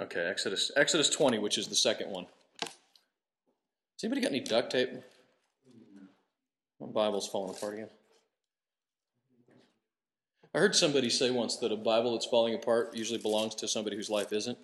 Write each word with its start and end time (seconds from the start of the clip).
Okay, 0.00 0.26
Exodus 0.26 0.70
Exodus 0.76 1.10
20, 1.10 1.38
which 1.38 1.58
is 1.58 1.68
the 1.68 1.74
second 1.74 2.10
one. 2.10 2.26
Has 2.62 4.04
anybody 4.04 4.22
got 4.22 4.30
any 4.30 4.40
duct 4.40 4.72
tape? 4.72 4.90
My 6.80 6.86
Bible's 6.86 7.28
falling 7.28 7.54
apart 7.54 7.74
again. 7.74 7.90
I 10.54 10.58
heard 10.58 10.74
somebody 10.74 11.10
say 11.10 11.30
once 11.30 11.56
that 11.58 11.70
a 11.70 11.76
Bible 11.76 12.12
that's 12.12 12.24
falling 12.24 12.54
apart 12.54 12.96
usually 12.96 13.18
belongs 13.18 13.54
to 13.56 13.68
somebody 13.68 13.94
whose 13.94 14.08
life 14.08 14.32
isn't. 14.32 14.58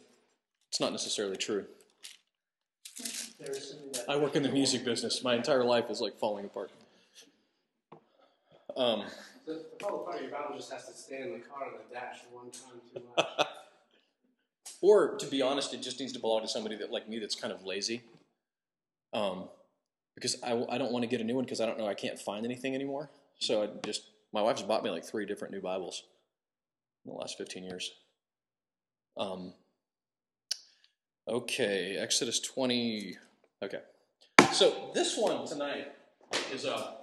It's 0.71 0.81
not 0.81 0.91
necessarily 0.91 1.37
true. 1.37 1.67
I 4.09 4.17
work 4.17 4.37
in 4.37 4.43
the 4.43 4.49
music 4.49 4.85
business. 4.85 5.23
My 5.23 5.35
entire 5.35 5.65
life 5.65 5.91
is 5.91 6.01
like 6.01 6.17
falling 6.17 6.47
apart. 6.47 6.71
Um, 8.75 9.05
The, 9.45 9.53
the 9.53 9.65
fall 9.81 10.01
apart 10.01 10.17
of 10.17 10.23
your 10.23 10.31
Bible 10.31 10.57
just 10.57 10.73
has 10.73 10.87
to 10.87 10.95
stay 10.95 11.21
in 11.21 11.33
the 11.33 11.39
car 11.41 11.67
on 11.67 11.73
the 11.73 11.95
dash 11.95 12.21
one 12.33 12.51
time 12.51 12.81
too 12.93 13.03
much. 13.17 13.47
or 14.81 15.17
to 15.17 15.27
be 15.27 15.43
honest, 15.43 15.75
it 15.75 15.83
just 15.83 16.01
needs 16.01 16.13
to 16.13 16.19
belong 16.19 16.43
to 16.43 16.49
somebody 16.49 16.77
that 16.77 16.91
like 16.91 17.09
me 17.09 17.19
that's 17.19 17.35
kind 17.35 17.53
of 17.53 17.65
lazy. 17.65 18.03
Um, 19.13 19.49
because 20.15 20.37
I, 20.43 20.65
I 20.69 20.79
don't 20.79 20.93
want 20.93 21.03
to 21.03 21.09
get 21.09 21.21
a 21.21 21.25
new 21.25 21.35
one 21.35 21.45
because 21.45 21.61
I 21.61 21.67
don't 21.67 21.79
know 21.79 21.87
I 21.87 21.95
can't 21.95 22.19
find 22.19 22.45
anything 22.45 22.75
anymore. 22.75 23.11
So 23.39 23.63
I 23.63 23.69
just 23.85 24.03
my 24.33 24.43
wife's 24.43 24.63
bought 24.63 24.83
me 24.83 24.91
like 24.91 25.05
three 25.05 25.27
different 25.27 25.53
new 25.55 25.61
Bibles 25.61 26.03
in 27.05 27.13
the 27.13 27.19
last 27.19 27.39
fifteen 27.39 27.65
years. 27.65 27.93
Um, 29.17 29.55
okay, 31.29 31.97
Exodus 31.97 32.41
twenty. 32.41 33.17
Okay, 33.63 33.81
so 34.53 34.91
this 34.95 35.17
one 35.17 35.47
tonight 35.47 35.93
is 36.53 36.65
uh 36.65 36.95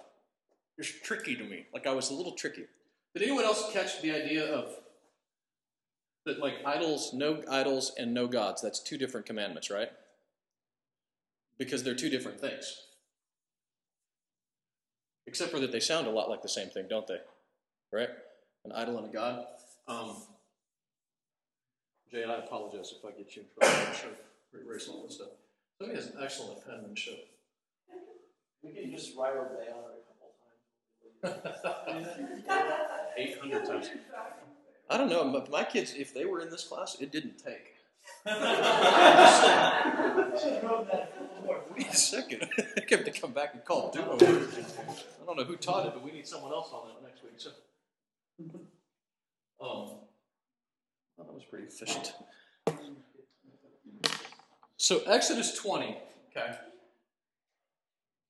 is 0.77 0.91
tricky 1.03 1.35
to 1.35 1.43
me. 1.43 1.65
Like 1.73 1.87
I 1.87 1.93
was 1.93 2.09
a 2.09 2.13
little 2.13 2.33
tricky. 2.33 2.65
Did 3.15 3.23
anyone 3.23 3.45
else 3.45 3.71
catch 3.71 4.01
the 4.01 4.11
idea 4.11 4.45
of 4.45 4.75
that 6.25 6.39
like 6.39 6.55
idols, 6.65 7.13
no 7.13 7.41
idols, 7.49 7.91
and 7.97 8.13
no 8.13 8.27
gods? 8.27 8.61
That's 8.61 8.79
two 8.79 8.97
different 8.97 9.25
commandments, 9.25 9.69
right? 9.69 9.89
Because 11.57 11.83
they're 11.83 11.95
two 11.95 12.09
different 12.09 12.39
things. 12.39 12.75
Except 15.27 15.51
for 15.51 15.59
that 15.59 15.71
they 15.71 15.79
sound 15.79 16.07
a 16.07 16.11
lot 16.11 16.29
like 16.29 16.41
the 16.41 16.49
same 16.49 16.69
thing, 16.69 16.85
don't 16.89 17.07
they? 17.07 17.19
Right? 17.91 18.09
An 18.65 18.71
idol 18.71 18.97
and 18.97 19.07
a 19.07 19.13
god. 19.13 19.45
Um, 19.87 20.15
Jay, 22.11 22.23
I 22.23 22.35
apologize 22.35 22.93
if 22.97 23.03
I 23.05 23.17
get 23.17 23.35
you 23.35 23.43
in 23.43 23.67
trouble. 23.67 23.87
I'm 23.87 23.95
sure 23.95 24.09
erase 24.65 24.87
all 24.87 25.03
this 25.03 25.15
stuff. 25.15 25.29
Somebody 25.77 25.99
has 25.99 26.09
an 26.11 26.17
excellent 26.21 26.65
penmanship. 26.65 27.27
We 28.61 28.71
can 28.71 28.91
just 28.91 29.17
write 29.17 29.35
our 29.35 29.49
day 29.49 29.69
on 29.71 29.83
it 29.91 30.03
a 31.23 31.27
couple 31.27 31.51
times. 31.91 32.07
800 33.17 33.65
times. 33.65 33.89
I 34.93 34.97
don't 34.97 35.09
know. 35.09 35.23
My, 35.23 35.43
my 35.49 35.63
kids, 35.63 35.95
if 35.97 36.13
they 36.13 36.23
were 36.23 36.39
in 36.39 36.51
this 36.51 36.65
class, 36.65 36.97
it 36.99 37.11
didn't 37.11 37.39
take. 37.39 37.73
Wait 41.75 41.87
a 41.87 41.95
second. 41.95 42.47
I 42.59 42.83
have 42.91 43.03
to 43.05 43.11
come 43.11 43.31
back 43.31 43.55
and 43.55 43.65
call 43.65 43.89
Duo. 43.89 44.13
I 44.13 45.25
don't 45.25 45.35
know 45.35 45.45
who 45.45 45.55
taught 45.55 45.87
it, 45.87 45.93
but 45.95 46.03
we 46.03 46.11
need 46.11 46.27
someone 46.27 46.51
else 46.51 46.69
on 46.71 46.89
that 46.89 47.01
next 47.01 47.23
week. 47.23 47.33
So, 47.37 47.49
um, 49.59 49.97
well, 51.17 51.25
that 51.25 51.33
was 51.33 51.43
pretty 51.49 51.65
efficient. 51.65 52.13
So, 54.77 55.01
Exodus 55.07 55.57
20, 55.57 55.97
okay. 56.29 56.55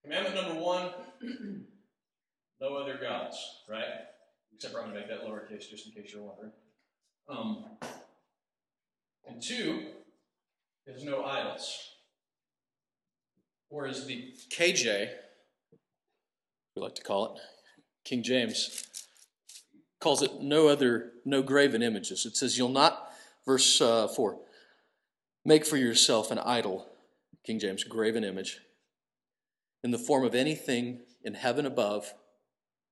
Commandment 0.01 0.35
number 0.35 0.61
one 0.61 0.91
no 2.61 2.75
other 2.77 2.97
gods, 3.01 3.63
right? 3.67 4.12
Except 4.63 4.75
for 4.75 4.81
I'm 4.81 4.91
going 4.91 5.03
to 5.03 5.09
make 5.09 5.19
that 5.19 5.27
lowercase 5.27 5.69
just 5.69 5.87
in 5.87 5.91
case 5.91 6.13
you're 6.13 6.23
wondering. 6.23 6.53
Um, 7.27 7.65
and 9.27 9.41
two 9.41 9.87
is 10.87 11.03
no 11.03 11.25
idols. 11.25 11.89
Whereas 13.67 14.07
the 14.07 14.33
KJ, 14.55 15.09
we 16.77 16.81
like 16.81 16.95
to 16.95 17.03
call 17.03 17.35
it, 17.35 17.41
King 18.05 18.23
James, 18.23 18.87
calls 19.99 20.21
it 20.21 20.39
no 20.39 20.69
other, 20.69 21.11
no 21.25 21.41
graven 21.43 21.83
images. 21.83 22.25
It 22.25 22.37
says, 22.37 22.57
You'll 22.57 22.69
not, 22.69 23.11
verse 23.45 23.81
uh, 23.81 24.07
4, 24.07 24.37
make 25.43 25.65
for 25.65 25.75
yourself 25.75 26.31
an 26.31 26.39
idol, 26.39 26.87
King 27.45 27.59
James, 27.59 27.83
graven 27.83 28.23
image, 28.23 28.59
in 29.83 29.91
the 29.91 29.97
form 29.97 30.23
of 30.23 30.33
anything 30.33 31.01
in 31.21 31.33
heaven 31.33 31.65
above, 31.65 32.13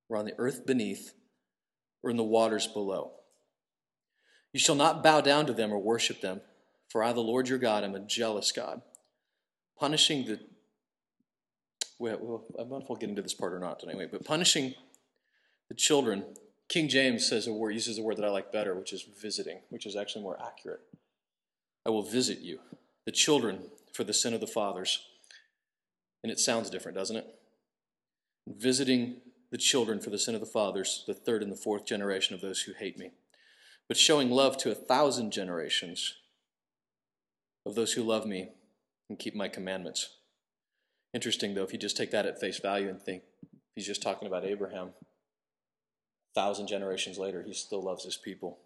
or 0.09 0.17
on 0.17 0.25
the 0.25 0.35
earth 0.37 0.65
beneath, 0.65 1.13
or 2.03 2.09
in 2.09 2.17
the 2.17 2.23
waters 2.23 2.67
below. 2.67 3.11
You 4.53 4.59
shall 4.59 4.75
not 4.75 5.03
bow 5.03 5.21
down 5.21 5.45
to 5.45 5.53
them 5.53 5.71
or 5.71 5.79
worship 5.79 6.21
them, 6.21 6.41
for 6.89 7.03
I, 7.03 7.13
the 7.13 7.21
Lord 7.21 7.47
your 7.47 7.57
God, 7.57 7.83
am 7.83 7.95
a 7.95 7.99
jealous 7.99 8.51
God, 8.51 8.81
punishing 9.79 10.25
the. 10.25 10.39
Well, 11.99 12.45
I 12.55 12.63
don't 12.63 12.71
know 12.71 12.77
if 12.77 12.89
we'll 12.89 12.97
get 12.97 13.09
into 13.09 13.21
this 13.21 13.33
part 13.33 13.53
or 13.53 13.59
not 13.59 13.83
anyway, 13.87 14.07
but 14.11 14.25
punishing 14.25 14.73
the 15.69 15.75
children. 15.75 16.25
King 16.67 16.87
James 16.89 17.27
says 17.27 17.47
a 17.47 17.53
word, 17.53 17.73
uses 17.73 17.99
a 17.99 18.01
word 18.01 18.17
that 18.17 18.25
I 18.25 18.29
like 18.29 18.51
better, 18.51 18.73
which 18.73 18.93
is 18.93 19.05
visiting, 19.21 19.59
which 19.69 19.85
is 19.85 19.95
actually 19.95 20.23
more 20.23 20.37
accurate. 20.41 20.81
I 21.85 21.89
will 21.89 22.01
visit 22.01 22.39
you, 22.39 22.59
the 23.05 23.11
children, 23.11 23.63
for 23.93 24.03
the 24.03 24.13
sin 24.13 24.33
of 24.33 24.39
the 24.39 24.47
fathers. 24.47 25.05
And 26.23 26.31
it 26.31 26.39
sounds 26.39 26.69
different, 26.69 26.97
doesn't 26.97 27.17
it? 27.17 27.25
Visiting 28.47 29.17
the 29.51 29.57
children 29.57 29.99
for 29.99 30.09
the 30.09 30.17
sin 30.17 30.33
of 30.33 30.41
the 30.41 30.47
fathers, 30.47 31.03
the 31.05 31.13
third 31.13 31.43
and 31.43 31.51
the 31.51 31.57
fourth 31.57 31.85
generation 31.85 32.33
of 32.33 32.41
those 32.41 32.61
who 32.61 32.73
hate 32.73 32.97
me, 32.97 33.11
but 33.87 33.97
showing 33.97 34.29
love 34.29 34.57
to 34.57 34.71
a 34.71 34.75
thousand 34.75 35.31
generations 35.31 36.15
of 37.65 37.75
those 37.75 37.93
who 37.93 38.03
love 38.03 38.25
me 38.25 38.49
and 39.09 39.19
keep 39.19 39.35
my 39.35 39.49
commandments. 39.49 40.15
Interesting, 41.13 41.53
though, 41.53 41.63
if 41.63 41.73
you 41.73 41.79
just 41.79 41.97
take 41.97 42.11
that 42.11 42.25
at 42.25 42.39
face 42.39 42.59
value 42.59 42.89
and 42.89 43.01
think 43.01 43.23
he's 43.75 43.85
just 43.85 44.01
talking 44.01 44.27
about 44.27 44.45
Abraham, 44.45 44.91
a 46.31 46.33
thousand 46.33 46.67
generations 46.67 47.17
later, 47.17 47.43
he 47.43 47.53
still 47.53 47.83
loves 47.83 48.05
his 48.05 48.15
people 48.15 48.59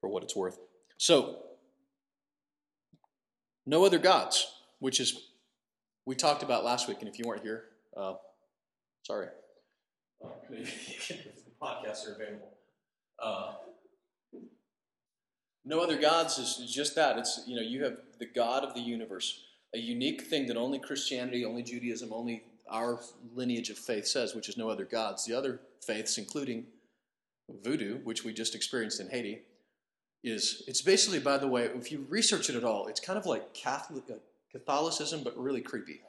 for 0.00 0.08
what 0.08 0.24
it's 0.24 0.34
worth. 0.34 0.58
So, 0.98 1.38
no 3.64 3.84
other 3.84 3.98
gods, 3.98 4.52
which 4.80 4.98
is 4.98 5.28
we 6.04 6.16
talked 6.16 6.42
about 6.42 6.64
last 6.64 6.88
week, 6.88 6.98
and 7.00 7.08
if 7.08 7.18
you 7.18 7.24
weren't 7.26 7.42
here, 7.42 7.64
uh, 7.96 8.14
sorry. 9.04 9.28
The 10.50 10.56
podcasts 11.62 12.08
are 12.08 12.14
available. 12.14 12.50
Uh, 13.22 13.52
no 15.64 15.80
other 15.80 15.98
gods 15.98 16.38
is, 16.38 16.58
is 16.58 16.72
just 16.72 16.94
that. 16.96 17.18
It's 17.18 17.42
you 17.46 17.56
know 17.56 17.62
you 17.62 17.84
have 17.84 17.98
the 18.18 18.26
God 18.26 18.64
of 18.64 18.74
the 18.74 18.80
universe, 18.80 19.44
a 19.74 19.78
unique 19.78 20.22
thing 20.22 20.46
that 20.46 20.56
only 20.56 20.78
Christianity, 20.78 21.44
only 21.44 21.62
Judaism, 21.62 22.12
only 22.12 22.44
our 22.70 23.00
lineage 23.34 23.70
of 23.70 23.78
faith 23.78 24.06
says, 24.06 24.34
which 24.34 24.48
is 24.48 24.56
no 24.56 24.68
other 24.68 24.84
gods. 24.84 25.24
The 25.24 25.36
other 25.36 25.60
faiths, 25.86 26.18
including 26.18 26.66
voodoo, 27.62 27.98
which 28.04 28.24
we 28.24 28.32
just 28.32 28.54
experienced 28.54 29.00
in 29.00 29.08
Haiti, 29.08 29.42
is 30.22 30.62
it's 30.66 30.82
basically, 30.82 31.18
by 31.18 31.38
the 31.38 31.48
way, 31.48 31.64
if 31.64 31.92
you 31.92 32.06
research 32.08 32.48
it 32.48 32.56
at 32.56 32.64
all, 32.64 32.86
it's 32.86 33.00
kind 33.00 33.18
of 33.18 33.26
like 33.26 33.52
Catholic 33.54 34.04
uh, 34.10 34.14
Catholicism, 34.50 35.22
but 35.22 35.36
really 35.36 35.60
creepy. 35.60 36.00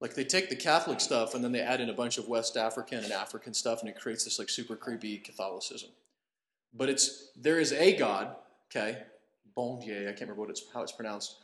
Like 0.00 0.14
they 0.14 0.24
take 0.24 0.48
the 0.48 0.56
Catholic 0.56 1.00
stuff 1.00 1.34
and 1.34 1.42
then 1.42 1.52
they 1.52 1.60
add 1.60 1.80
in 1.80 1.90
a 1.90 1.94
bunch 1.94 2.18
of 2.18 2.28
West 2.28 2.56
African 2.56 3.02
and 3.02 3.12
African 3.12 3.52
stuff, 3.52 3.80
and 3.80 3.88
it 3.88 3.98
creates 3.98 4.24
this 4.24 4.38
like 4.38 4.48
super 4.48 4.76
creepy 4.76 5.18
Catholicism. 5.18 5.90
But 6.72 6.88
it's 6.88 7.30
there 7.36 7.58
is 7.58 7.72
a 7.72 7.96
God, 7.96 8.36
okay, 8.70 9.02
Bon 9.56 9.80
Dieu, 9.80 10.02
I 10.02 10.10
can't 10.10 10.22
remember 10.22 10.42
what 10.42 10.50
it's 10.50 10.62
how 10.72 10.82
it's 10.82 10.92
pronounced, 10.92 11.36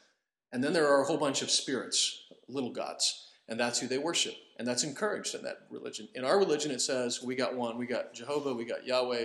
and 0.52 0.62
then 0.62 0.72
there 0.72 0.88
are 0.88 1.02
a 1.02 1.04
whole 1.04 1.16
bunch 1.16 1.42
of 1.42 1.50
spirits, 1.50 2.26
little 2.48 2.70
gods, 2.70 3.30
and 3.48 3.58
that's 3.58 3.80
who 3.80 3.88
they 3.88 3.98
worship, 3.98 4.34
and 4.58 4.68
that's 4.68 4.84
encouraged 4.84 5.34
in 5.34 5.42
that 5.42 5.62
religion. 5.70 6.08
In 6.14 6.24
our 6.24 6.38
religion, 6.38 6.70
it 6.70 6.80
says 6.80 7.22
we 7.22 7.34
got 7.34 7.56
one, 7.56 7.76
we 7.76 7.86
got 7.86 8.14
Jehovah, 8.14 8.54
we 8.54 8.64
got 8.64 8.86
Yahweh, 8.86 9.24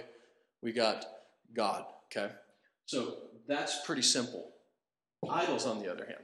we 0.64 0.72
got 0.72 1.06
God, 1.54 1.86
okay. 2.06 2.34
So 2.86 3.18
that's 3.48 3.86
pretty 3.86 4.02
simple. 4.02 4.52
Idols, 5.30 5.66
on 5.66 5.80
the 5.80 5.92
other 5.92 6.06
hand. 6.06 6.24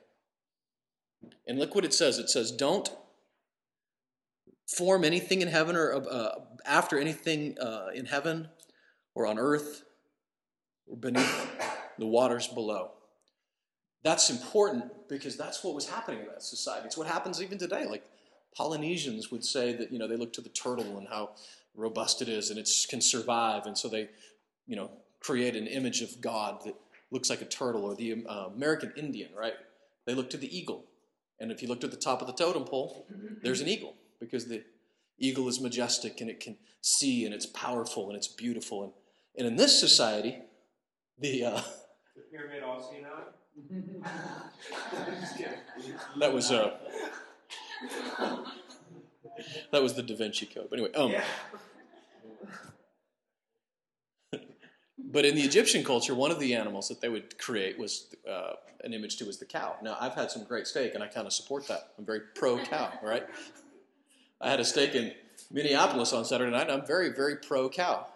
And 1.48 1.60
look 1.60 1.76
what 1.76 1.86
it 1.86 1.94
says. 1.94 2.18
It 2.18 2.30
says, 2.30 2.52
don't 2.52 2.90
form 4.68 5.04
anything 5.04 5.42
in 5.42 5.48
heaven 5.48 5.76
or 5.76 5.94
uh, 5.94 6.40
after 6.66 6.98
anything 6.98 7.58
uh, 7.60 7.90
in 7.94 8.06
heaven 8.06 8.50
or 9.14 9.28
on 9.28 9.38
earth 9.38 9.84
or 10.88 10.98
beneath 10.98 11.48
the 11.98 12.06
waters 12.06 12.48
below. 12.48 12.92
That's 14.04 14.30
important 14.30 14.86
because 15.08 15.38
that's 15.38 15.64
what 15.64 15.74
was 15.74 15.90
happening 15.90 16.22
in 16.22 16.28
that 16.28 16.44
society. 16.44 16.86
It's 16.86 16.98
what 16.98 17.08
happens 17.08 17.42
even 17.42 17.58
today. 17.58 17.86
Like 17.86 18.04
Polynesians 18.56 19.32
would 19.32 19.44
say 19.44 19.74
that, 19.74 19.92
you 19.92 20.00
know, 20.00 20.08
they 20.08 20.16
look 20.16 20.34
to 20.34 20.42
the 20.42 20.50
turtle 20.50 20.98
and 20.98 21.08
how 21.08 21.32
robust 21.76 22.22
it 22.22 22.30
is 22.30 22.50
and 22.50 22.60
it 22.60 22.70
can 22.90 23.02
survive. 23.02 23.66
And 23.66 23.78
so 23.78 23.88
they, 23.88 24.10
you 24.68 24.76
know, 24.76 24.92
create 25.20 25.56
an 25.56 25.68
image 25.68 26.02
of 26.02 26.22
God 26.22 26.62
that 26.66 26.76
looks 27.12 27.30
like 27.30 27.42
a 27.42 27.46
turtle 27.46 27.84
or 27.86 27.96
the 27.96 28.24
uh, 28.28 28.50
American 28.56 28.94
Indian, 28.96 29.30
right? 29.36 29.54
They 30.06 30.14
look 30.14 30.30
to 30.32 30.38
the 30.38 30.56
eagle 30.56 30.86
and 31.40 31.52
if 31.52 31.62
you 31.62 31.68
looked 31.68 31.84
at 31.84 31.92
the 31.92 31.98
top 31.98 32.22
of 32.22 32.28
the 32.28 32.34
totem 32.34 32.64
pole, 32.66 33.08
there's 33.44 33.62
an 33.62 33.68
eagle 33.68 33.96
because 34.20 34.46
the 34.48 34.64
eagle 35.20 35.48
is 35.48 35.60
majestic 35.62 36.22
and 36.22 36.30
it 36.30 36.40
can 36.40 36.58
see 36.82 37.26
and 37.26 37.34
it's 37.34 37.46
powerful 37.46 38.08
and 38.08 38.18
it's 38.18 38.28
beautiful. 38.28 38.84
And, 38.84 38.94
and 39.38 39.48
in 39.48 39.56
this 39.56 39.80
society, 39.80 40.40
the, 41.20 41.46
uh, 41.46 41.62
The 42.16 42.22
pyramid 42.32 42.64
all 42.64 42.82
seen 42.82 43.06
out? 43.06 43.36
That 46.20 46.34
was 46.34 46.52
uh, 46.52 46.78
that 49.72 49.82
was 49.82 49.94
the 49.94 50.04
Da 50.04 50.16
Vinci 50.16 50.46
Code. 50.46 50.68
But 50.70 50.80
anyway, 50.80 50.94
um, 50.94 51.12
Yeah. 51.12 51.24
But 55.12 55.24
in 55.24 55.36
the 55.36 55.42
Egyptian 55.42 55.84
culture, 55.84 56.16
one 56.16 56.32
of 56.32 56.40
the 56.40 56.56
animals 56.56 56.88
that 56.88 57.00
they 57.00 57.10
would 57.10 57.38
create 57.38 57.78
was 57.78 58.08
uh, 58.30 58.54
an 58.84 58.94
image 58.94 59.18
to 59.18 59.26
was 59.26 59.38
the 59.38 59.46
cow. 59.46 59.76
Now, 59.84 59.98
I've 60.00 60.16
had 60.16 60.32
some 60.32 60.44
great 60.44 60.68
steak, 60.68 60.96
and 60.96 61.04
I 61.04 61.08
kind 61.08 61.28
of 61.28 61.34
support 61.34 61.68
that. 61.68 61.92
I'm 61.98 62.06
very 62.06 62.22
pro 62.34 62.58
cow, 62.58 62.92
right? 63.04 63.24
I 64.42 64.50
had 64.50 64.60
a 64.60 64.66
steak 64.66 64.96
in 64.96 65.14
Minneapolis 65.52 66.12
on 66.12 66.26
Saturday 66.26 66.52
night, 66.52 66.70
and 66.70 66.72
I'm 66.72 66.86
very, 66.86 67.10
very 67.10 67.36
pro 67.38 67.70
cow. 67.70 68.08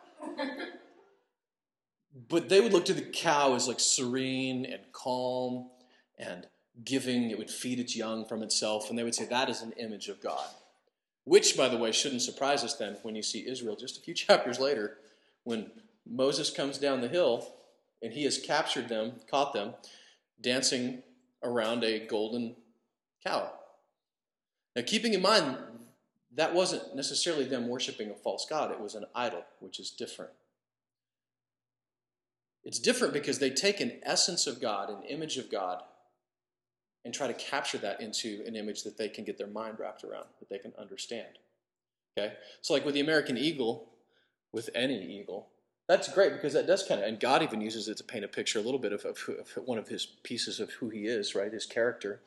But 2.27 2.49
they 2.49 2.59
would 2.59 2.73
look 2.73 2.85
to 2.85 2.93
the 2.93 3.01
cow 3.01 3.53
as 3.53 3.67
like 3.67 3.79
serene 3.79 4.65
and 4.65 4.81
calm 4.91 5.69
and 6.17 6.47
giving. 6.83 7.29
It 7.29 7.37
would 7.37 7.51
feed 7.51 7.79
its 7.79 7.95
young 7.95 8.25
from 8.25 8.41
itself, 8.41 8.89
and 8.89 8.97
they 8.97 9.03
would 9.03 9.15
say 9.15 9.25
that 9.25 9.49
is 9.49 9.61
an 9.61 9.73
image 9.73 10.07
of 10.07 10.21
God. 10.21 10.47
Which, 11.23 11.55
by 11.55 11.69
the 11.69 11.77
way, 11.77 11.91
shouldn't 11.91 12.23
surprise 12.23 12.63
us 12.63 12.75
then 12.75 12.97
when 13.03 13.15
you 13.15 13.21
see 13.21 13.47
Israel 13.47 13.75
just 13.75 13.97
a 13.97 14.01
few 14.01 14.13
chapters 14.15 14.59
later, 14.59 14.97
when 15.43 15.69
Moses 16.09 16.49
comes 16.49 16.77
down 16.77 17.01
the 17.01 17.07
hill 17.07 17.55
and 18.01 18.13
he 18.13 18.23
has 18.23 18.37
captured 18.37 18.89
them, 18.89 19.13
caught 19.29 19.53
them, 19.53 19.73
dancing 20.41 21.03
around 21.43 21.83
a 21.83 22.05
golden 22.05 22.55
cow. 23.25 23.51
Now, 24.75 24.83
keeping 24.85 25.13
in 25.13 25.21
mind, 25.21 25.57
that 26.35 26.53
wasn't 26.53 26.95
necessarily 26.95 27.43
them 27.45 27.67
worshiping 27.67 28.09
a 28.09 28.15
false 28.15 28.45
god, 28.49 28.71
it 28.71 28.79
was 28.79 28.95
an 28.95 29.05
idol, 29.13 29.43
which 29.59 29.79
is 29.79 29.89
different. 29.89 30.31
It's 32.63 32.79
different 32.79 33.13
because 33.13 33.39
they 33.39 33.49
take 33.49 33.79
an 33.79 33.99
essence 34.03 34.45
of 34.47 34.61
God, 34.61 34.89
an 34.89 35.03
image 35.03 35.37
of 35.37 35.49
God, 35.49 35.81
and 37.05 37.13
try 37.13 37.27
to 37.27 37.33
capture 37.33 37.77
that 37.79 38.01
into 38.01 38.43
an 38.45 38.55
image 38.55 38.83
that 38.83 38.97
they 38.97 39.09
can 39.09 39.23
get 39.23 39.37
their 39.37 39.47
mind 39.47 39.79
wrapped 39.79 40.03
around, 40.03 40.25
that 40.39 40.49
they 40.49 40.59
can 40.59 40.73
understand. 40.77 41.39
Okay? 42.17 42.33
So, 42.61 42.73
like 42.73 42.85
with 42.85 42.93
the 42.93 42.99
American 42.99 43.37
eagle, 43.37 43.89
with 44.51 44.69
any 44.75 45.01
eagle, 45.01 45.47
that's 45.89 46.13
great 46.13 46.33
because 46.33 46.53
that 46.53 46.67
does 46.67 46.83
kind 46.83 47.01
of, 47.01 47.07
and 47.07 47.19
God 47.19 47.41
even 47.41 47.61
uses 47.61 47.87
it 47.87 47.97
to 47.97 48.03
paint 48.03 48.23
a 48.23 48.27
picture 48.27 48.59
a 48.59 48.61
little 48.61 48.79
bit 48.79 48.93
of, 48.93 49.03
of, 49.05 49.17
of 49.27 49.65
one 49.65 49.79
of 49.79 49.87
his 49.87 50.05
pieces 50.05 50.59
of 50.59 50.71
who 50.73 50.89
he 50.89 51.07
is, 51.07 51.33
right? 51.33 51.51
His 51.51 51.65
character. 51.65 52.21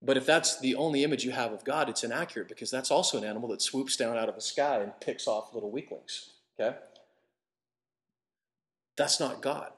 But 0.00 0.16
if 0.16 0.24
that's 0.24 0.60
the 0.60 0.76
only 0.76 1.02
image 1.02 1.24
you 1.24 1.32
have 1.32 1.52
of 1.52 1.64
God, 1.64 1.88
it's 1.88 2.04
inaccurate 2.04 2.48
because 2.48 2.70
that's 2.70 2.92
also 2.92 3.18
an 3.18 3.24
animal 3.24 3.48
that 3.48 3.62
swoops 3.62 3.96
down 3.96 4.16
out 4.16 4.28
of 4.28 4.36
the 4.36 4.40
sky 4.40 4.78
and 4.78 4.92
picks 5.00 5.26
off 5.26 5.54
little 5.54 5.72
weaklings. 5.72 6.34
Okay? 6.58 6.76
That's 8.96 9.18
not 9.18 9.42
God. 9.42 9.72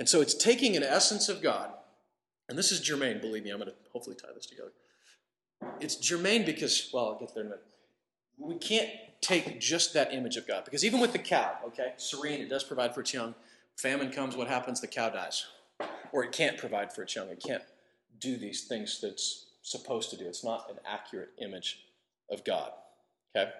And 0.00 0.08
so 0.08 0.20
it's 0.20 0.34
taking 0.34 0.76
an 0.76 0.82
essence 0.82 1.28
of 1.28 1.40
God, 1.40 1.70
and 2.48 2.58
this 2.58 2.72
is 2.72 2.80
germane, 2.80 3.20
believe 3.20 3.44
me, 3.44 3.50
I'm 3.50 3.58
going 3.58 3.70
to 3.70 3.76
hopefully 3.92 4.16
tie 4.16 4.32
this 4.34 4.46
together. 4.46 4.72
It's 5.78 5.94
germane 5.94 6.44
because, 6.44 6.90
well, 6.92 7.10
I'll 7.10 7.18
get 7.20 7.32
there 7.34 7.44
in 7.44 7.48
a 7.48 7.50
minute. 7.50 7.66
We 8.40 8.56
can't 8.56 8.88
take 9.20 9.60
just 9.60 9.92
that 9.94 10.14
image 10.14 10.36
of 10.36 10.46
God 10.46 10.64
because 10.64 10.84
even 10.84 10.98
with 11.00 11.12
the 11.12 11.18
cow, 11.18 11.58
okay, 11.66 11.92
serene, 11.96 12.40
it 12.40 12.48
does 12.48 12.64
provide 12.64 12.94
for 12.94 13.00
its 13.00 13.12
young. 13.12 13.34
Famine 13.76 14.10
comes, 14.10 14.36
what 14.36 14.48
happens? 14.48 14.80
The 14.80 14.86
cow 14.86 15.10
dies. 15.10 15.46
Or 16.12 16.24
it 16.24 16.32
can't 16.32 16.58
provide 16.58 16.92
for 16.92 17.02
its 17.02 17.14
young. 17.14 17.28
It 17.28 17.42
can't 17.46 17.62
do 18.18 18.36
these 18.36 18.64
things 18.64 19.00
that 19.00 19.08
it's 19.08 19.46
supposed 19.62 20.10
to 20.10 20.16
do. 20.16 20.26
It's 20.26 20.44
not 20.44 20.70
an 20.70 20.76
accurate 20.86 21.30
image 21.40 21.84
of 22.30 22.44
God. 22.44 22.72
Okay? 23.36 23.50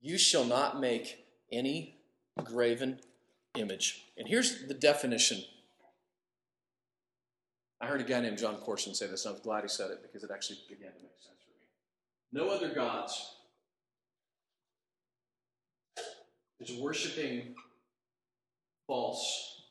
You 0.00 0.18
shall 0.18 0.44
not 0.44 0.80
make 0.80 1.24
any 1.50 1.96
graven 2.44 3.00
image. 3.56 4.04
And 4.16 4.28
here's 4.28 4.66
the 4.66 4.74
definition. 4.74 5.42
I 7.80 7.86
heard 7.86 8.00
a 8.00 8.04
guy 8.04 8.20
named 8.20 8.38
John 8.38 8.56
Corson 8.56 8.94
say 8.94 9.06
this, 9.06 9.24
and 9.24 9.30
I 9.30 9.32
was 9.34 9.42
glad 9.42 9.62
he 9.62 9.68
said 9.68 9.90
it 9.90 10.02
because 10.02 10.24
it 10.24 10.30
actually 10.32 10.58
began 10.68 10.92
to 10.92 11.02
make 11.02 11.12
sense. 11.20 11.37
No 12.32 12.50
other 12.50 12.74
gods 12.74 13.36
is 16.60 16.72
worshiping 16.80 17.54
false 18.86 19.62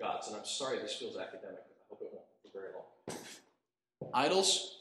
gods. 0.00 0.28
And 0.28 0.36
I'm 0.36 0.46
sorry 0.46 0.78
this 0.78 0.94
feels 0.94 1.16
academic, 1.16 1.58
I 1.58 1.84
hope 1.90 2.00
it 2.00 2.08
won't 2.12 2.24
for 2.42 2.50
very 2.52 2.72
long. 2.74 4.12
Idols 4.14 4.76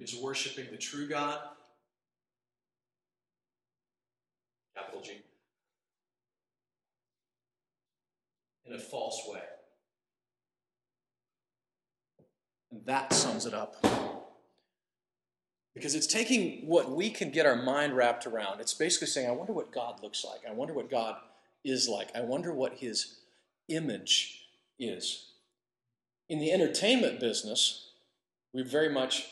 is 0.00 0.16
worshiping 0.16 0.66
the 0.70 0.78
true 0.78 1.08
God, 1.08 1.38
capital 4.74 5.02
G, 5.02 5.22
in 8.66 8.72
a 8.74 8.78
false 8.78 9.22
way. 9.28 9.40
And 12.65 12.65
that 12.84 13.12
sums 13.12 13.46
it 13.46 13.54
up. 13.54 13.76
Because 15.74 15.94
it's 15.94 16.06
taking 16.06 16.66
what 16.66 16.90
we 16.90 17.10
can 17.10 17.30
get 17.30 17.46
our 17.46 17.56
mind 17.56 17.94
wrapped 17.96 18.26
around. 18.26 18.60
It's 18.60 18.74
basically 18.74 19.08
saying, 19.08 19.28
I 19.28 19.32
wonder 19.32 19.52
what 19.52 19.72
God 19.72 20.02
looks 20.02 20.24
like. 20.24 20.40
I 20.48 20.52
wonder 20.52 20.72
what 20.72 20.90
God 20.90 21.16
is 21.64 21.88
like. 21.88 22.08
I 22.14 22.22
wonder 22.22 22.52
what 22.52 22.74
his 22.74 23.18
image 23.68 24.46
is. 24.78 25.32
In 26.28 26.38
the 26.38 26.50
entertainment 26.50 27.20
business, 27.20 27.90
we 28.54 28.62
very 28.62 28.88
much 28.88 29.26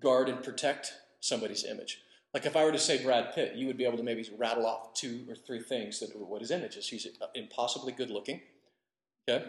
guard 0.00 0.28
and 0.28 0.42
protect 0.42 0.92
somebody's 1.20 1.64
image. 1.64 2.00
Like 2.34 2.46
if 2.46 2.56
I 2.56 2.64
were 2.64 2.72
to 2.72 2.78
say 2.78 3.02
Brad 3.02 3.34
Pitt, 3.34 3.54
you 3.54 3.66
would 3.66 3.78
be 3.78 3.84
able 3.84 3.96
to 3.96 4.02
maybe 4.02 4.28
rattle 4.36 4.66
off 4.66 4.92
two 4.92 5.24
or 5.28 5.34
three 5.34 5.62
things 5.62 6.00
that 6.00 6.14
what 6.14 6.40
his 6.40 6.50
image 6.50 6.76
is. 6.76 6.88
He's 6.88 7.06
impossibly 7.34 7.92
good 7.92 8.10
looking. 8.10 8.42
Okay, 9.28 9.46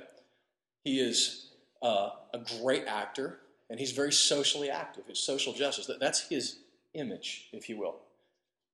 he 0.83 0.99
is 0.99 1.49
uh, 1.81 2.09
a 2.33 2.39
great 2.61 2.85
actor, 2.85 3.39
and 3.69 3.79
he's 3.79 3.91
very 3.91 4.11
socially 4.11 4.69
active. 4.69 5.05
His 5.07 5.19
social 5.19 5.53
justice. 5.53 5.85
That, 5.87 5.99
that's 5.99 6.27
his 6.27 6.59
image, 6.93 7.49
if 7.53 7.69
you 7.69 7.77
will. 7.77 7.95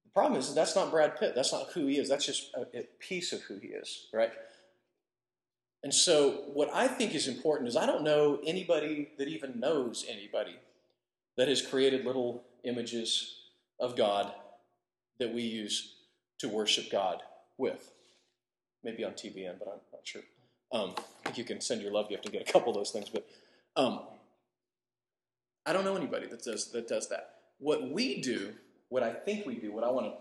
The 0.06 0.12
problem 0.12 0.40
is 0.40 0.54
that's 0.54 0.76
not 0.76 0.92
Brad 0.92 1.20
Pitt. 1.20 1.34
That's 1.36 1.52
not 1.52 1.72
who 1.74 1.88
he 1.88 1.98
is. 1.98 2.10
That's 2.10 2.26
just 2.26 2.54
a, 2.56 2.80
a 2.80 2.84
piece 3.00 3.34
of 3.34 3.42
who 3.42 3.58
he 3.58 3.70
is, 3.70 4.08
right? 4.14 4.32
And 5.84 5.94
so, 5.94 6.44
what 6.54 6.70
I 6.74 6.88
think 6.88 7.14
is 7.14 7.28
important 7.28 7.68
is 7.68 7.76
I 7.76 7.86
don't 7.86 8.04
know 8.04 8.40
anybody 8.46 9.10
that 9.18 9.28
even 9.28 9.60
knows 9.60 10.06
anybody 10.10 10.56
that 11.36 11.48
has 11.48 11.62
created 11.62 12.06
little 12.06 12.44
images 12.64 13.40
of 13.80 13.96
God 13.96 14.32
that 15.20 15.34
we 15.34 15.42
use 15.42 15.96
to 16.40 16.48
worship 16.48 16.92
God 16.92 17.22
with. 17.58 17.92
Maybe 18.84 19.04
on 19.04 19.12
TBN, 19.12 19.60
but 19.60 19.68
I'm 19.68 19.80
not 19.92 20.02
sure. 20.04 20.22
Um, 20.74 20.96
I 20.98 21.30
think 21.30 21.38
you 21.38 21.44
can 21.44 21.62
send 21.62 21.82
your 21.82 21.92
love 21.92 22.10
gift 22.10 22.26
and 22.26 22.34
get 22.34 22.50
a 22.50 22.52
couple 22.52 22.70
of 22.70 22.76
those 22.76 22.90
things, 22.90 23.08
but 23.08 23.28
um, 23.76 24.02
I 25.66 25.72
don't 25.72 25.86
know 25.86 25.96
anybody 25.96 26.28
that 26.28 26.44
does 26.44 26.72
that 26.72 26.88
does 26.88 27.10
that. 27.10 27.36
What 27.60 27.92
we 27.92 28.20
do, 28.20 28.54
what 28.90 29.04
I 29.04 29.14
think 29.14 29.46
we 29.46 29.56
do, 29.56 29.72
what 29.72 29.84
I 29.84 29.92
want 29.92 30.08
to 30.08 30.14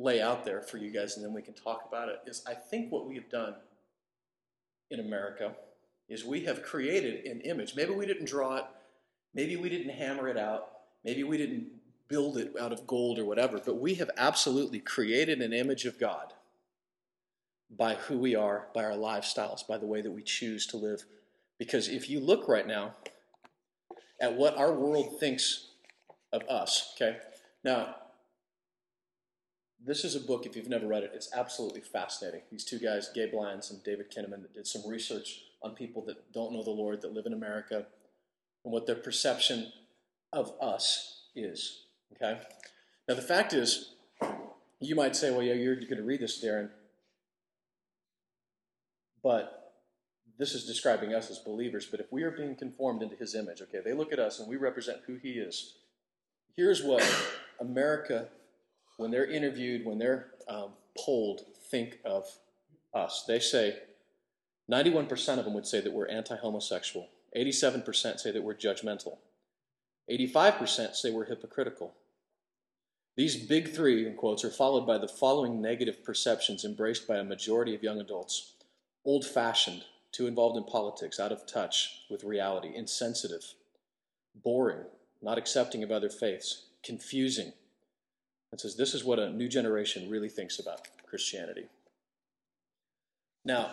lay 0.00 0.22
out 0.22 0.44
there 0.44 0.62
for 0.62 0.78
you 0.78 0.90
guys, 0.90 1.16
and 1.16 1.24
then 1.24 1.34
we 1.34 1.42
can 1.42 1.52
talk 1.52 1.84
about 1.88 2.08
it, 2.08 2.20
is 2.26 2.42
I 2.46 2.54
think 2.54 2.92
what 2.92 3.08
we 3.08 3.16
have 3.16 3.28
done 3.28 3.54
in 4.90 5.00
America 5.00 5.52
is 6.08 6.24
we 6.24 6.44
have 6.44 6.62
created 6.62 7.26
an 7.26 7.40
image. 7.40 7.74
Maybe 7.74 7.92
we 7.92 8.06
didn't 8.06 8.26
draw 8.26 8.56
it, 8.56 8.64
maybe 9.34 9.56
we 9.56 9.68
didn't 9.68 9.90
hammer 9.90 10.28
it 10.28 10.38
out, 10.38 10.68
maybe 11.04 11.24
we 11.24 11.36
didn't 11.36 11.66
build 12.08 12.38
it 12.38 12.54
out 12.60 12.72
of 12.72 12.86
gold 12.86 13.18
or 13.18 13.24
whatever, 13.24 13.60
but 13.64 13.80
we 13.80 13.94
have 13.94 14.10
absolutely 14.16 14.78
created 14.78 15.42
an 15.42 15.52
image 15.52 15.86
of 15.86 15.98
God 15.98 16.32
by 17.70 17.94
who 17.94 18.18
we 18.18 18.34
are, 18.34 18.68
by 18.74 18.84
our 18.84 18.92
lifestyles, 18.92 19.66
by 19.66 19.78
the 19.78 19.86
way 19.86 20.00
that 20.00 20.10
we 20.10 20.22
choose 20.22 20.66
to 20.68 20.76
live. 20.76 21.04
Because 21.58 21.88
if 21.88 22.08
you 22.08 22.20
look 22.20 22.48
right 22.48 22.66
now 22.66 22.94
at 24.20 24.34
what 24.34 24.56
our 24.56 24.72
world 24.72 25.18
thinks 25.18 25.68
of 26.32 26.42
us, 26.48 26.94
okay? 26.94 27.18
Now, 27.64 27.96
this 29.84 30.04
is 30.04 30.16
a 30.16 30.20
book, 30.20 30.46
if 30.46 30.56
you've 30.56 30.68
never 30.68 30.86
read 30.86 31.02
it, 31.02 31.12
it's 31.14 31.32
absolutely 31.34 31.80
fascinating. 31.80 32.40
These 32.50 32.64
two 32.64 32.78
guys, 32.78 33.10
Gabe 33.14 33.34
Lyons 33.34 33.70
and 33.70 33.82
David 33.84 34.10
Kinnaman, 34.10 34.42
that 34.42 34.54
did 34.54 34.66
some 34.66 34.82
research 34.88 35.42
on 35.62 35.74
people 35.74 36.02
that 36.06 36.32
don't 36.32 36.52
know 36.52 36.62
the 36.62 36.70
Lord, 36.70 37.02
that 37.02 37.14
live 37.14 37.26
in 37.26 37.32
America, 37.32 37.86
and 38.64 38.72
what 38.72 38.86
their 38.86 38.96
perception 38.96 39.72
of 40.32 40.52
us 40.60 41.22
is, 41.34 41.84
okay? 42.14 42.40
Now, 43.08 43.14
the 43.14 43.22
fact 43.22 43.52
is, 43.52 43.92
you 44.80 44.94
might 44.96 45.14
say, 45.14 45.30
well, 45.30 45.42
yeah, 45.42 45.54
you're 45.54 45.76
going 45.76 45.96
to 45.96 46.02
read 46.02 46.20
this, 46.20 46.44
Darren, 46.44 46.70
but 49.26 49.72
this 50.38 50.54
is 50.54 50.66
describing 50.66 51.12
us 51.12 51.32
as 51.32 51.40
believers. 51.40 51.84
But 51.84 51.98
if 51.98 52.12
we 52.12 52.22
are 52.22 52.30
being 52.30 52.54
conformed 52.54 53.02
into 53.02 53.16
his 53.16 53.34
image, 53.34 53.60
okay, 53.60 53.80
they 53.84 53.92
look 53.92 54.12
at 54.12 54.20
us 54.20 54.38
and 54.38 54.48
we 54.48 54.54
represent 54.54 54.98
who 55.04 55.16
he 55.16 55.30
is. 55.30 55.78
Here's 56.56 56.80
what 56.80 57.04
America, 57.60 58.28
when 58.98 59.10
they're 59.10 59.28
interviewed, 59.28 59.84
when 59.84 59.98
they're 59.98 60.28
um, 60.46 60.74
polled, 60.96 61.40
think 61.72 61.98
of 62.04 62.28
us. 62.94 63.24
They 63.26 63.40
say 63.40 63.78
91% 64.70 65.38
of 65.38 65.44
them 65.44 65.54
would 65.54 65.66
say 65.66 65.80
that 65.80 65.92
we're 65.92 66.06
anti 66.06 66.36
homosexual, 66.36 67.08
87% 67.36 68.20
say 68.20 68.30
that 68.30 68.44
we're 68.44 68.54
judgmental, 68.54 69.16
85% 70.08 70.94
say 70.94 71.10
we're 71.10 71.24
hypocritical, 71.24 71.94
These 73.16 73.34
big 73.34 73.74
three, 73.74 74.06
in 74.06 74.14
quotes, 74.14 74.44
are 74.44 74.50
followed 74.50 74.86
by 74.86 74.98
the 74.98 75.08
following 75.08 75.60
negative 75.60 76.04
perceptions 76.04 76.64
embraced 76.64 77.08
by 77.08 77.16
a 77.16 77.24
majority 77.24 77.74
of 77.74 77.82
young 77.82 77.98
adults 77.98 78.52
old 79.06 79.24
fashioned, 79.24 79.84
too 80.12 80.26
involved 80.26 80.56
in 80.56 80.64
politics, 80.64 81.18
out 81.18 81.32
of 81.32 81.46
touch 81.46 82.02
with 82.10 82.24
reality, 82.24 82.72
insensitive, 82.74 83.54
boring, 84.34 84.84
not 85.22 85.38
accepting 85.38 85.82
of 85.82 85.90
other 85.90 86.10
faiths, 86.10 86.64
confusing. 86.82 87.52
It 88.52 88.60
says 88.60 88.76
this 88.76 88.92
is 88.92 89.04
what 89.04 89.18
a 89.18 89.30
new 89.30 89.48
generation 89.48 90.10
really 90.10 90.28
thinks 90.28 90.58
about 90.58 90.88
Christianity. 91.06 91.66
Now, 93.44 93.70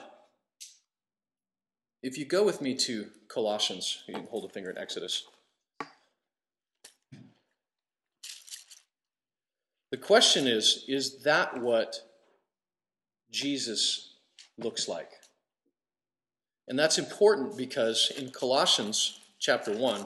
if 2.04 2.18
you 2.18 2.26
go 2.26 2.44
with 2.44 2.62
me 2.62 2.76
to 2.76 3.08
Colossians, 3.28 4.04
you 4.08 4.14
can 4.14 4.28
hold 4.28 4.46
a 4.46 4.50
finger 4.50 4.70
in 4.70 4.78
Exodus. 4.78 5.26
The 9.90 9.98
question 9.98 10.48
is 10.48 10.86
is 10.88 11.24
that 11.24 11.60
what 11.60 12.02
Jesus 13.32 14.14
looks 14.58 14.88
like? 14.88 15.12
And 16.68 16.80
that's 16.80 16.98
important 16.98 17.58
because 17.58 18.12
in 18.18 18.30
Colossians 18.32 19.20
chapter 19.40 19.76
1, 19.76 20.06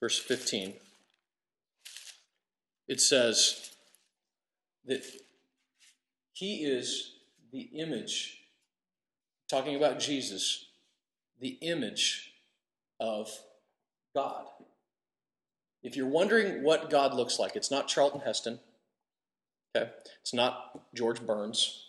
verse 0.00 0.18
15, 0.18 0.74
it 2.88 3.00
says 3.00 3.70
that 4.84 5.04
he 6.32 6.64
is 6.64 7.14
the 7.52 7.62
image, 7.74 8.42
talking 9.48 9.76
about 9.76 9.98
Jesus, 9.98 10.66
the 11.40 11.58
image 11.62 12.34
of 13.00 13.30
God. 14.14 14.44
If 15.82 15.96
you're 15.96 16.06
wondering 16.06 16.62
what 16.62 16.90
God 16.90 17.14
looks 17.14 17.38
like, 17.38 17.56
it's 17.56 17.70
not 17.70 17.88
Charlton 17.88 18.20
Heston. 18.20 18.60
Okay? 19.74 19.90
It's 20.20 20.34
not 20.34 20.82
George 20.94 21.24
Burns. 21.24 21.84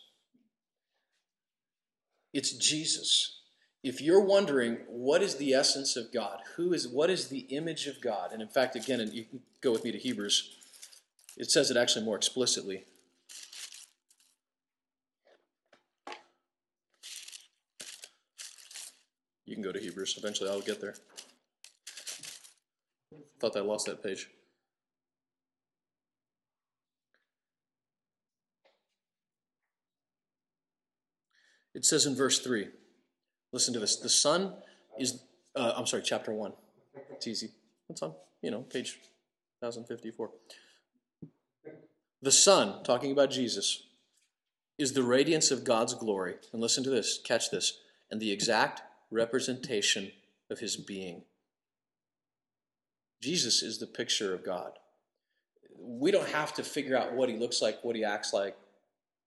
It's 2.33 2.51
Jesus. 2.51 3.36
If 3.87 4.01
you're 4.01 4.19
wondering 4.19 4.79
what 4.89 5.23
is 5.23 5.35
the 5.35 5.53
essence 5.53 5.95
of 5.95 6.11
God, 6.11 6.41
who 6.57 6.73
is 6.73 6.89
what 6.89 7.09
is 7.09 7.29
the 7.29 7.47
image 7.47 7.87
of 7.87 8.01
God, 8.01 8.33
and 8.33 8.41
in 8.41 8.49
fact, 8.49 8.75
again, 8.75 8.99
and 8.99 9.13
you 9.13 9.23
can 9.23 9.39
go 9.61 9.71
with 9.71 9.85
me 9.85 9.93
to 9.93 9.97
Hebrews, 9.97 10.57
it 11.37 11.49
says 11.49 11.71
it 11.71 11.77
actually 11.77 12.03
more 12.03 12.17
explicitly. 12.17 12.83
You 19.45 19.55
can 19.55 19.63
go 19.63 19.71
to 19.71 19.79
Hebrews. 19.79 20.15
Eventually, 20.17 20.49
I'll 20.49 20.59
get 20.59 20.81
there. 20.81 20.95
Thought 23.39 23.55
I 23.55 23.61
lost 23.61 23.85
that 23.85 24.03
page. 24.03 24.29
It 31.73 31.85
says 31.85 32.05
in 32.05 32.17
verse 32.17 32.39
3, 32.39 32.67
listen 33.57 33.73
to 33.73 33.79
this. 33.79 33.95
The 33.95 34.07
Son 34.07 34.53
is, 34.99 35.23
uh, 35.55 35.73
I'm 35.75 35.87
sorry, 35.87 36.03
chapter 36.05 36.31
1. 36.31 36.53
It's 37.13 37.25
easy. 37.25 37.49
It's 37.89 38.03
on, 38.03 38.13
you 38.43 38.51
know, 38.51 38.59
page 38.59 38.99
1054. 39.61 40.29
The 42.21 42.31
Son, 42.31 42.83
talking 42.83 43.11
about 43.11 43.31
Jesus, 43.31 43.81
is 44.77 44.93
the 44.93 45.01
radiance 45.01 45.49
of 45.49 45.63
God's 45.63 45.95
glory. 45.95 46.35
And 46.53 46.61
listen 46.61 46.83
to 46.83 46.91
this, 46.91 47.19
catch 47.23 47.49
this, 47.49 47.79
and 48.11 48.21
the 48.21 48.31
exact 48.31 48.83
representation 49.09 50.11
of 50.51 50.59
his 50.59 50.77
being. 50.77 51.23
Jesus 53.23 53.63
is 53.63 53.79
the 53.79 53.87
picture 53.87 54.35
of 54.35 54.45
God. 54.45 54.73
We 55.79 56.11
don't 56.11 56.29
have 56.29 56.53
to 56.53 56.63
figure 56.63 56.95
out 56.95 57.13
what 57.13 57.27
he 57.27 57.37
looks 57.37 57.59
like, 57.59 57.83
what 57.83 57.95
he 57.95 58.03
acts 58.03 58.33
like. 58.33 58.55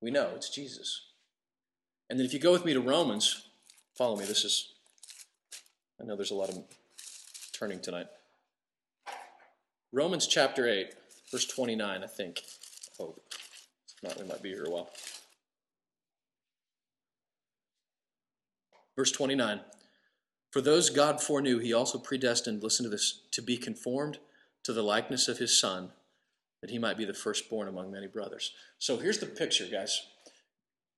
We 0.00 0.12
know 0.12 0.30
it's 0.37 0.50
Jesus. 0.50 1.08
And 2.08 2.16
then 2.16 2.26
if 2.26 2.32
you 2.32 2.38
go 2.38 2.52
with 2.52 2.64
me 2.64 2.75
to 2.75 2.80
Romans, 2.80 3.50
follow 4.00 4.16
me. 4.16 4.25
This 4.25 4.47
is, 4.47 4.73
I 6.00 6.07
know 6.07 6.16
there's 6.16 6.30
a 6.30 6.35
lot 6.35 6.49
of 6.49 6.57
turning 7.52 7.80
tonight. 7.80 8.07
Romans 9.92 10.26
chapter 10.26 10.66
8, 10.66 10.95
verse 11.30 11.45
29, 11.45 12.02
I 12.02 12.07
think. 12.07 12.40
Oh, 12.99 13.14
not, 14.02 14.19
we 14.19 14.26
might 14.26 14.42
be 14.42 14.49
here 14.54 14.64
a 14.64 14.71
while. 14.71 14.88
Verse 18.97 19.12
29 19.12 19.61
For 20.50 20.62
those 20.62 20.88
God 20.88 21.21
foreknew, 21.21 21.59
he 21.59 21.75
also 21.75 21.99
predestined, 21.99 22.62
listen 22.62 22.85
to 22.85 22.90
this, 22.90 23.21
to 23.33 23.42
be 23.42 23.59
conformed 23.59 24.16
to 24.64 24.73
the 24.73 24.83
likeness 24.83 25.28
of 25.28 25.37
his 25.37 25.61
Son, 25.61 25.90
that 26.62 26.71
he 26.71 26.78
might 26.78 26.97
be 26.97 27.04
the 27.04 27.12
firstborn 27.12 27.69
among 27.69 27.92
many 27.92 28.07
brothers. 28.07 28.54
So 28.78 28.97
here's 28.97 29.19
the 29.19 29.26
picture, 29.26 29.66
guys. 29.71 30.07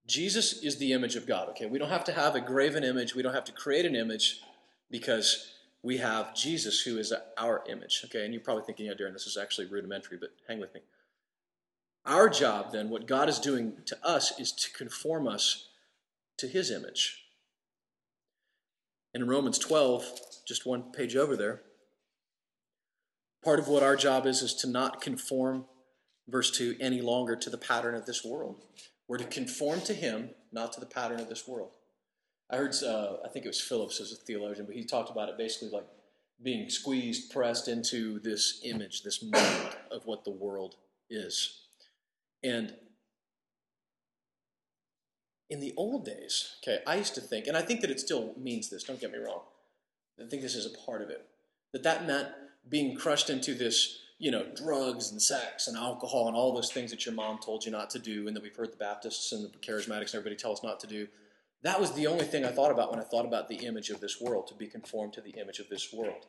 Jesus 0.07 0.63
is 0.63 0.79
the 0.79 0.93
image 0.93 1.17
of 1.17 1.27
God, 1.27 1.49
okay? 1.51 1.67
We 1.67 1.79
don't 1.79 1.89
have 1.89 2.05
to 2.05 2.13
have 2.13 2.35
a 2.35 2.41
graven 2.41 2.85
image, 2.85 3.15
we 3.15 3.23
don't 3.23 3.35
have 3.35 3.45
to 3.45 3.53
create 3.53 3.87
an 3.87 3.95
image 3.95 4.41
because 4.91 5.53
we 5.83 5.99
have 5.99 6.35
Jesus 6.35 6.81
who 6.81 6.99
is 6.99 7.13
our 7.39 7.65
image, 7.69 8.03
okay? 8.05 8.25
And 8.25 8.33
you're 8.33 8.43
probably 8.43 8.65
thinking, 8.65 8.87
yeah, 8.87 8.93
Darren, 8.93 9.13
this 9.13 9.27
is 9.27 9.37
actually 9.37 9.67
rudimentary, 9.67 10.19
but 10.19 10.31
hang 10.49 10.61
with 10.61 10.75
me. 10.75 10.81
Our 12.05 12.29
job, 12.29 12.73
then, 12.73 12.91
what 12.91 13.07
God 13.07 13.29
is 13.29 13.39
doing 13.39 13.75
to 13.87 13.97
us, 14.05 14.39
is 14.41 14.51
to 14.53 14.73
conform 14.73 15.29
us 15.29 15.69
to 16.39 16.49
his 16.49 16.71
image. 16.71 17.27
And 19.15 19.23
in 19.23 19.29
Romans 19.29 19.59
12, 19.59 20.21
just 20.47 20.67
one 20.67 20.91
page 20.91 21.15
over 21.15 21.37
there, 21.37 21.63
part 23.45 23.61
of 23.61 23.69
what 23.69 23.83
our 23.83 23.97
job 23.97 24.27
is 24.27 24.43
is 24.43 24.55
to 24.55 24.69
not 24.69 25.01
conform, 25.01 25.67
verse 26.29 26.51
2, 26.51 26.77
any 26.81 27.01
longer 27.01 27.37
to 27.37 27.51
the 27.51 27.59
pattern 27.59 27.95
of 27.95 28.07
this 28.07 28.25
world. 28.25 28.65
We're 29.09 29.19
to 29.19 29.25
conform 29.25 29.81
to 29.83 29.95
him, 29.95 30.31
not 30.53 30.73
to 30.75 30.81
the 30.81 30.87
pattern 30.87 31.21
of 31.21 31.29
this 31.29 31.47
world. 31.47 31.77
I 32.51 32.57
heard, 32.57 32.75
uh, 32.83 33.17
I 33.25 33.29
think 33.29 33.45
it 33.45 33.49
was 33.49 33.61
Phillips 33.61 34.01
as 34.01 34.13
a 34.13 34.17
theologian, 34.17 34.67
but 34.67 34.75
he 34.75 34.85
talked 34.85 35.11
about 35.11 35.29
it 35.29 35.39
basically 35.39 35.71
like 35.71 35.87
being 36.43 36.69
squeezed, 36.69 37.31
pressed 37.31 37.69
into 37.69 38.19
this 38.21 38.61
image, 38.65 39.03
this 39.03 39.23
mold 39.23 39.77
of 39.91 40.07
what 40.07 40.25
the 40.25 40.31
world 40.31 40.77
is. 41.09 41.61
And 42.43 42.75
in 45.49 45.61
the 45.61 45.73
old 45.77 46.05
days, 46.05 46.57
okay, 46.63 46.83
I 46.87 46.97
used 46.97 47.15
to 47.15 47.21
think, 47.21 47.47
and 47.47 47.57
I 47.57 47.63
think 47.63 47.81
that 47.83 47.91
it 47.91 48.01
still 48.01 48.35
means 48.37 48.71
this, 48.71 48.85
don't 48.85 49.01
get 49.01 49.13
me 49.13 49.19
wrong. 49.19 49.43
I 50.21 50.29
think 50.29 50.43
this 50.43 50.55
is 50.55 50.67
a 50.67 50.87
part 50.87 51.03
of 51.03 51.11
it. 51.11 51.27
That 51.73 51.83
that 51.85 52.07
meant 52.07 52.29
being 52.69 52.97
crushed 52.97 53.31
into 53.31 53.55
this 53.55 53.99
you 54.23 54.31
know, 54.31 54.47
drugs 54.55 55.11
and 55.11 55.21
sex 55.21 55.67
and 55.67 55.77
alcohol 55.77 56.29
and 56.29 56.37
all 56.37 56.55
those 56.55 56.71
things 56.71 56.93
that 56.93 57.05
your 57.05 57.13
mom 57.13 57.41
told 57.45 57.65
you 57.65 57.73
not 57.73 57.91
to 57.91 57.99
do 57.99 58.29
and 58.29 58.37
that 58.37 58.43
we've 58.45 58.55
heard 58.55 58.73
the 58.73 58.77
Baptists 58.77 59.33
and 59.33 59.53
the 59.53 59.59
charismatics 59.59 60.13
and 60.13 60.15
everybody 60.15 60.37
tell 60.37 60.53
us 60.53 60.63
not 60.63 60.79
to 60.79 60.87
do. 60.87 61.09
That 61.63 61.81
was 61.81 61.91
the 61.95 62.07
only 62.07 62.25
thing 62.25 62.45
I 62.45 62.53
thought 62.53 62.71
about 62.71 62.93
when 62.93 63.01
I 63.01 63.03
thought 63.03 63.27
about 63.27 63.49
the 63.49 63.67
image 63.67 63.91
of 63.91 64.01
this 64.01 64.21
world, 64.21 64.47
to 64.47 64.55
be 64.55 64.69
conformed 64.69 65.15
to 65.15 65.21
the 65.21 65.31
image 65.31 65.59
of 65.59 65.69
this 65.69 65.93
world. 65.93 66.27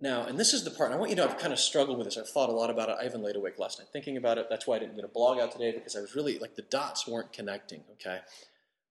Now, 0.00 0.24
and 0.24 0.40
this 0.40 0.54
is 0.54 0.64
the 0.64 0.70
part, 0.70 0.92
I 0.92 0.96
want 0.96 1.10
you 1.10 1.16
to 1.16 1.26
know 1.26 1.28
I've 1.28 1.38
kind 1.38 1.52
of 1.52 1.58
struggled 1.58 1.98
with 1.98 2.06
this. 2.06 2.16
I've 2.16 2.30
thought 2.30 2.48
a 2.48 2.52
lot 2.52 2.70
about 2.70 2.88
it. 2.88 2.96
I 2.98 3.04
even 3.04 3.22
laid 3.22 3.36
awake 3.36 3.58
last 3.58 3.78
night 3.78 3.88
thinking 3.92 4.16
about 4.16 4.38
it. 4.38 4.46
That's 4.48 4.66
why 4.66 4.76
I 4.76 4.78
didn't 4.78 4.96
get 4.96 5.04
a 5.04 5.08
blog 5.08 5.38
out 5.38 5.52
today 5.52 5.72
because 5.72 5.94
I 5.94 6.00
was 6.00 6.14
really, 6.16 6.38
like, 6.38 6.54
the 6.56 6.62
dots 6.62 7.06
weren't 7.06 7.34
connecting, 7.34 7.82
okay? 7.92 8.20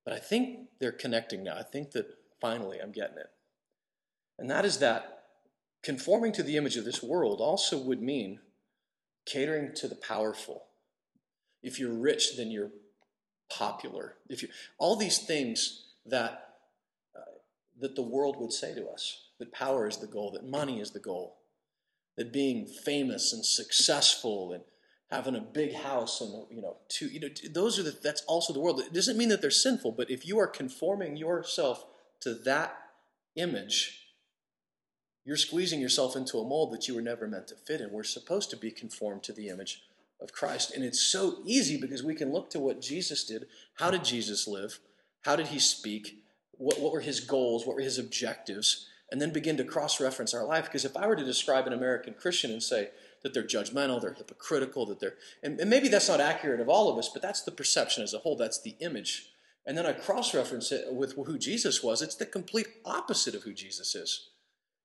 But 0.03 0.13
I 0.13 0.19
think 0.19 0.67
they're 0.79 0.91
connecting 0.91 1.41
now. 1.41 1.57
I 1.57 1.63
think 1.63 1.93
that 1.93 2.05
finally 2.39 2.79
I'm 2.79 2.91
getting 2.91 3.17
it. 3.17 3.31
And 4.37 4.51
that 4.51 4.65
is 4.65 4.77
that 4.79 5.14
Conforming 5.85 6.31
to 6.31 6.41
the 6.41 6.57
image 6.57 6.77
of 6.77 6.83
this 6.83 7.03
world 7.03 7.39
also 7.39 7.77
would 7.77 8.01
mean 8.01 8.39
catering 9.27 9.71
to 9.75 9.87
the 9.87 9.93
powerful. 9.93 10.63
If 11.61 11.79
you're 11.79 11.93
rich, 11.93 12.35
then 12.35 12.49
you're 12.49 12.71
popular. 13.51 14.15
If 14.27 14.41
you 14.41 14.49
all 14.79 14.95
these 14.95 15.19
things 15.19 15.85
that 16.07 16.55
uh, 17.15 17.37
that 17.79 17.95
the 17.95 18.01
world 18.01 18.35
would 18.39 18.51
say 18.51 18.73
to 18.73 18.87
us 18.87 19.27
that 19.37 19.51
power 19.51 19.87
is 19.87 19.97
the 19.97 20.07
goal, 20.07 20.31
that 20.31 20.49
money 20.49 20.79
is 20.79 20.89
the 20.89 20.99
goal, 20.99 21.37
that 22.17 22.33
being 22.33 22.65
famous 22.65 23.31
and 23.31 23.45
successful 23.45 24.53
and 24.53 24.63
having 25.11 25.35
a 25.35 25.39
big 25.39 25.75
house 25.75 26.19
and 26.19 26.47
you 26.49 26.63
know 26.63 26.77
two 26.89 27.09
you 27.09 27.19
know 27.19 27.29
those 27.51 27.77
are 27.77 27.83
the 27.83 27.95
that's 28.01 28.23
also 28.23 28.53
the 28.53 28.59
world. 28.59 28.79
It 28.79 28.91
doesn't 28.91 29.19
mean 29.19 29.29
that 29.29 29.39
they're 29.39 29.51
sinful, 29.51 29.91
but 29.91 30.09
if 30.09 30.25
you 30.25 30.39
are 30.39 30.47
conforming 30.47 31.15
yourself 31.15 31.85
to 32.21 32.33
that 32.33 32.75
image, 33.35 34.04
you're 35.25 35.37
squeezing 35.37 35.81
yourself 35.81 36.15
into 36.15 36.37
a 36.37 36.47
mold 36.47 36.71
that 36.71 36.87
you 36.87 36.93
were 36.93 37.01
never 37.01 37.27
meant 37.27 37.47
to 37.47 37.55
fit 37.55 37.81
in. 37.81 37.91
We're 37.91 38.03
supposed 38.03 38.51
to 38.51 38.57
be 38.57 38.69
conformed 38.69 39.23
to 39.23 39.33
the 39.33 39.49
image 39.49 39.81
of 40.21 40.31
Christ. 40.31 40.73
And 40.75 40.83
it's 40.83 41.01
so 41.01 41.39
easy 41.45 41.77
because 41.77 42.03
we 42.03 42.15
can 42.15 42.31
look 42.31 42.51
to 42.51 42.59
what 42.59 42.79
Jesus 42.79 43.25
did. 43.25 43.47
How 43.75 43.89
did 43.89 44.05
Jesus 44.05 44.47
live? 44.47 44.79
How 45.21 45.35
did 45.35 45.47
he 45.47 45.59
speak? 45.59 46.19
What, 46.51 46.79
what 46.79 46.93
were 46.93 47.01
his 47.01 47.19
goals? 47.19 47.65
What 47.65 47.75
were 47.75 47.81
his 47.81 47.97
objectives? 47.97 48.87
And 49.11 49.19
then 49.19 49.33
begin 49.33 49.57
to 49.57 49.63
cross 49.63 49.99
reference 49.99 50.33
our 50.33 50.45
life. 50.45 50.65
Because 50.65 50.85
if 50.85 50.95
I 50.95 51.07
were 51.07 51.15
to 51.15 51.25
describe 51.25 51.65
an 51.65 51.73
American 51.73 52.13
Christian 52.13 52.51
and 52.51 52.61
say 52.61 52.89
that 53.23 53.33
they're 53.33 53.43
judgmental, 53.43 53.99
they're 53.99 54.13
hypocritical, 54.13 54.85
that 54.85 54.99
they're, 54.99 55.15
and, 55.41 55.59
and 55.59 55.69
maybe 55.69 55.87
that's 55.87 56.07
not 56.07 56.21
accurate 56.21 56.59
of 56.59 56.69
all 56.69 56.91
of 56.91 56.99
us, 56.99 57.09
but 57.09 57.23
that's 57.23 57.41
the 57.41 57.51
perception 57.51 58.03
as 58.03 58.13
a 58.13 58.19
whole, 58.19 58.35
that's 58.35 58.61
the 58.61 58.75
image. 58.79 59.29
And 59.65 59.75
then 59.75 59.87
I 59.87 59.93
cross 59.93 60.35
reference 60.35 60.71
it 60.71 60.93
with 60.93 61.15
who 61.15 61.39
Jesus 61.39 61.83
was, 61.83 62.03
it's 62.03 62.15
the 62.15 62.27
complete 62.27 62.67
opposite 62.85 63.33
of 63.33 63.41
who 63.41 63.53
Jesus 63.53 63.95
is. 63.95 64.29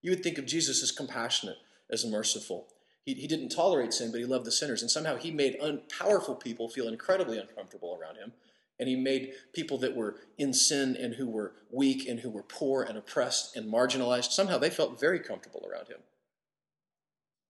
You 0.02 0.11
would 0.11 0.23
think 0.23 0.38
of 0.38 0.47
Jesus 0.47 0.83
as 0.83 0.92
compassionate, 0.92 1.59
as 1.90 2.07
merciful. 2.07 2.69
He, 3.04 3.14
he 3.14 3.26
didn't 3.26 3.50
tolerate 3.50 3.92
sin, 3.92 4.11
but 4.11 4.21
he 4.21 4.26
loved 4.26 4.45
the 4.45 4.52
sinners. 4.52 4.83
And 4.83 4.90
somehow 4.90 5.16
he 5.16 5.30
made 5.30 5.57
un, 5.61 5.83
powerful 5.99 6.35
people 6.35 6.69
feel 6.69 6.88
incredibly 6.88 7.38
uncomfortable 7.38 7.99
around 8.00 8.16
him. 8.16 8.33
And 8.78 8.88
he 8.88 8.97
made 8.97 9.33
people 9.52 9.76
that 9.78 9.95
were 9.95 10.16
in 10.38 10.54
sin 10.54 10.97
and 10.97 11.14
who 11.14 11.28
were 11.28 11.52
weak 11.71 12.09
and 12.09 12.21
who 12.21 12.30
were 12.30 12.42
poor 12.42 12.83
and 12.83 12.97
oppressed 12.97 13.54
and 13.57 13.71
marginalized, 13.71 14.30
somehow 14.33 14.59
they 14.59 14.71
felt 14.71 14.99
very 14.99 15.21
comfortable 15.21 15.69
around 15.71 15.88
him. 15.88 15.99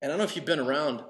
And 0.03 0.11
I 0.11 0.13
don't 0.13 0.19
know 0.19 0.25
if 0.25 0.35
you've 0.35 0.45
been 0.45 0.59
around 0.59 1.05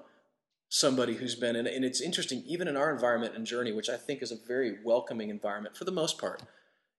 somebody 0.69 1.15
who's 1.15 1.35
been 1.35 1.57
in, 1.57 1.67
and 1.67 1.85
it's 1.85 2.01
interesting, 2.01 2.43
even 2.47 2.69
in 2.69 2.77
our 2.77 2.93
environment 2.93 3.35
and 3.35 3.47
journey, 3.47 3.73
which 3.73 3.89
I 3.89 3.97
think 3.97 4.23
is 4.23 4.31
a 4.31 4.37
very 4.37 4.77
welcoming 4.85 5.31
environment 5.31 5.77
for 5.77 5.85
the 5.85 5.91
most 5.91 6.19
part. 6.19 6.43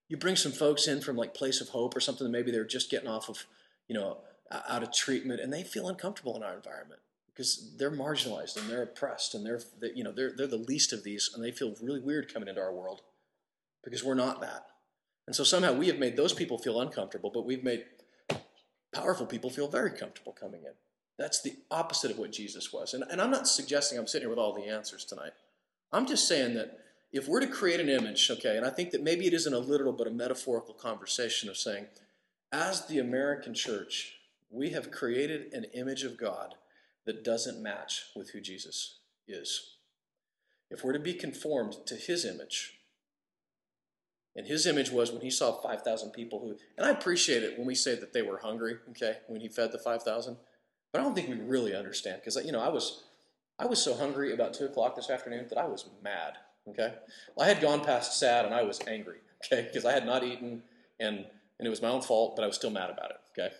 You 0.09 0.17
bring 0.17 0.35
some 0.35 0.51
folks 0.51 0.87
in 0.87 0.99
from 0.99 1.15
like 1.15 1.33
Place 1.33 1.61
of 1.61 1.69
Hope 1.69 1.95
or 1.95 2.01
something, 2.01 2.29
maybe 2.29 2.51
they're 2.51 2.65
just 2.65 2.91
getting 2.91 3.07
off 3.07 3.29
of, 3.29 3.45
you 3.87 3.95
know, 3.95 4.17
out 4.51 4.83
of 4.83 4.91
treatment, 4.91 5.39
and 5.39 5.51
they 5.51 5.63
feel 5.63 5.87
uncomfortable 5.87 6.35
in 6.35 6.43
our 6.43 6.55
environment 6.55 7.01
because 7.27 7.75
they're 7.77 7.91
marginalized 7.91 8.57
and 8.57 8.69
they're 8.69 8.83
oppressed 8.83 9.33
and 9.33 9.45
they're, 9.45 9.61
you 9.95 10.03
know, 10.03 10.11
they're, 10.11 10.31
they're 10.35 10.47
the 10.47 10.57
least 10.57 10.91
of 10.93 11.03
these, 11.03 11.31
and 11.33 11.43
they 11.43 11.51
feel 11.51 11.75
really 11.81 12.01
weird 12.01 12.33
coming 12.33 12.49
into 12.49 12.61
our 12.61 12.73
world 12.73 13.01
because 13.83 14.03
we're 14.03 14.13
not 14.13 14.41
that. 14.41 14.67
And 15.27 15.35
so 15.35 15.43
somehow 15.43 15.73
we 15.73 15.87
have 15.87 15.97
made 15.97 16.17
those 16.17 16.33
people 16.33 16.57
feel 16.57 16.81
uncomfortable, 16.81 17.31
but 17.33 17.45
we've 17.45 17.63
made 17.63 17.85
powerful 18.93 19.25
people 19.25 19.49
feel 19.49 19.67
very 19.67 19.91
comfortable 19.91 20.33
coming 20.33 20.63
in. 20.63 20.73
That's 21.17 21.41
the 21.41 21.55
opposite 21.69 22.11
of 22.11 22.17
what 22.17 22.31
Jesus 22.31 22.73
was. 22.73 22.93
And, 22.93 23.03
and 23.09 23.21
I'm 23.21 23.31
not 23.31 23.47
suggesting 23.47 23.97
I'm 23.97 24.07
sitting 24.07 24.23
here 24.23 24.29
with 24.29 24.39
all 24.39 24.53
the 24.53 24.67
answers 24.67 25.05
tonight. 25.05 25.33
I'm 25.93 26.05
just 26.05 26.27
saying 26.27 26.55
that 26.55 26.79
if 27.13 27.27
we're 27.27 27.41
to 27.41 27.47
create 27.47 27.79
an 27.79 27.89
image, 27.89 28.29
okay, 28.31 28.57
and 28.57 28.65
I 28.65 28.69
think 28.69 28.91
that 28.91 29.03
maybe 29.03 29.27
it 29.27 29.33
isn't 29.33 29.53
a 29.53 29.59
literal 29.59 29.93
but 29.93 30.07
a 30.07 30.11
metaphorical 30.11 30.73
conversation 30.73 31.49
of 31.49 31.57
saying, 31.57 31.85
as 32.51 32.87
the 32.87 32.99
American 32.99 33.53
church, 33.53 34.15
we 34.51 34.71
have 34.71 34.91
created 34.91 35.53
an 35.53 35.65
image 35.73 36.03
of 36.03 36.17
God 36.17 36.55
that 37.05 37.23
doesn't 37.23 37.63
match 37.63 38.03
with 38.15 38.31
who 38.31 38.41
Jesus 38.41 38.99
is. 39.27 39.77
If 40.69 40.83
we're 40.83 40.93
to 40.93 40.99
be 40.99 41.13
conformed 41.13 41.75
to 41.87 41.95
his 41.95 42.25
image, 42.25 42.77
and 44.35 44.47
his 44.47 44.65
image 44.65 44.91
was 44.91 45.11
when 45.11 45.21
he 45.21 45.29
saw 45.29 45.51
5,000 45.61 46.11
people 46.11 46.39
who, 46.39 46.55
and 46.77 46.85
I 46.85 46.91
appreciate 46.91 47.43
it 47.43 47.57
when 47.57 47.67
we 47.67 47.75
say 47.75 47.95
that 47.95 48.13
they 48.13 48.21
were 48.21 48.39
hungry, 48.39 48.75
okay, 48.91 49.17
when 49.27 49.41
he 49.41 49.49
fed 49.49 49.71
the 49.71 49.79
5,000. 49.79 50.37
But 50.91 50.99
I 50.99 51.03
don't 51.03 51.15
think 51.15 51.29
we 51.29 51.35
really 51.35 51.75
understand 51.75 52.21
because, 52.23 52.43
you 52.45 52.51
know, 52.51 52.61
I 52.61 52.69
was, 52.69 53.03
I 53.59 53.65
was 53.65 53.81
so 53.81 53.93
hungry 53.93 54.33
about 54.33 54.53
2 54.53 54.65
o'clock 54.65 54.95
this 54.95 55.09
afternoon 55.09 55.47
that 55.49 55.57
I 55.57 55.65
was 55.65 55.89
mad, 56.01 56.33
okay? 56.69 56.93
Well, 57.35 57.45
I 57.45 57.51
had 57.51 57.61
gone 57.61 57.83
past 57.83 58.19
sad 58.19 58.45
and 58.45 58.53
I 58.53 58.63
was 58.63 58.79
angry, 58.87 59.17
okay, 59.45 59.63
because 59.63 59.85
I 59.85 59.91
had 59.91 60.05
not 60.05 60.23
eaten 60.23 60.63
and, 60.99 61.25
and 61.59 61.67
it 61.67 61.69
was 61.69 61.81
my 61.81 61.89
own 61.89 62.01
fault, 62.01 62.35
but 62.35 62.43
I 62.43 62.47
was 62.47 62.55
still 62.55 62.69
mad 62.69 62.89
about 62.89 63.11
it, 63.11 63.17
okay? 63.37 63.53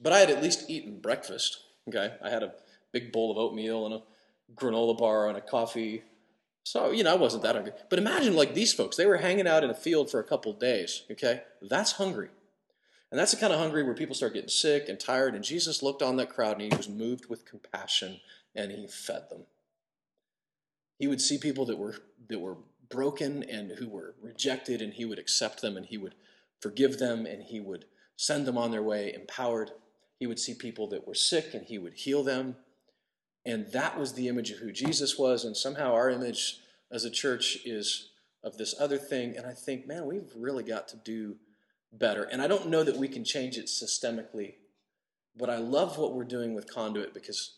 But 0.00 0.12
I 0.12 0.20
had 0.20 0.30
at 0.30 0.42
least 0.42 0.68
eaten 0.68 1.00
breakfast, 1.00 1.58
okay? 1.88 2.14
I 2.22 2.30
had 2.30 2.42
a 2.42 2.54
big 2.92 3.12
bowl 3.12 3.30
of 3.30 3.38
oatmeal 3.38 3.86
and 3.86 3.94
a 3.94 4.02
granola 4.54 4.96
bar 4.96 5.28
and 5.28 5.38
a 5.38 5.40
coffee 5.40 6.02
so, 6.64 6.90
you 6.90 7.04
know, 7.04 7.12
I 7.12 7.16
wasn't 7.16 7.42
that 7.42 7.54
hungry. 7.54 7.72
But 7.90 7.98
imagine 7.98 8.34
like 8.34 8.54
these 8.54 8.72
folks, 8.72 8.96
they 8.96 9.06
were 9.06 9.18
hanging 9.18 9.46
out 9.46 9.64
in 9.64 9.70
a 9.70 9.74
field 9.74 10.10
for 10.10 10.18
a 10.18 10.24
couple 10.24 10.52
days, 10.54 11.02
okay? 11.10 11.42
That's 11.60 11.92
hungry. 11.92 12.28
And 13.10 13.20
that's 13.20 13.32
the 13.32 13.36
kind 13.36 13.52
of 13.52 13.58
hungry 13.58 13.82
where 13.82 13.94
people 13.94 14.14
start 14.14 14.32
getting 14.32 14.48
sick 14.48 14.88
and 14.88 14.98
tired. 14.98 15.34
And 15.34 15.44
Jesus 15.44 15.82
looked 15.82 16.02
on 16.02 16.16
that 16.16 16.30
crowd 16.30 16.60
and 16.60 16.72
he 16.72 16.76
was 16.76 16.88
moved 16.88 17.28
with 17.28 17.44
compassion 17.44 18.20
and 18.54 18.72
he 18.72 18.86
fed 18.86 19.28
them. 19.28 19.42
He 20.98 21.06
would 21.06 21.20
see 21.20 21.38
people 21.38 21.66
that 21.66 21.78
were 21.78 21.96
that 22.28 22.40
were 22.40 22.56
broken 22.88 23.42
and 23.42 23.72
who 23.72 23.88
were 23.88 24.14
rejected, 24.22 24.80
and 24.80 24.94
he 24.94 25.04
would 25.04 25.18
accept 25.18 25.60
them 25.60 25.76
and 25.76 25.84
he 25.84 25.98
would 25.98 26.14
forgive 26.60 26.98
them 26.98 27.26
and 27.26 27.42
he 27.42 27.60
would 27.60 27.84
send 28.16 28.46
them 28.46 28.56
on 28.56 28.70
their 28.70 28.82
way 28.82 29.12
empowered. 29.12 29.72
He 30.18 30.26
would 30.26 30.38
see 30.38 30.54
people 30.54 30.88
that 30.88 31.06
were 31.06 31.14
sick 31.14 31.54
and 31.54 31.66
he 31.66 31.78
would 31.78 31.94
heal 31.94 32.22
them. 32.22 32.56
And 33.44 33.70
that 33.72 33.98
was 33.98 34.14
the 34.14 34.28
image 34.28 34.50
of 34.50 34.58
who 34.58 34.72
Jesus 34.72 35.18
was. 35.18 35.44
And 35.44 35.56
somehow 35.56 35.92
our 35.92 36.08
image 36.08 36.58
as 36.90 37.04
a 37.04 37.10
church 37.10 37.58
is 37.64 38.10
of 38.42 38.56
this 38.56 38.74
other 38.78 38.98
thing. 38.98 39.36
And 39.36 39.46
I 39.46 39.52
think, 39.52 39.86
man, 39.86 40.06
we've 40.06 40.30
really 40.36 40.62
got 40.62 40.88
to 40.88 40.96
do 40.96 41.36
better. 41.92 42.24
And 42.24 42.40
I 42.40 42.46
don't 42.46 42.68
know 42.68 42.84
that 42.84 42.96
we 42.96 43.08
can 43.08 43.24
change 43.24 43.56
it 43.56 43.66
systemically, 43.66 44.54
but 45.36 45.50
I 45.50 45.56
love 45.56 45.98
what 45.98 46.14
we're 46.14 46.24
doing 46.24 46.54
with 46.54 46.72
Conduit 46.72 47.14
because 47.14 47.54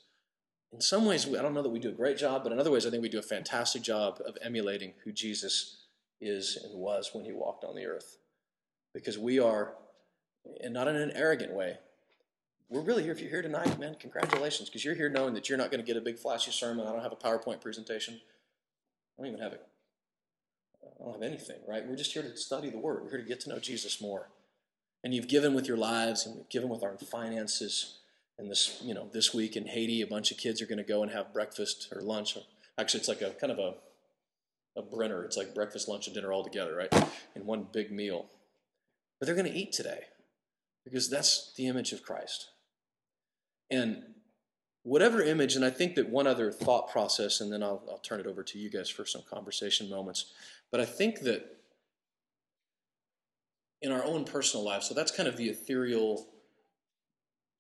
in 0.73 0.81
some 0.81 1.07
ways, 1.07 1.27
I 1.27 1.43
don't 1.43 1.55
know 1.55 1.63
that 1.63 1.71
we 1.71 1.79
do 1.79 1.89
a 1.89 1.93
great 1.93 2.19
job, 2.19 2.43
but 2.43 2.53
in 2.53 2.59
other 2.59 2.71
ways, 2.71 2.87
I 2.87 2.91
think 2.91 3.03
we 3.03 3.09
do 3.09 3.19
a 3.19 3.23
fantastic 3.23 3.83
job 3.83 4.21
of 4.27 4.37
emulating 4.43 4.95
who 5.05 5.13
Jesus 5.13 5.85
is 6.21 6.59
and 6.63 6.79
was 6.79 7.11
when 7.13 7.25
he 7.25 7.33
walked 7.33 7.65
on 7.65 7.77
the 7.77 7.87
earth. 7.87 8.19
Because 8.93 9.19
we 9.19 9.39
are, 9.39 9.75
and 10.63 10.75
not 10.75 10.89
in 10.89 10.97
an 10.97 11.13
arrogant 11.15 11.53
way, 11.53 11.79
we're 12.69 12.81
really 12.81 13.03
here. 13.03 13.13
If 13.13 13.21
you're 13.21 13.31
here 13.31 13.43
tonight, 13.43 13.79
man, 13.79 13.97
congratulations, 13.99 14.69
because 14.69 14.85
you're 14.85 14.95
here 14.95 15.09
knowing 15.09 15.35
that 15.35 15.49
you're 15.49 15.59
not 15.59 15.71
going 15.71 15.81
to 15.81 15.87
get 15.87 15.97
a 15.97 16.01
big 16.01 16.19
flashy 16.19 16.51
sermon. 16.51 16.87
I 16.87 16.93
don't 16.93 17.03
have 17.03 17.13
a 17.13 17.17
PowerPoint 17.17 17.61
presentation. 17.61 18.21
I 19.19 19.23
don't 19.23 19.29
even 19.29 19.41
have 19.41 19.53
it. 19.53 19.63
I 20.83 21.05
don't 21.05 21.15
have 21.15 21.23
anything, 21.23 21.59
right? 21.69 21.87
We're 21.87 21.97
just 21.97 22.13
here 22.13 22.23
to 22.23 22.37
study 22.37 22.71
the 22.71 22.79
Word. 22.79 23.03
We're 23.03 23.11
here 23.11 23.23
to 23.23 23.29
get 23.29 23.41
to 23.41 23.51
know 23.51 23.59
Jesus 23.59 24.01
more. 24.01 24.29
And 25.05 25.15
you've 25.15 25.29
given 25.29 25.55
with 25.55 25.69
your 25.69 25.77
lives, 25.77 26.27
and 26.27 26.37
we've 26.37 26.49
given 26.49 26.69
with 26.69 26.83
our 26.83 26.97
finances. 26.99 27.99
And 28.39 28.51
this, 28.51 28.81
you 28.83 28.95
know, 28.95 29.09
this 29.13 29.33
week 29.33 29.57
in 29.57 29.67
Haiti, 29.67 30.03
a 30.03 30.07
bunch 30.07 30.31
of 30.31 30.37
kids 30.37 30.61
are 30.61 30.67
going 30.67 30.79
to 30.79 30.85
go 30.85 31.03
and 31.03 31.13
have 31.13 31.33
breakfast 31.33 31.89
or 31.95 32.03
lunch. 32.03 32.37
Or, 32.37 32.43
Actually, 32.79 33.01
it's 33.01 33.09
like 33.09 33.23
a 33.23 33.31
kind 33.31 33.53
of 33.53 33.59
a 33.59 33.75
a 34.77 34.83
Brenner. 34.83 35.25
It's 35.25 35.37
like 35.37 35.55
breakfast, 35.55 35.89
lunch, 35.89 36.07
and 36.07 36.15
dinner 36.15 36.33
all 36.33 36.45
together, 36.45 36.77
right? 36.77 36.93
In 37.35 37.47
one 37.47 37.67
big 37.73 37.91
meal. 37.91 38.27
But 39.19 39.27
they're 39.27 39.35
going 39.35 39.51
to 39.51 39.59
eat 39.59 39.73
today 39.73 40.01
because 40.85 41.09
that's 41.09 41.55
the 41.57 41.67
image 41.67 41.93
of 41.93 42.03
Christ. 42.03 42.51
And 43.71 44.03
whatever 44.83 45.23
image, 45.23 45.57
and 45.57 45.65
I 45.65 45.71
think 45.71 45.97
that 45.97 46.09
one 46.09 46.27
other 46.27 46.53
thought 46.53 46.91
process, 46.91 47.41
and 47.41 47.53
then 47.53 47.63
I'll, 47.63 47.83
I'll 47.91 47.99
turn 47.99 48.21
it 48.21 48.27
over 48.27 48.43
to 48.45 48.59
you 48.59 48.71
guys 48.71 48.89
for 48.89 49.05
some 49.05 49.23
conversation 49.29 49.91
moments. 49.91 50.33
But 50.71 50.81
I 50.81 50.85
think 50.85 51.21
that 51.21 51.57
in 53.83 53.93
our 53.93 54.05
own 54.05 54.25
personal 54.25 54.65
lives, 54.65 54.87
so 54.89 54.95
that's 54.95 55.11
kind 55.11 55.29
of 55.29 55.37
the 55.37 55.49
ethereal, 55.49 56.29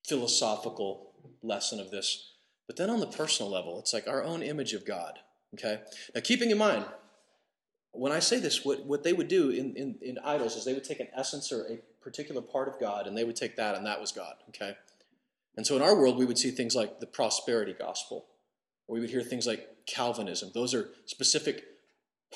philosophical 0.06 1.12
lesson 1.42 1.80
of 1.80 1.90
this. 1.90 2.34
But 2.66 2.76
then 2.76 2.90
on 2.90 3.00
the 3.00 3.06
personal 3.06 3.50
level, 3.50 3.78
it's 3.78 3.92
like 3.92 4.08
our 4.08 4.22
own 4.22 4.42
image 4.42 4.72
of 4.72 4.86
God. 4.86 5.18
Okay? 5.54 5.80
Now, 6.14 6.20
keeping 6.22 6.50
in 6.50 6.58
mind, 6.58 6.84
when 7.92 8.12
I 8.12 8.18
say 8.18 8.38
this, 8.38 8.64
what, 8.64 8.84
what 8.84 9.02
they 9.02 9.12
would 9.12 9.28
do 9.28 9.50
in, 9.50 9.74
in, 9.74 9.96
in 10.02 10.18
idols 10.24 10.56
is 10.56 10.64
they 10.64 10.74
would 10.74 10.84
take 10.84 11.00
an 11.00 11.08
essence 11.16 11.50
or 11.50 11.66
a 11.66 11.78
particular 12.02 12.42
part 12.42 12.68
of 12.68 12.78
God 12.78 13.06
and 13.06 13.16
they 13.16 13.24
would 13.24 13.36
take 13.36 13.56
that 13.56 13.74
and 13.74 13.86
that 13.86 14.00
was 14.00 14.12
God. 14.12 14.34
Okay? 14.50 14.76
And 15.56 15.66
so 15.66 15.76
in 15.76 15.82
our 15.82 15.96
world, 15.96 16.18
we 16.18 16.26
would 16.26 16.38
see 16.38 16.50
things 16.50 16.74
like 16.74 17.00
the 17.00 17.06
prosperity 17.06 17.74
gospel, 17.78 18.26
or 18.86 18.94
we 18.94 19.00
would 19.00 19.10
hear 19.10 19.22
things 19.22 19.46
like 19.46 19.66
Calvinism. 19.86 20.50
Those 20.52 20.74
are 20.74 20.90
specific 21.06 21.64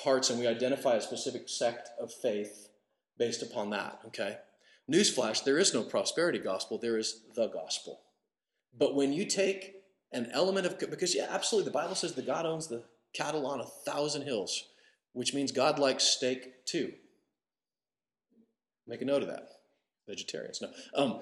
parts, 0.01 0.29
and 0.29 0.39
we 0.39 0.47
identify 0.47 0.95
a 0.95 1.01
specific 1.01 1.47
sect 1.47 1.89
of 1.99 2.11
faith 2.11 2.69
based 3.17 3.43
upon 3.43 3.69
that, 3.69 3.99
okay? 4.07 4.37
Newsflash, 4.91 5.43
there 5.43 5.59
is 5.59 5.73
no 5.73 5.83
prosperity 5.83 6.39
gospel, 6.39 6.77
there 6.77 6.97
is 6.97 7.21
the 7.35 7.47
gospel. 7.47 8.01
But 8.77 8.95
when 8.95 9.13
you 9.13 9.25
take 9.25 9.75
an 10.11 10.29
element 10.33 10.65
of, 10.65 10.79
because 10.79 11.15
yeah, 11.15 11.27
absolutely, 11.29 11.69
the 11.69 11.73
Bible 11.73 11.95
says 11.95 12.13
that 12.13 12.25
God 12.25 12.45
owns 12.45 12.67
the 12.67 12.83
cattle 13.13 13.45
on 13.45 13.59
a 13.59 13.65
thousand 13.85 14.23
hills, 14.23 14.63
which 15.13 15.33
means 15.33 15.51
God 15.51 15.77
likes 15.77 16.03
steak 16.03 16.65
too. 16.65 16.93
Make 18.87 19.01
a 19.01 19.05
note 19.05 19.21
of 19.21 19.27
that. 19.27 19.49
Vegetarians, 20.07 20.61
no. 20.61 20.69
Um, 20.95 21.19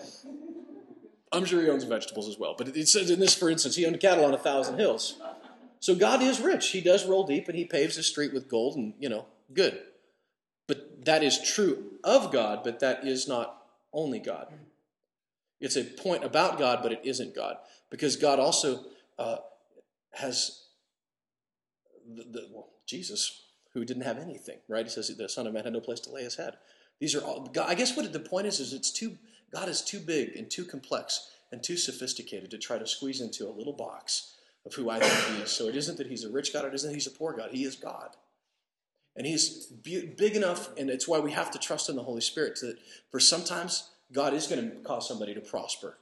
I'm 1.32 1.46
sure 1.46 1.62
he 1.62 1.70
owns 1.70 1.84
vegetables 1.84 2.28
as 2.28 2.40
well. 2.40 2.56
But 2.58 2.76
it 2.76 2.88
says 2.88 3.10
in 3.10 3.20
this, 3.20 3.36
for 3.36 3.50
instance, 3.50 3.76
he 3.76 3.86
owned 3.86 4.00
cattle 4.00 4.26
on 4.26 4.34
a 4.34 4.38
thousand 4.38 4.80
hills. 4.80 5.22
So 5.80 5.96
God 5.96 6.22
is 6.22 6.42
rich. 6.42 6.70
He 6.70 6.82
does 6.82 7.08
roll 7.08 7.26
deep 7.26 7.48
and 7.48 7.58
he 7.58 7.66
paves 7.66 7.96
his 7.96 8.08
street 8.08 8.34
with 8.34 8.50
gold 8.50 8.76
and, 8.76 8.94
you 9.00 9.10
know, 9.10 9.26
good. 9.54 9.80
But 10.68 11.06
that 11.06 11.24
is 11.24 11.40
true 11.42 11.94
of 12.04 12.32
God, 12.32 12.62
but 12.64 12.80
that 12.80 13.06
is 13.08 13.28
not 13.28 13.64
only 13.94 14.20
God. 14.20 14.48
It's 15.60 15.76
a 15.76 15.84
point 15.84 16.24
about 16.24 16.58
God, 16.58 16.80
but 16.82 16.92
it 16.92 17.02
isn't 17.04 17.36
God. 17.36 17.58
Because 17.90 18.16
God 18.16 18.40
also 18.40 18.86
uh, 19.18 19.38
has 20.14 20.66
the, 22.08 22.24
the, 22.24 22.48
well, 22.52 22.70
Jesus, 22.86 23.44
who 23.74 23.86
didn't 23.86 24.04
have 24.04 24.18
anything, 24.18 24.60
right? 24.68 24.86
He 24.86 24.92
says 24.92 25.16
the 25.16 25.30
Son 25.30 25.48
of 25.48 25.54
Man 25.54 25.64
had 25.64 25.74
no 25.74 25.82
place 25.82 26.00
to 26.02 26.12
lay 26.12 26.24
his 26.24 26.36
head. 26.36 26.56
These 27.00 27.16
are 27.16 27.22
all, 27.22 27.48
God, 27.48 27.70
I 27.70 27.76
guess 27.76 27.96
what 27.96 28.12
the 28.12 28.20
point 28.20 28.48
is, 28.48 28.60
is 28.60 28.74
it's 28.74 28.92
too, 28.92 29.18
God 29.52 29.70
is 29.70 29.82
too 29.82 30.00
big 30.00 30.36
and 30.36 30.50
too 30.50 30.66
complex 30.66 31.30
and 31.52 31.64
too 31.64 31.78
sophisticated 31.78 32.52
to 32.52 32.58
try 32.58 32.78
to 32.78 32.88
squeeze 32.88 33.22
into 33.22 33.48
a 33.48 33.52
little 33.52 33.74
box 33.74 34.36
of 34.66 34.74
who 34.74 34.90
I 34.90 35.00
think 35.00 35.36
He 35.38 35.44
is. 35.44 35.52
So 35.52 35.68
it 35.68 35.76
isn't 35.76 35.98
that 35.98 36.08
He's 36.08 36.24
a 36.24 36.30
rich 36.30 36.54
God, 36.54 36.66
it 36.66 36.74
isn't 36.74 36.90
that 36.90 36.96
He's 36.96 37.08
a 37.08 37.12
poor 37.12 37.34
God. 37.34 37.50
He 37.52 37.64
is 37.64 37.76
God. 37.76 38.16
And 39.16 39.26
He's 39.26 39.66
big 39.66 40.36
enough, 40.36 40.70
and 40.78 40.90
it's 40.90 41.08
why 41.08 41.20
we 41.20 41.32
have 41.32 41.52
to 41.52 41.60
trust 41.60 41.90
in 41.90 41.96
the 41.96 42.04
Holy 42.04 42.22
Spirit 42.22 42.60
that 42.62 42.78
for 43.12 43.20
sometimes 43.20 43.90
God 44.12 44.34
is 44.34 44.48
going 44.48 44.70
to 44.70 44.76
cause 44.78 45.08
somebody 45.08 45.34
to 45.34 45.42
prosper, 45.42 45.98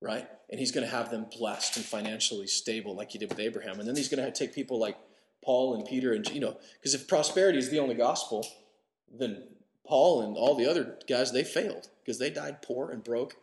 right? 0.00 0.28
And 0.50 0.58
He's 0.58 0.72
going 0.72 0.86
to 0.86 0.92
have 0.92 1.10
them 1.10 1.26
blessed 1.36 1.76
and 1.76 1.86
financially 1.86 2.46
stable, 2.46 2.94
like 2.94 3.12
He 3.12 3.18
did 3.18 3.30
with 3.30 3.40
Abraham. 3.40 3.78
And 3.78 3.88
then 3.88 3.96
He's 3.96 4.08
going 4.08 4.24
to 4.24 4.32
take 4.32 4.54
people 4.54 4.78
like 4.78 4.96
Paul 5.44 5.74
and 5.74 5.84
Peter, 5.86 6.12
and 6.12 6.28
you 6.30 6.40
know, 6.40 6.56
because 6.74 6.94
if 6.94 7.08
prosperity 7.08 7.58
is 7.58 7.70
the 7.70 7.78
only 7.78 7.94
gospel, 7.94 8.46
then 9.10 9.44
Paul 9.90 10.22
and 10.22 10.36
all 10.36 10.54
the 10.54 10.70
other 10.70 10.96
guys, 11.08 11.32
they 11.32 11.42
failed 11.42 11.88
because 12.00 12.20
they 12.20 12.30
died 12.30 12.62
poor 12.62 12.92
and 12.92 13.02
broke. 13.02 13.34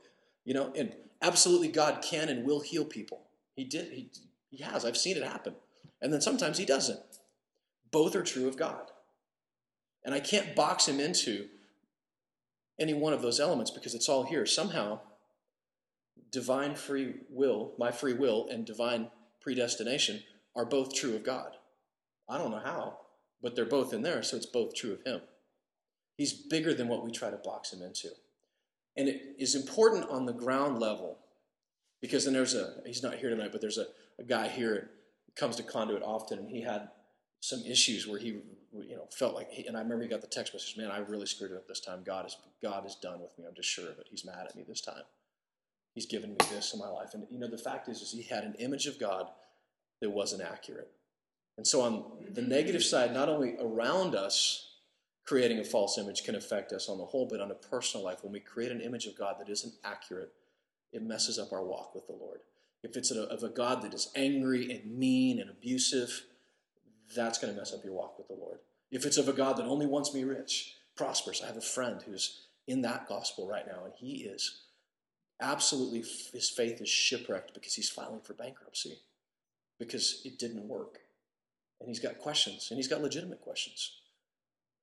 You 0.45 0.53
know, 0.53 0.71
and 0.77 0.95
absolutely 1.21 1.67
God 1.67 2.01
can 2.01 2.29
and 2.29 2.45
will 2.45 2.61
heal 2.61 2.85
people. 2.85 3.23
He 3.53 3.65
did. 3.65 3.91
He, 3.91 4.09
he 4.49 4.63
has. 4.63 4.85
I've 4.85 4.95
seen 4.95 5.17
it 5.17 5.23
happen. 5.23 5.55
And 6.01 6.13
then 6.13 6.21
sometimes 6.21 6.57
he 6.57 6.63
doesn't. 6.65 7.01
Both 7.91 8.15
are 8.15 8.23
true 8.23 8.47
of 8.47 8.55
God. 8.55 8.91
And 10.05 10.15
I 10.15 10.21
can't 10.21 10.55
box 10.55 10.87
him 10.87 11.01
into 11.01 11.49
any 12.79 12.93
one 12.93 13.11
of 13.11 13.21
those 13.21 13.41
elements 13.41 13.71
because 13.71 13.93
it's 13.93 14.07
all 14.07 14.23
here. 14.23 14.45
Somehow, 14.45 15.01
divine 16.31 16.75
free 16.75 17.15
will, 17.29 17.73
my 17.77 17.91
free 17.91 18.13
will, 18.13 18.47
and 18.49 18.65
divine 18.65 19.09
predestination 19.41 20.23
are 20.55 20.65
both 20.65 20.95
true 20.95 21.13
of 21.13 21.25
God. 21.25 21.57
I 22.29 22.37
don't 22.37 22.51
know 22.51 22.61
how, 22.63 22.99
but 23.41 23.53
they're 23.53 23.65
both 23.65 23.91
in 23.91 24.01
there, 24.01 24.23
so 24.23 24.37
it's 24.37 24.45
both 24.45 24.73
true 24.75 24.93
of 24.93 25.03
him. 25.03 25.21
He's 26.17 26.33
bigger 26.33 26.73
than 26.73 26.87
what 26.87 27.05
we 27.05 27.11
try 27.11 27.29
to 27.29 27.37
box 27.37 27.71
him 27.71 27.81
into. 27.81 28.09
And 28.97 29.07
it 29.07 29.35
is 29.37 29.55
important 29.55 30.09
on 30.09 30.25
the 30.25 30.33
ground 30.33 30.79
level 30.79 31.19
because 32.01 32.25
then 32.25 32.33
there's 32.33 32.55
a, 32.55 32.81
he's 32.85 33.03
not 33.03 33.15
here 33.15 33.29
tonight, 33.29 33.51
but 33.51 33.61
there's 33.61 33.77
a, 33.77 33.85
a 34.19 34.23
guy 34.23 34.47
here 34.47 34.89
comes 35.35 35.55
to 35.57 35.63
Conduit 35.63 36.03
often, 36.03 36.39
and 36.39 36.49
he 36.49 36.61
had 36.61 36.89
some 37.39 37.61
issues 37.63 38.07
where 38.07 38.19
he, 38.19 38.39
you 38.73 38.95
know, 38.95 39.07
felt 39.15 39.35
like, 39.35 39.51
he, 39.51 39.67
and 39.67 39.77
I 39.77 39.81
remember 39.81 40.03
he 40.03 40.09
got 40.09 40.21
the 40.21 40.27
text 40.27 40.53
message, 40.53 40.75
man, 40.77 40.89
I 40.89 40.97
really 40.97 41.27
screwed 41.27 41.51
it 41.51 41.57
up 41.57 41.67
this 41.67 41.79
time. 41.79 42.01
God 42.03 42.25
is, 42.25 42.35
God 42.61 42.85
is 42.85 42.95
done 42.95 43.21
with 43.21 43.37
me. 43.37 43.45
I'm 43.47 43.55
just 43.55 43.69
sure 43.69 43.89
of 43.89 43.99
it. 43.99 44.07
He's 44.09 44.25
mad 44.25 44.47
at 44.47 44.55
me 44.55 44.63
this 44.67 44.81
time. 44.81 45.03
He's 45.93 46.07
given 46.07 46.31
me 46.31 46.37
this 46.49 46.73
in 46.73 46.79
my 46.79 46.87
life. 46.87 47.13
And, 47.13 47.25
you 47.29 47.39
know, 47.39 47.47
the 47.47 47.57
fact 47.57 47.87
is, 47.87 48.01
is 48.01 48.11
he 48.11 48.23
had 48.23 48.43
an 48.43 48.55
image 48.59 48.87
of 48.87 48.99
God 48.99 49.27
that 50.01 50.09
wasn't 50.09 50.43
accurate. 50.43 50.89
And 51.57 51.65
so 51.65 51.81
on 51.81 52.03
the 52.31 52.41
negative 52.41 52.83
side, 52.83 53.13
not 53.13 53.29
only 53.29 53.55
around 53.59 54.15
us, 54.15 54.66
creating 55.27 55.59
a 55.59 55.63
false 55.63 55.97
image 55.97 56.23
can 56.23 56.35
affect 56.35 56.71
us 56.71 56.87
on 56.87 56.97
the 56.97 57.05
whole, 57.05 57.27
but 57.29 57.41
on 57.41 57.51
a 57.51 57.55
personal 57.55 58.03
life, 58.05 58.23
when 58.23 58.31
we 58.31 58.39
create 58.39 58.71
an 58.71 58.79
image 58.79 59.05
of 59.05 59.17
God 59.17 59.35
that 59.39 59.49
isn't 59.49 59.73
accurate, 59.83 60.31
it 60.93 61.03
messes 61.03 61.37
up 61.37 61.51
our 61.51 61.63
walk 61.63 61.93
with 61.93 62.07
the 62.07 62.13
Lord. 62.13 62.39
If 62.81 62.95
it's 62.95 63.11
a, 63.11 63.23
of 63.23 63.43
a 63.43 63.49
God 63.49 63.81
that 63.81 63.93
is 63.93 64.09
angry 64.15 64.71
and 64.71 64.97
mean 64.97 65.39
and 65.39 65.49
abusive, 65.49 66.23
that's 67.13 67.37
going 67.37 67.53
to 67.53 67.59
mess 67.59 67.73
up 67.73 67.83
your 67.83 67.93
walk 67.93 68.17
with 68.17 68.29
the 68.29 68.35
Lord. 68.35 68.59
If 68.89 69.05
it's 69.05 69.17
of 69.17 69.27
a 69.27 69.33
God 69.33 69.57
that 69.57 69.65
only 69.65 69.85
wants 69.85 70.13
me 70.13 70.23
rich, 70.23 70.75
prosperous, 70.95 71.43
I 71.43 71.47
have 71.47 71.57
a 71.57 71.61
friend 71.61 72.01
who's 72.01 72.43
in 72.65 72.81
that 72.83 73.07
gospel 73.09 73.47
right 73.49 73.67
now, 73.67 73.83
and 73.83 73.93
he 73.97 74.23
is 74.23 74.61
absolutely, 75.41 76.05
his 76.31 76.49
faith 76.49 76.79
is 76.79 76.89
shipwrecked 76.89 77.53
because 77.53 77.73
he's 77.73 77.89
filing 77.89 78.21
for 78.21 78.33
bankruptcy 78.33 78.99
because 79.77 80.21
it 80.23 80.39
didn't 80.39 80.67
work. 80.69 80.99
And 81.81 81.89
he's 81.89 81.99
got 81.99 82.17
questions, 82.17 82.69
and 82.71 82.77
he's 82.77 82.87
got 82.87 83.01
legitimate 83.01 83.41
questions. 83.41 83.96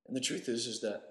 And 0.07 0.15
the 0.15 0.21
truth 0.21 0.47
is, 0.47 0.67
is 0.67 0.81
that 0.81 1.01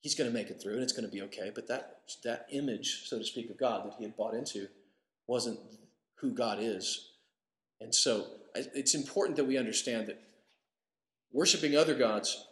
he's 0.00 0.14
going 0.14 0.28
to 0.28 0.34
make 0.34 0.48
it 0.48 0.60
through, 0.60 0.74
and 0.74 0.82
it's 0.82 0.92
going 0.92 1.04
to 1.04 1.10
be 1.10 1.22
okay. 1.22 1.50
But 1.54 1.68
that 1.68 1.98
that 2.24 2.46
image, 2.50 3.08
so 3.08 3.18
to 3.18 3.24
speak, 3.24 3.50
of 3.50 3.58
God 3.58 3.86
that 3.86 3.94
he 3.98 4.04
had 4.04 4.16
bought 4.16 4.34
into, 4.34 4.68
wasn't 5.26 5.58
who 6.16 6.32
God 6.32 6.58
is. 6.60 7.10
And 7.80 7.94
so 7.94 8.26
it's 8.54 8.94
important 8.94 9.36
that 9.36 9.44
we 9.44 9.56
understand 9.56 10.08
that 10.08 10.20
worshiping 11.32 11.76
other 11.76 11.94
gods 11.94 12.46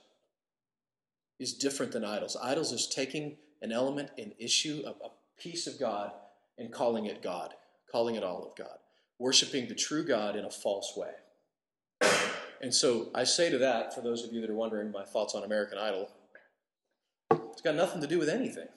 is 1.38 1.54
different 1.54 1.92
than 1.92 2.04
idols. 2.04 2.36
Idols 2.40 2.72
is 2.72 2.86
taking 2.86 3.36
an 3.62 3.72
element, 3.72 4.10
an 4.18 4.32
issue, 4.38 4.82
a, 4.86 4.90
a 4.90 5.10
piece 5.38 5.66
of 5.66 5.78
God, 5.78 6.12
and 6.56 6.72
calling 6.72 7.06
it 7.06 7.22
God, 7.22 7.54
calling 7.90 8.14
it 8.14 8.24
all 8.24 8.44
of 8.44 8.56
God. 8.56 8.78
Worshiping 9.18 9.68
the 9.68 9.74
true 9.74 10.04
God 10.04 10.36
in 10.36 10.44
a 10.44 10.50
false 10.50 10.94
way. 10.96 11.10
And 12.60 12.74
so 12.74 13.08
I 13.14 13.24
say 13.24 13.50
to 13.50 13.58
that, 13.58 13.94
for 13.94 14.00
those 14.00 14.24
of 14.24 14.32
you 14.32 14.40
that 14.40 14.50
are 14.50 14.54
wondering 14.54 14.90
my 14.90 15.04
thoughts 15.04 15.34
on 15.34 15.44
American 15.44 15.78
Idol, 15.78 16.10
it's 17.30 17.62
got 17.62 17.74
nothing 17.74 18.00
to 18.00 18.06
do 18.06 18.18
with 18.18 18.28
anything. 18.28 18.68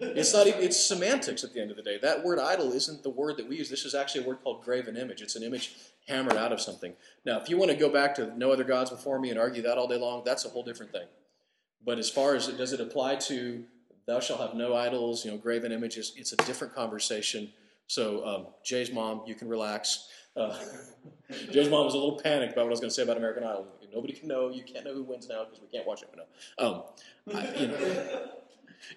It's 0.00 0.32
not 0.32 0.46
even, 0.46 0.62
it's 0.62 0.78
semantics 0.78 1.44
at 1.44 1.52
the 1.52 1.60
end 1.60 1.70
of 1.70 1.76
the 1.76 1.82
day. 1.82 1.98
That 2.00 2.24
word 2.24 2.38
idol 2.38 2.72
isn't 2.72 3.02
the 3.02 3.10
word 3.10 3.36
that 3.36 3.48
we 3.48 3.56
use. 3.56 3.70
This 3.70 3.84
is 3.84 3.94
actually 3.94 4.24
a 4.24 4.26
word 4.26 4.38
called 4.42 4.64
graven 4.64 4.96
image. 4.96 5.22
It's 5.22 5.36
an 5.36 5.42
image 5.42 5.74
hammered 6.08 6.36
out 6.36 6.52
of 6.52 6.60
something. 6.60 6.94
Now, 7.24 7.40
if 7.40 7.48
you 7.48 7.56
want 7.56 7.70
to 7.70 7.76
go 7.76 7.88
back 7.88 8.14
to 8.16 8.36
no 8.36 8.50
other 8.50 8.64
gods 8.64 8.90
before 8.90 9.18
me 9.18 9.30
and 9.30 9.38
argue 9.38 9.62
that 9.62 9.78
all 9.78 9.86
day 9.86 9.98
long, 9.98 10.22
that's 10.24 10.44
a 10.44 10.48
whole 10.48 10.64
different 10.64 10.90
thing. 10.90 11.06
But 11.84 11.98
as 11.98 12.10
far 12.10 12.34
as 12.34 12.48
does 12.48 12.72
it 12.72 12.80
apply 12.80 13.16
to 13.16 13.64
thou 14.06 14.20
shalt 14.20 14.40
have 14.40 14.54
no 14.54 14.74
idols, 14.74 15.24
you 15.24 15.30
know, 15.30 15.36
graven 15.36 15.70
images, 15.70 16.12
it's 16.16 16.32
a 16.32 16.36
different 16.36 16.74
conversation. 16.74 17.52
So, 17.86 18.26
um, 18.26 18.46
Jay's 18.64 18.90
mom, 18.90 19.22
you 19.26 19.34
can 19.34 19.48
relax. 19.48 20.08
Uh, 20.36 20.58
Jay's 21.50 21.68
mom 21.68 21.84
was 21.84 21.94
a 21.94 21.98
little 21.98 22.20
panicked 22.20 22.52
about 22.52 22.64
what 22.64 22.68
I 22.68 22.70
was 22.70 22.80
going 22.80 22.90
to 22.90 22.94
say 22.94 23.02
about 23.02 23.16
American 23.16 23.44
Idol. 23.44 23.66
Nobody 23.92 24.14
can 24.14 24.28
know. 24.28 24.50
You 24.50 24.62
can't 24.62 24.84
know 24.84 24.94
who 24.94 25.02
wins 25.02 25.28
now 25.28 25.44
because 25.44 25.60
we 25.60 25.68
can't 25.68 25.86
watch 25.86 26.02
it. 26.02 26.08
No. 26.16 26.66
Um, 26.66 26.82
I, 27.34 27.54
you 27.56 27.68
know, 27.68 28.28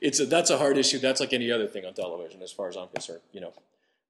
it's 0.02 0.19
a, 0.19 0.26
that's 0.26 0.50
a 0.50 0.58
hard 0.58 0.78
issue. 0.78 1.00
That's 1.00 1.19
like 1.19 1.34
any 1.34 1.52
other 1.52 1.67
thing 1.67 1.86
on 1.86 1.93
television, 1.93 2.41
as 2.41 2.52
far 2.52 2.69
as 2.69 2.78
I'm 2.78 2.88
concerned. 2.88 3.21
You 3.32 3.41
know, 3.41 3.54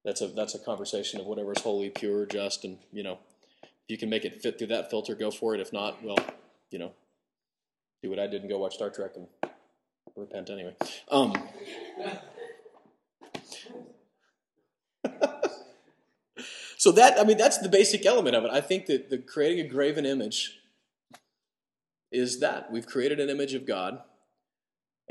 that's 0.04 0.20
a 0.20 0.28
that's 0.28 0.54
a 0.54 0.58
conversation 0.58 1.20
of 1.20 1.26
whatever 1.26 1.52
is 1.52 1.62
holy, 1.62 1.90
pure, 1.90 2.26
just, 2.26 2.64
and 2.64 2.78
you 2.92 3.02
know, 3.02 3.18
if 3.62 3.70
you 3.88 3.98
can 3.98 4.08
make 4.08 4.24
it 4.24 4.40
fit 4.40 4.58
through 4.58 4.68
that 4.68 4.90
filter, 4.90 5.14
go 5.14 5.30
for 5.30 5.54
it. 5.54 5.60
If 5.60 5.72
not, 5.72 6.02
well, 6.04 6.18
you 6.70 6.78
know, 6.78 6.92
do 8.02 8.10
what 8.10 8.18
I 8.18 8.26
did 8.26 8.42
and 8.42 8.50
go 8.50 8.58
watch 8.58 8.74
Star 8.74 8.90
Trek 8.90 9.12
and 9.16 9.26
repent 10.16 10.50
anyway. 10.50 10.76
Um, 11.10 11.34
so 16.86 16.92
that 16.92 17.18
I 17.18 17.24
mean 17.24 17.36
that's 17.36 17.58
the 17.58 17.68
basic 17.68 18.06
element 18.06 18.36
of 18.36 18.44
it. 18.44 18.50
I 18.52 18.60
think 18.60 18.86
that 18.86 19.10
the 19.10 19.18
creating 19.18 19.66
a 19.66 19.68
graven 19.68 20.06
image 20.06 20.60
is 22.12 22.38
that 22.38 22.70
we've 22.70 22.86
created 22.86 23.18
an 23.18 23.28
image 23.28 23.54
of 23.54 23.66
God 23.66 24.02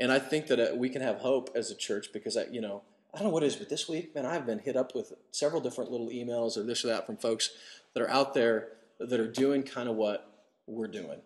and 0.00 0.10
I 0.10 0.18
think 0.18 0.46
that 0.46 0.58
uh, 0.58 0.74
we 0.74 0.88
can 0.88 1.02
have 1.02 1.18
hope 1.18 1.50
as 1.54 1.70
a 1.70 1.74
church 1.74 2.14
because 2.14 2.34
I, 2.34 2.44
you 2.50 2.62
know, 2.62 2.80
I 3.12 3.18
don't 3.18 3.28
know 3.28 3.34
what 3.34 3.42
it 3.42 3.48
is, 3.48 3.56
but 3.56 3.68
this 3.68 3.90
week, 3.90 4.14
man, 4.14 4.24
I've 4.24 4.46
been 4.46 4.58
hit 4.58 4.74
up 4.74 4.94
with 4.94 5.12
several 5.32 5.60
different 5.60 5.90
little 5.90 6.08
emails 6.08 6.56
or 6.56 6.62
this 6.62 6.82
or 6.82 6.88
that 6.88 7.04
from 7.04 7.18
folks 7.18 7.50
that 7.92 8.02
are 8.02 8.08
out 8.08 8.32
there 8.32 8.68
that 8.98 9.20
are 9.20 9.30
doing 9.30 9.62
kind 9.62 9.90
of 9.90 9.96
what 9.96 10.46
we're 10.66 10.88
doing. 10.88 11.20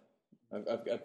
I've, 0.53 0.67
I've 0.69 0.85
got 0.85 1.03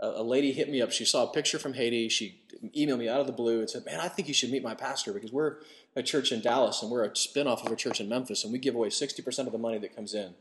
a 0.00 0.22
lady 0.22 0.52
hit 0.52 0.70
me 0.70 0.80
up. 0.80 0.92
She 0.92 1.04
saw 1.04 1.24
a 1.24 1.32
picture 1.32 1.58
from 1.58 1.74
Haiti. 1.74 2.08
She 2.08 2.40
emailed 2.76 2.98
me 2.98 3.08
out 3.08 3.20
of 3.20 3.26
the 3.26 3.32
blue 3.32 3.60
and 3.60 3.68
said, 3.68 3.84
"Man, 3.84 4.00
I 4.00 4.08
think 4.08 4.28
you 4.28 4.34
should 4.34 4.50
meet 4.50 4.62
my 4.62 4.74
pastor 4.74 5.12
because 5.12 5.32
we're 5.32 5.58
a 5.96 6.02
church 6.02 6.30
in 6.30 6.40
Dallas 6.40 6.82
and 6.82 6.90
we're 6.90 7.04
a 7.04 7.10
spinoff 7.10 7.66
of 7.66 7.72
a 7.72 7.76
church 7.76 8.00
in 8.00 8.08
Memphis, 8.08 8.44
and 8.44 8.52
we 8.52 8.58
give 8.58 8.74
away 8.74 8.90
sixty 8.90 9.22
percent 9.22 9.48
of 9.48 9.52
the 9.52 9.58
money 9.58 9.78
that 9.78 9.94
comes 9.96 10.14
in." 10.14 10.34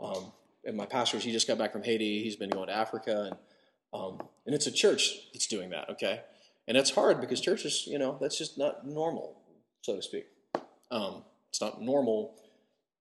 Um, 0.00 0.32
and 0.64 0.76
my 0.76 0.86
pastor, 0.86 1.18
he 1.18 1.32
just 1.32 1.46
got 1.46 1.58
back 1.58 1.72
from 1.72 1.82
Haiti. 1.82 2.22
He's 2.22 2.36
been 2.36 2.50
going 2.50 2.68
to 2.68 2.74
Africa, 2.74 3.30
and 3.30 3.36
um, 3.92 4.20
and 4.46 4.54
it's 4.54 4.66
a 4.66 4.72
church 4.72 5.30
that's 5.32 5.46
doing 5.46 5.70
that, 5.70 5.88
okay? 5.90 6.22
And 6.66 6.76
it's 6.76 6.90
hard 6.90 7.20
because 7.20 7.40
churches, 7.40 7.86
you 7.86 7.98
know, 7.98 8.18
that's 8.20 8.36
just 8.36 8.58
not 8.58 8.86
normal, 8.86 9.40
so 9.80 9.96
to 9.96 10.02
speak. 10.02 10.26
Um, 10.90 11.22
it's 11.48 11.60
not 11.60 11.80
normal 11.80 12.34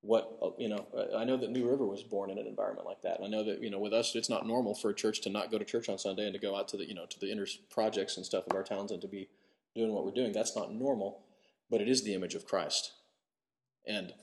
what, 0.02 0.38
uh, 0.42 0.50
you 0.58 0.70
know, 0.70 0.88
I 1.16 1.24
know 1.26 1.38
that 1.38 1.50
New 1.50 1.70
River 1.70 1.86
was 1.86 2.04
born 2.04 2.30
in 2.30 2.38
an 2.38 2.48
environment 2.48 2.88
like 2.88 3.02
that. 3.02 3.20
I 3.24 3.28
know 3.28 3.44
that, 3.44 3.62
you 3.62 3.70
know, 3.70 3.80
with 3.80 3.94
us, 3.94 4.16
it's 4.16 4.30
not 4.30 4.46
normal 4.46 4.76
for 4.76 4.90
a 4.90 4.96
church 4.96 5.22
to 5.22 5.30
not 5.30 5.52
go 5.52 5.58
to 5.58 5.66
church 5.66 5.90
on 5.90 5.98
Sunday 5.98 6.26
and 6.26 6.34
to 6.34 6.40
go 6.40 6.56
out 6.56 6.68
to 6.70 6.78
the, 6.78 6.88
you 6.88 6.94
know, 6.94 7.06
to 7.08 7.20
the 7.20 7.32
inner 7.32 7.48
projects 7.70 8.18
and 8.18 8.26
stuff 8.26 8.46
of 8.48 8.56
our 8.56 8.64
towns 8.64 8.92
and 8.92 9.02
to 9.02 9.08
be 9.08 9.28
doing 9.76 9.92
what 9.92 10.06
we're 10.06 10.12
doing. 10.12 10.32
That's 10.32 10.56
not 10.56 10.74
normal, 10.74 11.24
but 11.70 11.82
it 11.82 11.90
is 11.90 12.04
the 12.04 12.14
image 12.14 12.36
of 12.36 12.46
Christ. 12.46 12.92
And 13.86 14.14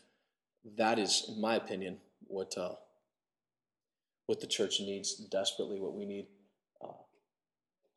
that 0.77 0.99
is, 0.99 1.25
in 1.29 1.41
my 1.41 1.57
opinion, 1.57 1.99
what, 2.27 2.57
uh, 2.57 2.75
what 4.27 4.41
the 4.41 4.47
church 4.47 4.81
needs 4.81 5.15
desperately, 5.15 5.81
what 5.81 5.95
we 5.95 6.07
need 6.07 6.27
uh, 6.83 7.03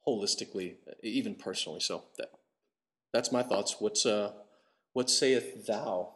holistically, 0.08 0.76
even 1.04 1.36
personally. 1.36 1.80
So 1.80 2.04
that 2.18 2.32
that's 3.14 3.32
my 3.32 3.44
thoughts. 3.44 3.78
What's 3.80 4.06
uh, 4.06 4.34
what 4.94 5.10
saith 5.10 5.66
thou? 5.66 6.14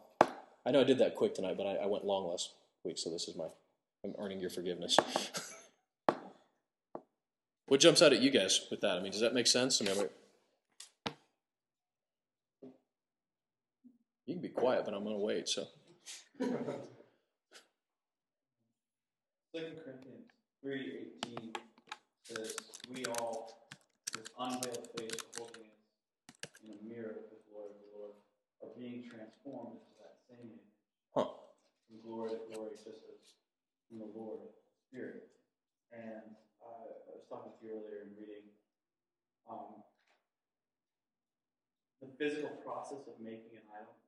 I 0.66 0.72
know 0.72 0.82
I 0.82 0.84
did 0.84 1.00
that 1.00 1.16
quick 1.16 1.34
tonight, 1.34 1.58
but 1.58 1.66
I, 1.66 1.76
I 1.76 1.86
went 1.88 2.06
long 2.06 2.30
last 2.30 2.54
week, 2.84 2.98
so 2.98 3.10
this 3.10 3.28
is 3.28 3.36
my 3.36 3.46
I'm 4.04 4.14
earning 4.18 4.40
your 4.40 4.50
forgiveness. 4.50 4.98
what 7.68 7.80
jumps 7.80 8.02
out 8.02 8.14
at 8.14 8.22
you 8.22 8.32
guys 8.32 8.68
with 8.72 8.82
that? 8.82 8.98
I 8.98 9.00
mean, 9.02 9.12
does 9.12 9.22
that 9.22 9.34
make 9.34 9.48
sense? 9.48 9.82
I 9.82 9.86
mean, 9.86 9.96
you 14.26 14.34
can 14.36 14.42
be 14.42 14.50
quiet, 14.50 14.86
but 14.86 14.94
I'm 14.94 15.04
going 15.04 15.16
to 15.16 15.22
wait. 15.22 15.48
So. 15.48 15.66
Second 19.54 19.76
Corinthians 19.84 20.32
three 20.64 21.10
eighteen 21.26 21.52
says, 22.24 22.56
"We 22.90 23.04
all 23.06 23.68
with 24.16 24.30
unveiled 24.40 24.88
face 24.98 25.22
holding 25.38 25.64
it 25.64 25.72
in 26.64 26.72
a 26.72 26.90
mirror 26.90 27.10
of 27.10 27.30
the 27.30 27.40
Lord 27.54 27.72
are 28.62 28.70
being 28.78 29.04
transformed 29.10 29.82
into 29.82 29.94
that 30.00 30.16
same 30.30 30.40
image. 30.48 30.72
Huh. 31.14 31.28
From 31.88 31.91
glory 32.02 32.34
to 32.34 32.42
glory, 32.50 32.74
just 32.76 33.06
as 33.06 33.38
from 33.88 34.00
the 34.02 34.10
Lord 34.16 34.50
Spirit. 34.90 35.30
And 35.92 36.36
uh, 36.64 36.88
I 36.90 37.12
was 37.14 37.28
talking 37.28 37.52
to 37.52 37.60
you 37.62 37.78
earlier 37.78 38.08
in 38.08 38.16
reading 38.18 38.48
um, 39.46 39.84
the 42.00 42.10
physical 42.18 42.56
process 42.64 43.06
of 43.06 43.20
making 43.20 43.54
an 43.60 43.68
idol. 43.70 44.00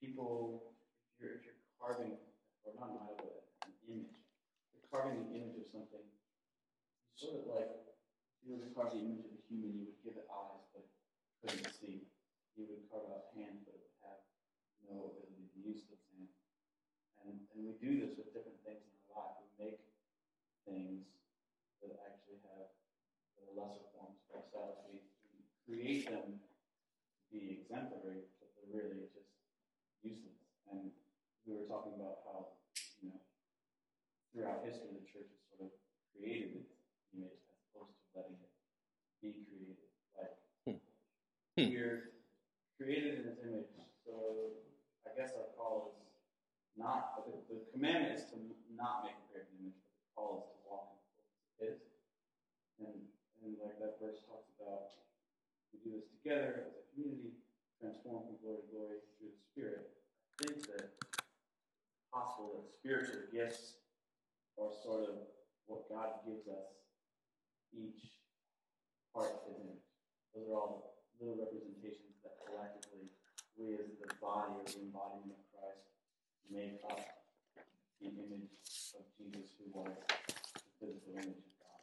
People, 0.00 0.74
if 1.14 1.22
you're, 1.22 1.38
if 1.38 1.46
you're 1.46 1.62
carving, 1.78 2.18
or 2.66 2.74
not 2.74 2.96
an 2.96 3.00
idol, 3.06 3.20
but 3.22 3.68
an 3.68 3.76
image, 3.86 4.18
you're 4.74 4.88
carving 4.90 5.20
an 5.22 5.30
image 5.30 5.60
of 5.62 5.68
something, 5.70 6.02
sort 7.14 7.38
of 7.38 7.44
like 7.52 7.70
if 8.42 8.42
you 8.42 8.58
would 8.58 8.74
carve 8.74 8.96
the 8.96 8.98
image 8.98 9.22
of 9.28 9.36
a 9.36 9.42
human, 9.46 9.70
you 9.78 9.84
would 9.92 10.02
give 10.02 10.18
it 10.18 10.26
eyes, 10.26 10.66
but 10.74 10.88
couldn't 11.44 11.70
see. 11.78 12.10
You 12.58 12.66
would 12.66 12.88
carve 12.90 13.06
out 13.12 13.30
hands, 13.38 13.62
but 13.62 13.78
it 13.78 13.84
would 13.86 14.00
have 14.02 14.20
no 14.88 15.14
ability 15.14 15.46
to 15.54 15.58
use 15.62 15.86
those 15.86 16.02
hands. 16.10 16.34
And 17.62 17.70
we 17.70 17.78
do 17.78 18.02
this 18.02 18.18
with 18.18 18.34
different 18.34 18.58
things 18.66 18.82
in 18.82 18.98
our 19.14 19.22
life. 19.22 19.38
We 19.38 19.54
make 19.62 19.78
things 20.66 21.06
that 21.78 21.94
actually 22.10 22.42
have 22.50 22.66
lesser 23.54 23.86
forms 23.94 24.18
of 24.34 24.42
ourselves. 24.42 24.82
We, 24.90 24.98
we 25.30 25.46
create 25.62 26.10
them 26.10 26.42
to 26.42 27.30
be 27.30 27.62
exemplary, 27.62 28.26
but 28.42 28.50
they're 28.58 28.82
really 28.82 29.06
just 29.14 29.30
useless. 30.02 30.42
And 30.74 30.90
we 31.46 31.54
were 31.54 31.70
talking 31.70 31.94
about 31.94 32.26
how, 32.26 32.58
you 32.98 33.14
know, 33.14 33.22
throughout 34.34 34.66
history, 34.66 34.98
the 34.98 35.06
church 35.06 35.30
has 35.30 35.42
sort 35.54 35.70
of 35.70 35.72
created 36.10 36.66
its 36.66 36.74
image 37.14 37.38
as 37.46 37.58
opposed 37.70 37.94
to 37.94 38.04
letting 38.18 38.42
it 38.42 38.50
be 39.22 39.46
created. 39.46 39.86
Like, 40.18 40.34
Hmm. 41.54 41.68
We're 41.68 42.16
created 42.80 43.20
in 43.20 43.24
His 43.28 43.38
image. 43.44 43.70
So 44.08 44.56
I 45.04 45.12
guess 45.14 45.36
our 45.36 45.52
call 45.54 45.92
is 45.92 46.01
not 46.76 47.20
the, 47.26 47.36
the 47.52 47.60
commandment 47.72 48.16
is 48.16 48.24
to 48.32 48.40
not 48.72 49.04
make 49.04 49.16
a 49.16 49.24
graven 49.28 49.52
image, 49.60 49.76
but 49.84 49.92
the 49.92 50.08
call 50.16 50.30
is 50.40 50.46
to 50.48 50.58
walk 50.64 50.96
in 50.96 51.68
His. 51.68 51.78
And 52.80 52.96
and 53.42 53.58
like 53.58 53.76
that 53.82 53.98
verse 53.98 54.22
talks 54.22 54.54
about, 54.54 54.94
we 55.74 55.82
do 55.82 55.98
this 55.98 56.06
together 56.14 56.62
as 56.62 56.78
a 56.78 56.84
community, 56.94 57.34
transform 57.82 58.30
from 58.30 58.38
glory 58.38 58.62
to 58.62 58.68
glory 58.70 58.98
through 59.18 59.34
the 59.34 59.42
Spirit. 59.50 59.90
I 59.90 60.46
think 60.46 60.62
that 60.70 60.94
possible 62.14 62.62
that 62.62 62.70
spiritual 62.70 63.26
gifts 63.34 63.82
are 64.54 64.70
sort 64.70 65.10
of 65.10 65.26
what 65.66 65.90
God 65.90 66.22
gives 66.22 66.46
us 66.46 66.86
each 67.74 68.22
part 69.10 69.42
of 69.42 69.42
His 69.50 69.58
image. 69.58 69.86
Those 70.30 70.46
are 70.46 70.56
all 70.56 71.02
little 71.18 71.42
representations 71.42 72.22
that 72.22 72.38
collectively 72.46 73.10
we 73.58 73.74
as 73.74 73.90
the 73.98 74.08
body 74.22 74.54
or 74.54 74.64
the 74.64 74.86
embodiment 74.86 75.34
of 75.34 75.44
Christ 75.50 75.91
make 76.52 76.84
up 76.84 77.00
the 77.96 78.12
image 78.12 78.52
of 78.92 79.04
Jesus 79.16 79.56
who 79.56 79.72
was 79.72 79.88
the 79.88 80.68
physical 80.76 81.16
image 81.16 81.40
of 81.48 81.56
God. 81.56 81.80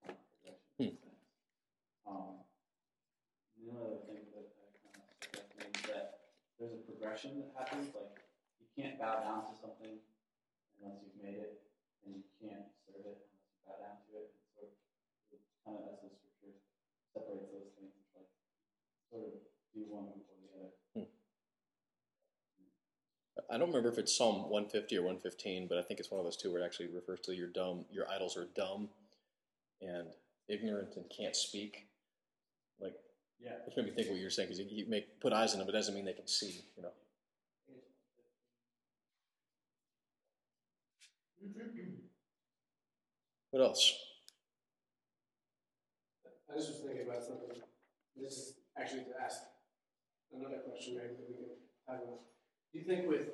That's 0.00 0.24
progression 0.32 0.72
in. 0.80 0.96
Um, 2.08 2.40
one 3.60 3.84
of 3.84 3.92
the 3.92 4.02
things 4.08 4.32
that, 4.32 4.56
that 4.56 4.72
kind 4.80 4.96
of 4.96 5.04
stuck 5.20 5.36
out 5.36 5.52
to 5.52 5.56
me 5.60 5.68
is 5.68 5.84
that 5.92 6.32
there's 6.56 6.72
a 6.72 6.82
progression 6.88 7.44
that 7.44 7.52
happens. 7.52 7.92
Like 7.92 8.24
you 8.56 8.66
can't 8.72 8.96
bow 8.96 9.20
down 9.20 9.52
to 9.52 9.54
something 9.60 10.00
unless 10.80 11.04
you've 11.04 11.20
made 11.20 11.44
it, 11.44 11.60
and 12.08 12.16
you 12.16 12.24
can't 12.40 12.72
serve 12.88 13.04
it 13.04 13.20
unless 13.20 13.44
you 13.52 13.60
bow 13.68 13.76
down 13.84 14.00
to 14.00 14.10
it. 14.16 14.32
And 14.32 14.48
so 14.56 14.60
it's 15.28 15.44
kind 15.60 15.76
of 15.76 15.92
as 15.92 16.00
the 16.00 16.08
scripture 16.08 16.56
separates 17.12 17.52
those 17.52 17.68
things. 17.76 17.92
Like 18.16 18.32
sort 19.12 19.28
of 19.28 19.44
do 19.76 19.84
one 19.92 20.08
before 20.16 20.40
the 20.40 20.48
other. 20.56 20.72
I 23.50 23.58
don't 23.58 23.68
remember 23.68 23.90
if 23.90 23.98
it's 23.98 24.16
Psalm 24.16 24.48
150 24.50 24.96
or 24.96 25.02
115, 25.02 25.68
but 25.68 25.78
I 25.78 25.82
think 25.82 26.00
it's 26.00 26.10
one 26.10 26.18
of 26.18 26.24
those 26.24 26.36
two 26.36 26.50
where 26.52 26.62
it 26.62 26.64
actually 26.64 26.88
refers 26.88 27.20
to 27.20 27.34
your 27.34 27.48
dumb, 27.48 27.84
your 27.90 28.08
idols 28.10 28.36
are 28.36 28.46
dumb 28.56 28.88
and 29.82 30.08
ignorant 30.48 30.96
and 30.96 31.04
can't 31.16 31.36
speak. 31.36 31.86
Like, 32.80 32.94
Yeah. 33.40 33.56
which 33.66 33.76
made 33.76 33.86
me 33.86 33.92
think 33.92 34.08
what 34.08 34.18
you 34.18 34.24
were 34.24 34.30
saying 34.30 34.48
because 34.48 34.60
you, 34.60 34.66
you 34.84 34.86
make 34.90 35.20
put 35.20 35.32
eyes 35.32 35.52
on 35.52 35.58
them, 35.58 35.66
but 35.66 35.74
it 35.74 35.78
doesn't 35.78 35.94
mean 35.94 36.04
they 36.04 36.12
can 36.14 36.28
see. 36.28 36.62
You 36.76 36.82
know. 36.84 36.92
What 43.50 43.62
else? 43.62 43.94
I 46.50 46.54
was 46.56 46.66
just 46.68 46.84
thinking 46.84 47.06
about 47.08 47.22
something. 47.24 47.62
This 48.16 48.32
is 48.38 48.54
actually 48.78 49.04
to 49.04 49.14
ask 49.22 49.42
another 50.34 50.58
question 50.58 50.96
maybe 50.96 51.14
that 51.14 51.28
we 51.28 51.34
can 51.34 51.56
have. 51.88 52.00
a- 52.00 52.33
Do 52.74 52.80
you 52.80 52.86
think 52.86 53.08
with 53.08 53.28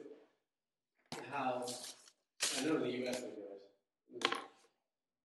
how 1.32 1.64
I 2.58 2.64
know 2.66 2.76
in 2.76 2.82
the 2.82 2.90
U.S. 2.98 3.20
they 3.20 3.28
do 3.28 4.20
it, 4.20 4.28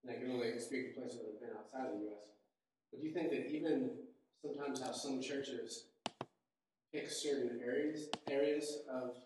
and 0.03 0.09
I 0.09 0.13
can 0.17 0.31
only 0.31 0.57
speak 0.57 0.91
of 0.91 0.95
places 0.95 1.19
that 1.19 1.31
have 1.33 1.41
been 1.41 1.49
outside 1.59 1.93
of 1.93 1.99
the 1.99 2.05
U.S. 2.05 2.31
But 2.91 3.01
do 3.01 3.07
you 3.07 3.13
think 3.13 3.29
that 3.31 3.51
even 3.51 3.89
sometimes 4.41 4.81
how 4.81 4.93
some 4.93 5.21
churches 5.21 5.87
pick 6.93 7.09
certain 7.09 7.59
areas 7.61 8.07
areas 8.31 8.83
of 8.89 9.17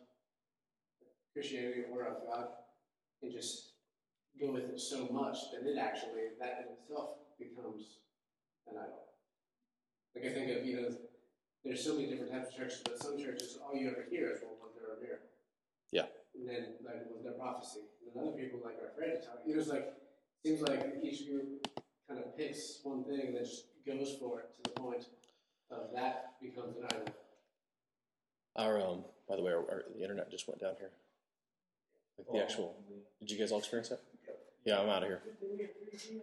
Christianity 1.34 1.84
or 1.94 2.06
of 2.06 2.26
God 2.26 2.48
and 3.22 3.32
just 3.32 3.74
go 4.42 4.52
with 4.52 4.64
it 4.64 4.80
so 4.80 5.08
much 5.12 5.38
that 5.52 5.70
it 5.70 5.78
actually 5.78 6.34
that 6.40 6.66
in 6.66 6.74
itself 6.74 7.10
becomes 7.38 8.00
an 8.68 8.74
idol. 8.76 9.04
Like 10.16 10.26
I 10.26 10.34
think 10.34 10.58
of 10.58 10.66
you 10.66 10.82
know, 10.82 10.90
there's 11.64 11.84
so 11.84 11.94
many 11.94 12.08
different 12.08 12.32
types 12.32 12.50
of 12.50 12.58
churches, 12.58 12.82
but 12.84 12.98
some 12.98 13.20
churches 13.20 13.60
all 13.64 13.78
you 13.78 13.88
ever 13.88 14.08
hear 14.10 14.32
is 14.32 14.40
well, 14.42 14.59
was 15.00 15.08
there 15.08 15.16
a 15.16 15.20
miracle? 15.20 15.30
Yeah. 15.92 16.08
And 16.36 16.48
then 16.48 16.64
like 16.84 17.08
was 17.12 17.24
there 17.24 17.34
prophecy? 17.34 17.88
And 18.04 18.12
then 18.12 18.28
other 18.28 18.38
people 18.38 18.60
like 18.64 18.76
are 18.82 18.92
afraid 18.92 19.20
to 19.20 19.26
talk. 19.26 19.40
You 19.46 19.56
know, 19.56 19.62
it's 19.62 19.70
like 19.70 19.94
seems 20.44 20.62
like 20.62 21.00
each 21.04 21.28
group 21.28 21.68
kind 22.08 22.20
of 22.20 22.36
picks 22.38 22.80
one 22.84 23.04
thing 23.04 23.28
and 23.28 23.36
then 23.36 23.46
just 23.46 23.66
goes 23.86 24.16
for 24.20 24.40
it 24.40 24.50
to 24.56 24.72
the 24.72 24.80
point 24.80 25.06
of 25.72 25.92
that 25.94 26.36
becomes 26.42 26.78
an 26.78 26.86
idol. 26.86 27.14
Our 28.56 28.82
um, 28.82 29.04
by 29.28 29.36
the 29.36 29.44
way, 29.44 29.52
our, 29.52 29.60
our, 29.60 29.84
the 29.96 30.02
internet 30.02 30.30
just 30.32 30.48
went 30.48 30.60
down 30.60 30.76
here. 30.80 30.92
Like 32.18 32.28
the 32.34 32.42
actual. 32.44 32.76
Did 33.20 33.32
you 33.32 33.38
guys 33.38 33.52
all 33.52 33.60
experience 33.60 33.90
that? 33.90 34.02
Yeah, 34.66 34.80
I'm 34.80 34.90
out 34.90 35.04
of 35.04 35.10
here. 35.10 35.22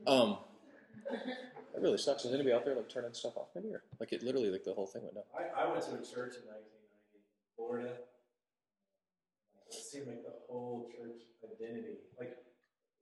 Um, 0.07 0.39
that 1.11 1.81
really 1.81 1.99
sucks. 1.99 2.25
Is 2.25 2.35
anybody 2.35 2.55
out 2.55 2.65
there 2.65 2.75
like 2.75 2.89
turning 2.89 3.15
stuff 3.15 3.37
off? 3.37 3.49
Maybe 3.55 3.69
or 3.69 3.83
like 3.99 4.13
it 4.13 4.23
literally 4.23 4.51
like 4.51 4.65
the 4.65 4.75
whole 4.75 4.87
thing 4.87 5.03
went 5.03 5.15
down. 5.15 5.25
I, 5.35 5.63
I 5.63 5.73
went 5.73 5.83
to 5.85 5.91
a 5.91 5.99
church 5.99 6.37
in 6.37 6.45
1990 6.49 6.65
in 7.15 7.21
Florida. 7.57 7.93
It 9.77 9.85
seemed 9.85 10.07
like 10.09 10.23
the 10.25 10.35
whole 10.49 10.89
church 10.97 11.23
identity, 11.45 11.99
like 12.19 12.33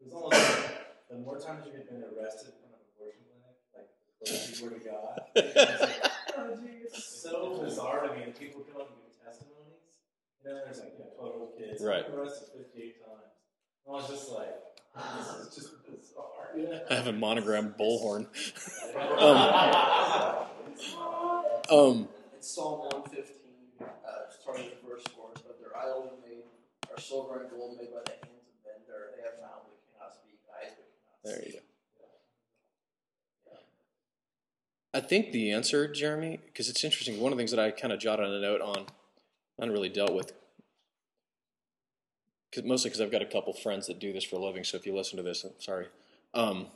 it 0.00 0.04
was 0.04 0.12
almost 0.14 0.34
like 0.34 1.08
the 1.10 1.16
more 1.18 1.38
times 1.38 1.66
you 1.66 1.72
had 1.72 1.88
been 1.88 2.02
arrested 2.02 2.52
from 2.60 2.74
an 2.74 2.82
abortion 2.94 3.22
clinic, 3.30 3.56
like 3.74 3.88
the 4.20 4.26
closer 4.26 4.50
you 4.52 4.64
were 4.64 4.76
to 4.78 4.84
God. 4.84 5.20
It 5.36 5.80
like, 5.80 6.12
oh, 6.36 6.58
it's 6.84 7.22
so 7.22 7.62
bizarre 7.62 8.06
to 8.08 8.14
me. 8.14 8.22
And 8.24 8.34
people 8.38 8.62
come 8.72 8.80
up 8.82 8.90
and 8.90 8.98
give 9.06 9.14
testimonies. 9.22 10.02
You 10.42 10.50
know, 10.50 10.60
there's 10.64 10.80
like 10.80 10.92
you 10.98 11.04
know, 11.04 11.10
12 11.16 11.34
year 11.34 11.40
old 11.40 11.52
kids. 11.58 11.82
Right. 11.82 12.04
I've 12.04 12.10
been 12.10 12.18
arrested 12.20 12.48
58 12.74 13.06
times. 13.06 13.32
And 13.86 13.90
I 13.90 13.96
was 13.98 14.08
just 14.08 14.30
like, 14.32 14.54
this 14.94 15.28
is 15.46 15.54
just 15.54 15.70
bizarre. 15.86 16.30
You 16.56 16.68
know? 16.70 16.80
I 16.88 16.94
have 16.94 17.06
a 17.08 17.12
monogrammed 17.12 17.74
bullhorn. 17.78 18.26
Um, 19.18 19.36
Um, 21.70 22.08
It's 22.36 22.54
Psalm 22.54 22.80
one 22.92 23.02
fifteen, 23.10 23.64
uh, 23.80 23.86
starting 24.40 24.66
at 24.66 24.82
verse 24.86 25.02
four, 25.16 25.30
but 25.34 25.58
their 25.60 25.76
idols 25.76 26.10
are 26.12 26.28
made, 26.28 26.44
are 26.94 27.00
silver 27.00 27.40
and 27.42 27.50
gold 27.50 27.76
made 27.76 27.90
by 27.92 28.00
the 28.04 28.12
hands 28.12 28.46
of 28.46 28.56
men, 28.64 28.80
there, 28.86 29.10
they 29.16 29.22
have 29.22 29.40
mouth 29.40 29.66
but 29.66 29.78
cannot 29.92 30.14
speak, 30.14 30.38
eyes 30.54 30.72
but 30.76 30.86
cannot 30.94 31.24
there 31.24 31.42
see. 31.42 31.56
you 31.56 31.60
go. 31.60 31.60
I 34.92 35.00
think 35.00 35.32
the 35.32 35.50
answer, 35.50 35.92
Jeremy, 35.92 36.38
because 36.44 36.68
it's 36.68 36.84
interesting. 36.84 37.20
One 37.20 37.32
of 37.32 37.38
the 37.38 37.40
things 37.40 37.50
that 37.50 37.58
I 37.58 37.72
kind 37.72 37.92
of 37.92 37.98
jotted 37.98 38.26
a 38.26 38.40
note 38.40 38.60
on, 38.60 38.86
I 39.60 39.66
really 39.66 39.88
dealt 39.88 40.14
with, 40.14 40.32
cause 42.54 42.62
mostly 42.64 42.90
because 42.90 43.00
I've 43.00 43.10
got 43.10 43.22
a 43.22 43.26
couple 43.26 43.52
friends 43.52 43.88
that 43.88 43.98
do 43.98 44.12
this 44.12 44.22
for 44.22 44.36
a 44.36 44.38
living. 44.38 44.62
So 44.62 44.76
if 44.76 44.86
you 44.86 44.94
listen 44.94 45.16
to 45.16 45.24
this, 45.24 45.42
I'm 45.42 45.50
sorry. 45.58 45.86
Um, 46.32 46.66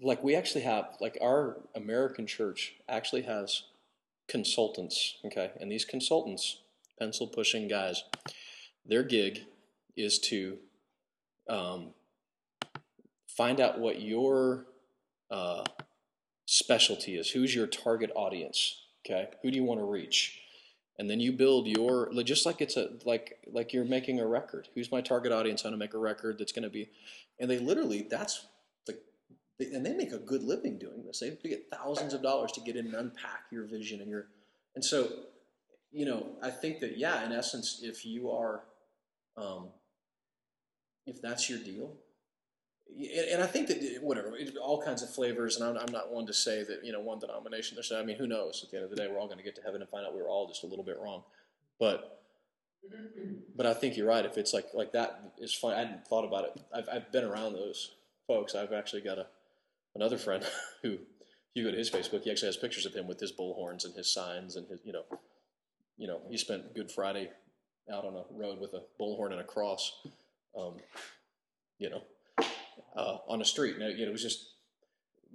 like 0.00 0.22
we 0.22 0.36
actually 0.36 0.60
have, 0.60 0.96
like 1.00 1.18
our 1.20 1.56
American 1.74 2.26
church 2.28 2.74
actually 2.88 3.22
has 3.22 3.64
consultants. 4.28 5.16
Okay, 5.24 5.50
and 5.60 5.72
these 5.72 5.84
consultants, 5.84 6.58
pencil 6.98 7.26
pushing 7.26 7.68
guys, 7.68 8.02
their 8.84 9.02
gig 9.02 9.40
is 9.96 10.18
to 10.18 10.58
um, 11.48 11.94
find 13.26 13.60
out 13.60 13.78
what 13.78 14.00
your 14.00 14.66
uh, 15.30 15.64
specialty 16.46 17.16
is. 17.16 17.30
Who's 17.30 17.54
your 17.54 17.66
target 17.66 18.10
audience? 18.14 18.84
Okay, 19.06 19.28
who 19.42 19.50
do 19.50 19.56
you 19.56 19.64
want 19.64 19.80
to 19.80 19.84
reach? 19.84 20.40
And 20.98 21.08
then 21.08 21.20
you 21.20 21.32
build 21.32 21.68
your 21.68 22.10
just 22.24 22.44
like 22.44 22.60
it's 22.60 22.76
a 22.76 22.90
like 23.04 23.38
like 23.52 23.72
you're 23.72 23.84
making 23.84 24.18
a 24.18 24.26
record. 24.26 24.68
Who's 24.74 24.90
my 24.90 25.00
target 25.00 25.30
audience? 25.30 25.64
I'm 25.64 25.70
gonna 25.70 25.78
make 25.78 25.94
a 25.94 25.98
record 25.98 26.38
that's 26.38 26.52
gonna 26.52 26.70
be, 26.70 26.90
and 27.38 27.48
they 27.48 27.58
literally 27.58 28.06
that's 28.10 28.46
the 28.86 28.98
and 29.60 29.84
they 29.84 29.94
make 29.94 30.12
a 30.12 30.18
good 30.18 30.42
living 30.42 30.78
doing 30.78 31.04
this. 31.04 31.20
They 31.20 31.30
get 31.48 31.70
thousands 31.70 32.14
of 32.14 32.22
dollars 32.22 32.52
to 32.52 32.60
get 32.60 32.76
in 32.76 32.86
and 32.86 32.94
unpack 32.94 33.44
your 33.50 33.64
vision 33.64 34.00
and 34.00 34.10
your 34.10 34.26
and 34.74 34.84
so 34.84 35.08
you 35.92 36.06
know 36.06 36.26
I 36.42 36.50
think 36.50 36.80
that 36.80 36.98
yeah, 36.98 37.24
in 37.24 37.32
essence, 37.32 37.80
if 37.82 38.04
you 38.04 38.30
are 38.30 38.64
um, 39.36 39.68
if 41.06 41.22
that's 41.22 41.48
your 41.48 41.58
deal, 41.58 41.96
and 43.32 43.42
I 43.42 43.46
think 43.46 43.68
that 43.68 43.98
whatever, 44.02 44.36
all 44.62 44.82
kinds 44.82 45.02
of 45.02 45.10
flavors, 45.10 45.56
and 45.56 45.68
I'm, 45.68 45.76
I'm 45.76 45.92
not 45.92 46.10
one 46.10 46.26
to 46.26 46.32
say 46.32 46.64
that 46.64 46.84
you 46.84 46.92
know 46.92 47.00
one 47.00 47.18
denomination. 47.18 47.76
There's, 47.76 47.92
I 47.92 48.02
mean, 48.02 48.16
who 48.16 48.26
knows? 48.26 48.62
At 48.64 48.70
the 48.70 48.78
end 48.78 48.84
of 48.84 48.90
the 48.90 48.96
day, 48.96 49.08
we're 49.08 49.20
all 49.20 49.26
going 49.26 49.38
to 49.38 49.44
get 49.44 49.54
to 49.56 49.62
heaven 49.62 49.80
and 49.80 49.90
find 49.90 50.06
out 50.06 50.14
we 50.14 50.22
were 50.22 50.28
all 50.28 50.48
just 50.48 50.64
a 50.64 50.66
little 50.66 50.84
bit 50.84 50.98
wrong. 50.98 51.22
But, 51.78 52.22
but 53.54 53.66
I 53.66 53.74
think 53.74 53.96
you're 53.96 54.08
right. 54.08 54.24
If 54.24 54.38
it's 54.38 54.52
like 54.52 54.66
like 54.74 54.92
that 54.92 55.32
is 55.38 55.54
fine. 55.54 55.74
I 55.74 55.80
hadn't 55.80 56.06
thought 56.06 56.24
about 56.24 56.44
it. 56.44 56.60
I've 56.74 56.88
I've 56.92 57.12
been 57.12 57.24
around 57.24 57.52
those 57.52 57.92
folks. 58.26 58.54
I've 58.54 58.72
actually 58.72 59.02
got 59.02 59.18
a 59.18 59.26
another 59.94 60.18
friend 60.18 60.44
who, 60.82 60.94
if 60.94 60.98
you 61.54 61.64
go 61.64 61.70
to 61.70 61.76
his 61.76 61.90
Facebook, 61.90 62.22
he 62.22 62.30
actually 62.30 62.48
has 62.48 62.56
pictures 62.56 62.86
of 62.86 62.94
him 62.94 63.06
with 63.06 63.20
his 63.20 63.32
bullhorns 63.32 63.84
and 63.84 63.94
his 63.94 64.12
signs 64.12 64.56
and 64.56 64.66
his 64.68 64.80
you 64.84 64.92
know, 64.92 65.04
you 65.98 66.06
know, 66.06 66.20
he 66.30 66.38
spent 66.38 66.74
Good 66.74 66.90
Friday 66.90 67.28
out 67.92 68.04
on 68.04 68.14
a 68.14 68.22
road 68.30 68.60
with 68.60 68.72
a 68.74 68.82
bullhorn 69.00 69.32
and 69.32 69.40
a 69.40 69.44
cross, 69.44 69.92
um, 70.56 70.74
you 71.78 71.90
know, 71.90 72.02
uh, 72.96 73.18
on 73.28 73.40
a 73.42 73.44
street. 73.44 73.78
No, 73.78 73.88
you 73.88 74.04
know, 74.04 74.10
it 74.10 74.12
was 74.12 74.22
just, 74.22 74.50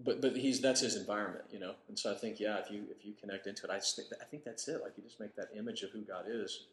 but 0.04 0.22
but 0.22 0.36
he's 0.38 0.62
that's 0.62 0.82
his 0.82 0.96
environment, 0.96 1.46
you 1.52 1.60
know. 1.60 1.74
And 1.90 2.00
so 2.00 2.12
I 2.12 2.16
think 2.16 2.40
yeah, 2.40 2.58
if 2.58 2.72
you 2.72 2.86
if 2.98 3.06
you 3.06 3.14
connect 3.20 3.46
into 3.48 3.66
it, 3.66 3.72
I 3.72 3.76
just 3.76 3.96
think 3.96 4.08
I 4.22 4.26
think 4.26 4.44
that's 4.44 4.68
it. 4.68 4.82
Like 4.82 4.94
you 4.98 5.04
just 5.04 5.20
make 5.20 5.36
that 5.36 5.50
image 5.56 5.84
of 5.84 5.92
who 5.92 6.02
God 6.02 6.26
is. 6.28 6.66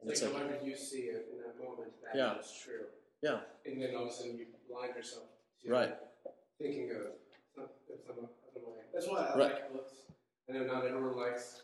And 0.00 0.10
It's 0.10 0.22
like 0.22 0.32
like 0.32 0.64
you 0.64 0.76
see 0.76 1.10
it 1.12 1.28
in 1.32 1.38
that 1.42 1.58
moment, 1.62 1.92
that 2.02 2.16
Yeah. 2.16 2.38
is 2.38 2.52
true. 2.64 2.86
yeah, 3.22 3.40
And 3.66 3.82
then 3.82 3.94
all 3.94 4.04
of 4.04 4.08
a 4.08 4.12
sudden 4.12 4.38
you 4.38 4.46
blind 4.68 4.94
yourself 4.94 5.24
to 5.62 5.70
Right. 5.70 5.94
thinking 6.58 6.90
of 6.92 7.12
some, 7.54 7.64
of 7.64 7.70
some 8.06 8.28
other 8.48 8.66
way. 8.66 8.78
That's 8.94 9.06
why 9.08 9.26
I 9.26 9.36
Right. 9.38 9.52
like 9.54 9.72
books. 9.72 9.92
I 10.48 10.52
know 10.52 10.64
not 10.64 10.86
everyone 10.86 11.16
likes 11.18 11.62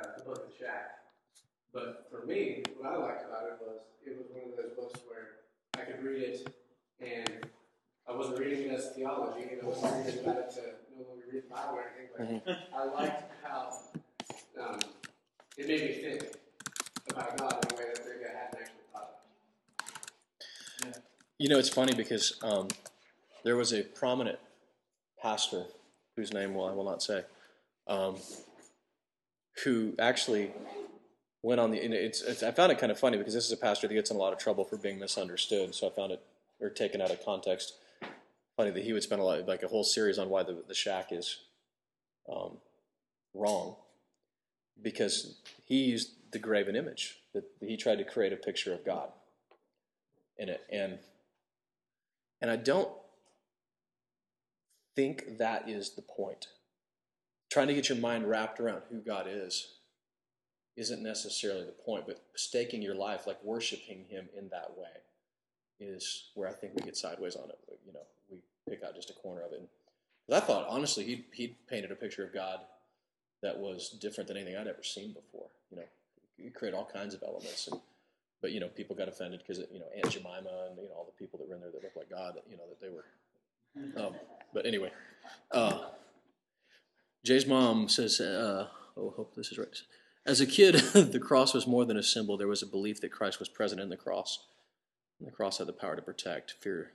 uh, 0.00 0.18
the 0.18 0.24
book 0.24 0.50
The 0.50 0.64
Shack. 0.64 0.98
But 1.72 2.06
for 2.10 2.26
me, 2.26 2.62
what 2.78 2.92
I 2.92 2.96
liked 2.96 3.24
about 3.26 3.44
it 3.44 3.58
was 3.60 3.80
it 4.06 4.16
was 4.16 4.26
one 4.30 4.50
of 4.50 4.56
those 4.56 4.76
books 4.76 5.00
where 5.08 5.44
I 5.74 5.80
could 5.90 6.04
read 6.04 6.22
it 6.22 6.54
and 7.00 7.46
I 8.08 8.12
wasn't 8.14 8.38
reading 8.38 8.70
it 8.70 8.78
as 8.78 8.90
theology 8.94 9.48
and 9.50 9.62
I 9.62 9.66
wasn't 9.66 10.06
reading 10.06 10.20
about 10.20 10.38
it 10.38 10.50
to 10.52 10.60
no 10.96 11.08
longer 11.08 11.24
read 11.32 11.42
the 11.44 11.54
Bible 11.54 11.78
or 11.78 11.84
anything, 11.98 12.42
but 12.44 12.58
I 12.74 12.84
liked 12.84 13.32
how 13.42 13.72
um, 14.60 14.78
it 15.56 15.66
made 15.66 15.80
me 15.80 15.92
think 15.94 16.36
about 17.10 17.36
God 17.38 17.64
in 17.64 17.76
a 17.76 17.80
way 17.80 17.88
that 17.94 18.04
maybe 18.04 18.24
I 18.24 18.38
hadn't 18.38 18.60
actually 18.60 18.84
thought 18.92 19.10
of. 20.86 21.02
You 21.38 21.48
know, 21.48 21.58
it's 21.58 21.68
funny 21.68 21.94
because 21.94 22.38
um, 22.42 22.68
there 23.42 23.56
was 23.56 23.72
a 23.72 23.82
prominent 23.82 24.38
pastor 25.20 25.64
whose 26.16 26.32
name 26.32 26.54
will 26.54 26.66
I 26.66 26.72
will 26.72 26.84
not 26.84 27.02
say, 27.02 27.24
um, 27.88 28.16
who 29.62 29.94
actually 29.98 30.50
went 31.42 31.60
on 31.60 31.70
the. 31.70 31.78
It's, 31.78 32.22
it's 32.22 32.42
I 32.42 32.50
found 32.50 32.72
it 32.72 32.78
kind 32.78 32.90
of 32.90 32.98
funny 32.98 33.18
because 33.18 33.34
this 33.34 33.46
is 33.46 33.52
a 33.52 33.56
pastor 33.56 33.86
that 33.86 33.94
gets 33.94 34.10
in 34.10 34.16
a 34.16 34.20
lot 34.20 34.32
of 34.32 34.38
trouble 34.38 34.64
for 34.64 34.76
being 34.76 34.98
misunderstood. 34.98 35.74
So 35.74 35.86
I 35.86 35.90
found 35.90 36.12
it 36.12 36.20
or 36.60 36.70
taken 36.70 37.00
out 37.00 37.10
of 37.10 37.24
context. 37.24 37.74
Funny 38.56 38.70
that 38.70 38.84
he 38.84 38.92
would 38.92 39.02
spend 39.02 39.20
a 39.20 39.24
lot 39.24 39.46
like 39.46 39.62
a 39.62 39.68
whole 39.68 39.84
series 39.84 40.18
on 40.18 40.28
why 40.28 40.42
the 40.42 40.62
the 40.66 40.74
shack 40.74 41.12
is 41.12 41.38
um, 42.32 42.58
wrong 43.34 43.76
because 44.82 45.36
he 45.66 45.84
used 45.84 46.10
the 46.32 46.38
graven 46.38 46.76
image 46.76 47.16
that 47.32 47.44
he 47.60 47.76
tried 47.76 47.98
to 47.98 48.04
create 48.04 48.32
a 48.32 48.36
picture 48.36 48.72
of 48.72 48.84
God 48.84 49.08
in 50.38 50.48
it 50.48 50.62
and 50.70 50.98
and 52.40 52.50
I 52.50 52.56
don't 52.56 52.90
think 54.94 55.38
that 55.38 55.68
is 55.68 55.90
the 55.90 56.02
point. 56.02 56.48
Trying 57.54 57.68
to 57.68 57.74
get 57.74 57.88
your 57.88 57.98
mind 57.98 58.28
wrapped 58.28 58.58
around 58.58 58.82
who 58.90 58.98
God 58.98 59.28
is 59.30 59.74
isn't 60.76 61.00
necessarily 61.00 61.64
the 61.64 61.70
point, 61.70 62.04
but 62.04 62.20
staking 62.34 62.82
your 62.82 62.96
life, 62.96 63.28
like 63.28 63.38
worshiping 63.44 64.06
Him 64.08 64.28
in 64.36 64.48
that 64.48 64.76
way, 64.76 64.88
is 65.78 66.30
where 66.34 66.48
I 66.48 66.52
think 66.52 66.72
we 66.74 66.82
get 66.82 66.96
sideways 66.96 67.36
on 67.36 67.50
it. 67.50 67.58
You 67.86 67.92
know, 67.92 68.00
we 68.28 68.38
pick 68.68 68.82
out 68.82 68.96
just 68.96 69.10
a 69.10 69.12
corner 69.12 69.42
of 69.42 69.52
it. 69.52 69.60
And 70.26 70.36
I 70.36 70.40
thought, 70.40 70.66
honestly, 70.68 71.04
he 71.04 71.26
he 71.32 71.54
painted 71.70 71.92
a 71.92 71.94
picture 71.94 72.24
of 72.24 72.34
God 72.34 72.58
that 73.40 73.56
was 73.56 73.90
different 74.00 74.26
than 74.26 74.36
anything 74.36 74.56
I'd 74.56 74.66
ever 74.66 74.82
seen 74.82 75.12
before. 75.12 75.46
You 75.70 75.76
know, 75.76 75.84
you 76.36 76.50
create 76.50 76.74
all 76.74 76.90
kinds 76.92 77.14
of 77.14 77.22
elements, 77.22 77.68
and 77.68 77.80
but 78.42 78.50
you 78.50 78.58
know, 78.58 78.66
people 78.66 78.96
got 78.96 79.06
offended 79.06 79.44
because 79.46 79.62
you 79.72 79.78
know 79.78 79.86
Aunt 79.94 80.10
Jemima 80.10 80.66
and 80.70 80.76
you 80.76 80.88
know 80.88 80.94
all 80.96 81.06
the 81.06 81.24
people 81.24 81.38
that 81.38 81.48
were 81.48 81.54
in 81.54 81.60
there 81.60 81.70
that 81.70 81.84
looked 81.84 81.96
like 81.96 82.10
God. 82.10 82.34
You 82.50 82.56
know 82.56 82.64
that 82.68 82.80
they 82.80 82.88
were. 82.88 83.04
Um, 83.96 84.14
but 84.52 84.66
anyway, 84.66 84.90
uh, 85.52 85.90
Jay's 87.24 87.46
mom 87.46 87.88
says, 87.88 88.20
uh, 88.20 88.68
"Oh, 88.96 89.10
hope 89.10 89.34
this 89.34 89.50
is 89.50 89.58
right." 89.58 89.76
As 90.26 90.40
a 90.40 90.46
kid, 90.46 90.74
the 90.94 91.20
cross 91.20 91.54
was 91.54 91.66
more 91.66 91.84
than 91.84 91.96
a 91.96 92.02
symbol. 92.02 92.36
There 92.36 92.48
was 92.48 92.62
a 92.62 92.66
belief 92.66 93.00
that 93.00 93.12
Christ 93.12 93.38
was 93.38 93.48
present 93.48 93.80
in 93.80 93.88
the 93.88 93.96
cross. 93.96 94.46
And 95.18 95.28
the 95.28 95.32
cross 95.32 95.58
had 95.58 95.66
the 95.66 95.72
power 95.72 95.96
to 95.96 96.02
protect. 96.02 96.54
Fear, 96.60 96.92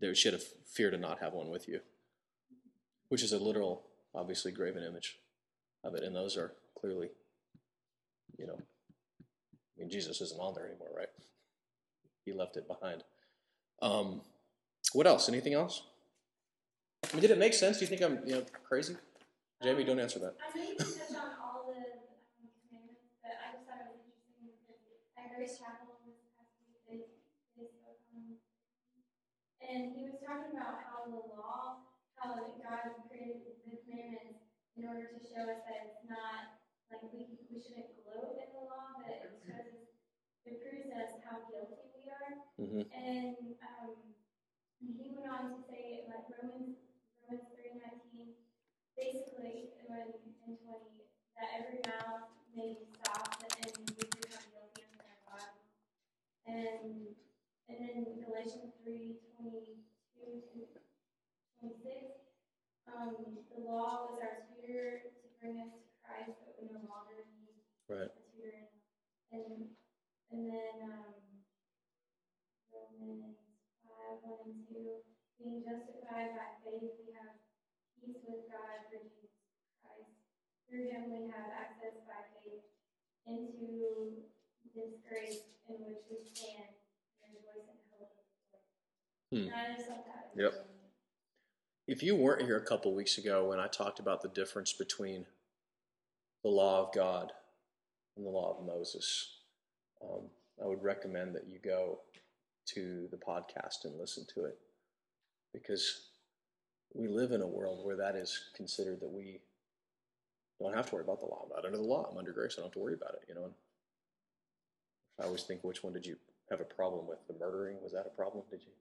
there 0.00 0.14
should 0.14 0.32
have 0.32 0.42
fear 0.66 0.90
to 0.90 0.98
not 0.98 1.20
have 1.20 1.32
one 1.32 1.50
with 1.50 1.68
you, 1.68 1.80
which 3.08 3.22
is 3.22 3.32
a 3.32 3.38
literal, 3.38 3.82
obviously 4.14 4.52
graven 4.52 4.82
image 4.82 5.18
of 5.84 5.94
it, 5.94 6.02
and 6.02 6.14
those 6.14 6.36
are 6.36 6.52
clearly, 6.78 7.10
you 8.38 8.46
know, 8.46 8.58
I 8.58 9.80
mean, 9.80 9.90
Jesus 9.90 10.20
isn't 10.20 10.40
on 10.40 10.54
there 10.54 10.66
anymore, 10.66 10.88
right? 10.96 11.08
He 12.24 12.32
left 12.32 12.56
it 12.56 12.68
behind. 12.68 13.04
Um, 13.80 14.20
what 14.92 15.06
else? 15.06 15.28
Anything 15.28 15.54
else? 15.54 15.82
I 17.04 17.14
mean, 17.14 17.22
did 17.22 17.30
it 17.30 17.38
make 17.38 17.54
sense? 17.54 17.78
Do 17.78 17.84
you 17.84 17.88
think 17.88 18.02
I'm, 18.02 18.18
you 18.26 18.34
know, 18.34 18.44
crazy? 18.68 18.96
Jamie, 19.62 19.84
don't 19.84 20.00
answer 20.00 20.18
that. 20.24 20.40
I 20.40 20.56
know 20.56 20.64
you 20.64 20.72
didn't 20.72 20.96
touch 20.96 21.12
on 21.20 21.36
all 21.36 21.68
the 21.68 21.76
um, 21.76 22.48
commandments, 22.64 23.12
but 23.20 23.36
I 23.36 23.52
just 23.52 23.68
thought 23.68 23.84
it 23.84 23.92
was 23.92 24.00
interesting 24.08 24.56
because 24.56 24.80
at 25.20 25.36
Grace 25.36 25.60
Chapel 25.60 26.00
this 26.08 26.16
past 26.32 26.56
week 26.64 26.80
they, 26.88 27.00
they 27.60 27.68
on, 27.84 28.40
and 29.60 29.92
he 29.92 30.08
was 30.08 30.16
talking 30.24 30.56
about 30.56 30.80
how 30.80 31.04
the 31.12 31.20
law, 31.36 31.84
how 32.16 32.40
God 32.56 33.04
created 33.04 33.44
the 33.44 33.76
commandments 33.84 34.48
in 34.80 34.88
order 34.88 35.04
to 35.12 35.20
show 35.20 35.44
us 35.44 35.60
that 35.68 35.92
it's 35.92 36.08
not 36.08 36.56
like 36.88 37.04
we 37.12 37.28
we 37.52 37.60
shouldn't 37.60 38.00
gloat 38.00 38.40
in 38.40 38.48
the 38.56 38.64
law, 38.64 38.96
but 38.96 39.12
it 39.12 39.36
shows 39.44 39.76
us 39.76 39.92
it 40.48 40.56
proves 40.64 40.88
us 40.88 41.20
how 41.20 41.44
guilty 41.52 41.84
we 41.92 42.08
are. 42.08 42.32
Mhm. 42.56 42.88
And 42.96 43.36
um, 43.60 44.16
he 44.80 45.12
went 45.12 45.28
on 45.28 45.52
to 45.52 45.58
say 45.68 46.08
like 46.08 46.26
Romans 46.32 46.80
Romans 47.28 47.46
three 47.54 47.76
nineteen 47.76 48.09
basically 49.00 49.72
when 49.88 50.12
in 50.46 50.54
twenty 50.60 51.08
that 51.40 51.48
every 51.56 51.80
mouth 51.88 52.28
may 52.52 52.76
be 52.76 52.84
stopped 53.00 53.40
and 53.64 53.72
we 53.96 54.04
become 54.04 54.44
guilty 54.52 54.84
in 54.84 54.92
their 55.00 55.18
God. 55.24 55.50
And 56.44 57.16
and 57.72 57.76
then 57.80 58.20
Galatians 58.28 58.76
three 58.84 59.24
twenty 59.40 59.80
two 60.12 60.44
to 60.52 60.60
twenty 61.56 61.80
six, 61.80 62.20
um, 62.92 63.40
the 63.48 63.60
law 63.64 64.12
was 64.12 64.20
our 64.20 64.44
tutor 64.52 65.08
to 65.08 65.26
bring 65.40 65.64
us 65.64 65.72
to 65.72 65.88
Christ, 66.04 66.36
but 66.44 66.60
we 66.60 66.68
no 66.68 66.84
longer 66.84 67.24
need 67.32 67.56
Right. 67.88 68.12
a 68.12 68.22
tutor. 68.36 68.68
And 69.32 69.72
and 70.30 70.40
then 70.46 70.74
um, 70.86 71.16
Romans 72.70 73.38
five 73.82 74.20
one 74.22 74.44
and 74.46 74.60
two, 74.68 75.02
being 75.40 75.62
justified 75.64 76.36
by 76.36 76.48
faith, 76.62 76.94
we 77.02 77.14
have 77.18 77.34
peace 78.00 78.24
with 78.24 78.48
God 78.48 78.88
through 78.88 79.06
Jesus 79.12 79.36
Christ. 79.84 80.16
Through 80.66 80.88
him 80.88 81.12
we 81.12 81.28
have 81.28 81.52
access 81.52 82.00
by 82.08 82.24
faith 82.40 82.64
into 83.28 84.24
this 84.74 84.98
grace 85.04 85.44
in 85.68 85.76
which 85.84 86.02
we 86.08 86.24
stand 86.24 86.72
and 87.22 87.36
rejoice 87.36 87.68
in 87.68 87.78
hope 87.92 88.16
of 88.16 88.24
the 88.24 88.36
glory. 88.48 88.66
Hmm. 89.30 89.52
And 89.52 89.56
I 89.56 89.76
just 89.76 89.88
thought 89.88 90.06
that 90.06 90.32
was 90.32 90.40
Yep. 90.40 90.66
If 91.86 92.02
you 92.02 92.14
weren't 92.14 92.42
here 92.42 92.56
a 92.56 92.64
couple 92.64 92.94
weeks 92.94 93.18
ago 93.18 93.48
when 93.48 93.58
I 93.58 93.66
talked 93.66 93.98
about 93.98 94.22
the 94.22 94.28
difference 94.28 94.72
between 94.72 95.26
the 96.42 96.50
law 96.50 96.86
of 96.86 96.94
God 96.94 97.32
and 98.16 98.24
the 98.24 98.30
law 98.30 98.56
of 98.56 98.64
Moses, 98.64 99.38
um, 100.02 100.30
I 100.62 100.66
would 100.66 100.82
recommend 100.82 101.34
that 101.34 101.48
you 101.48 101.58
go 101.58 102.00
to 102.74 103.08
the 103.10 103.16
podcast 103.16 103.84
and 103.84 103.98
listen 103.98 104.24
to 104.34 104.44
it 104.44 104.58
because 105.52 106.09
we 106.94 107.08
live 107.08 107.32
in 107.32 107.42
a 107.42 107.46
world 107.46 107.84
where 107.84 107.96
that 107.96 108.16
is 108.16 108.50
considered 108.56 109.00
that 109.00 109.10
we 109.10 109.40
don't 110.60 110.74
have 110.74 110.86
to 110.90 110.94
worry 110.94 111.04
about 111.04 111.20
the 111.20 111.26
law. 111.26 111.42
I'm 111.44 111.50
not 111.50 111.64
under 111.64 111.78
the 111.78 111.82
law. 111.82 112.08
I'm 112.10 112.18
under 112.18 112.32
grace. 112.32 112.54
I 112.54 112.60
don't 112.60 112.66
have 112.66 112.72
to 112.74 112.78
worry 112.78 112.94
about 112.94 113.14
it. 113.14 113.22
You 113.28 113.34
know. 113.34 113.50
I 115.20 115.24
always 115.24 115.42
think, 115.42 115.62
which 115.62 115.82
one 115.82 115.92
did 115.92 116.06
you 116.06 116.16
have 116.50 116.60
a 116.60 116.64
problem 116.64 117.06
with? 117.06 117.18
The 117.28 117.34
murdering 117.38 117.76
was 117.82 117.92
that 117.92 118.06
a 118.06 118.16
problem? 118.16 118.44
Did 118.50 118.60
you? 118.62 118.72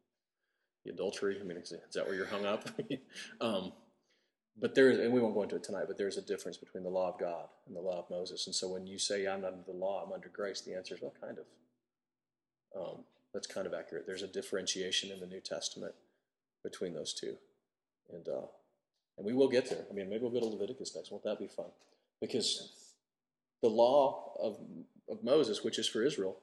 The 0.86 0.92
adultery. 0.92 1.38
I 1.40 1.44
mean, 1.44 1.58
is, 1.58 1.72
is 1.72 1.94
that 1.96 2.06
where 2.06 2.16
you're 2.16 2.26
hung 2.26 2.46
up? 2.46 2.68
um, 3.42 3.74
but 4.60 4.76
there 4.76 4.90
is, 4.90 5.00
and 5.00 5.14
we 5.14 5.22
won't 5.22 5.36
go 5.36 5.44
into 5.44 5.56
it 5.56 5.64
tonight. 5.64 5.86
But 5.88 5.98
there 5.98 6.08
is 6.08 6.18
a 6.18 6.22
difference 6.22 6.58
between 6.58 6.84
the 6.84 6.90
law 6.90 7.10
of 7.14 7.20
God 7.20 7.48
and 7.68 7.76
the 7.76 7.82
law 7.82 8.00
of 8.00 8.10
Moses. 8.10 8.48
And 8.48 8.56
so 8.56 8.68
when 8.68 8.88
you 8.88 8.98
say 8.98 9.28
I'm 9.28 9.42
not 9.42 9.54
under 9.54 9.64
the 9.66 9.78
law, 9.78 10.04
I'm 10.06 10.14
under 10.14 10.30
grace, 10.30 10.62
the 10.62 10.76
answer 10.76 10.96
is 10.96 11.02
well, 11.02 11.14
kind 11.22 11.38
of. 11.38 11.46
Um, 12.80 13.04
that's 13.34 13.48
kind 13.48 13.68
of 13.68 13.74
accurate. 13.74 14.06
There's 14.06 14.24
a 14.24 14.28
differentiation 14.28 15.12
in 15.12 15.20
the 15.20 15.28
New 15.28 15.40
Testament 15.40 15.94
between 16.64 16.94
those 16.94 17.14
two, 17.14 17.38
and 18.14 18.28
uh, 18.28 18.48
and 19.18 19.26
we 19.26 19.34
will 19.34 19.50
get 19.50 19.70
there. 19.70 19.86
I 19.90 19.94
mean, 19.94 20.10
maybe 20.10 20.24
we'll 20.24 20.32
go 20.32 20.40
to 20.40 20.46
Leviticus 20.46 20.96
next. 20.96 21.12
Won't 21.12 21.24
that 21.24 21.40
be 21.40 21.48
fun? 21.48 21.66
Because 22.22 22.72
the 23.62 23.70
law 23.70 24.34
of 24.42 24.58
of 25.10 25.24
Moses, 25.24 25.64
which 25.64 25.80
is 25.80 25.88
for 25.88 26.04
Israel, 26.04 26.38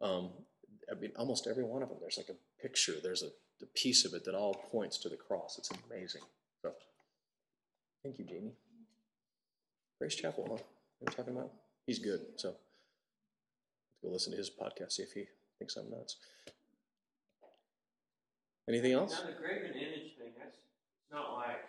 um, 0.00 0.30
I 0.90 0.94
mean, 0.94 1.12
almost 1.16 1.46
every 1.46 1.64
one 1.64 1.82
of 1.82 1.88
them. 1.88 1.98
There's 2.00 2.18
like 2.18 2.30
a 2.30 2.62
picture. 2.62 2.94
There's 3.02 3.22
a, 3.22 3.30
a 3.62 3.66
piece 3.74 4.04
of 4.04 4.14
it 4.14 4.24
that 4.24 4.34
all 4.34 4.54
points 4.54 4.98
to 4.98 5.08
the 5.08 5.16
cross. 5.16 5.58
It's 5.58 5.70
amazing. 5.90 6.22
So, 6.62 6.72
thank 8.02 8.18
you, 8.18 8.24
Jamie. 8.24 8.52
Grace 9.98 10.14
Chapel, 10.14 10.46
huh? 10.50 10.62
We're 11.00 11.12
talking 11.12 11.36
about. 11.36 11.50
He's 11.86 11.98
good. 11.98 12.20
So, 12.36 12.54
go 14.02 14.10
listen 14.10 14.32
to 14.32 14.38
his 14.38 14.50
podcast. 14.50 14.92
See 14.92 15.02
if 15.02 15.12
he 15.12 15.26
thinks 15.58 15.76
I'm 15.76 15.90
nuts. 15.90 16.16
Anything 18.68 18.92
else? 18.92 19.20
Now 19.20 19.30
the 19.30 19.36
graven 19.36 19.72
image 19.74 20.14
thing, 20.16 20.32
that's 20.38 20.56
it's 20.56 20.99
not 21.12 21.34
like 21.34 21.64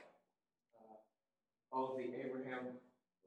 uh, 0.76 1.74
oh 1.74 1.98
the 1.98 2.04
Abraham 2.26 2.68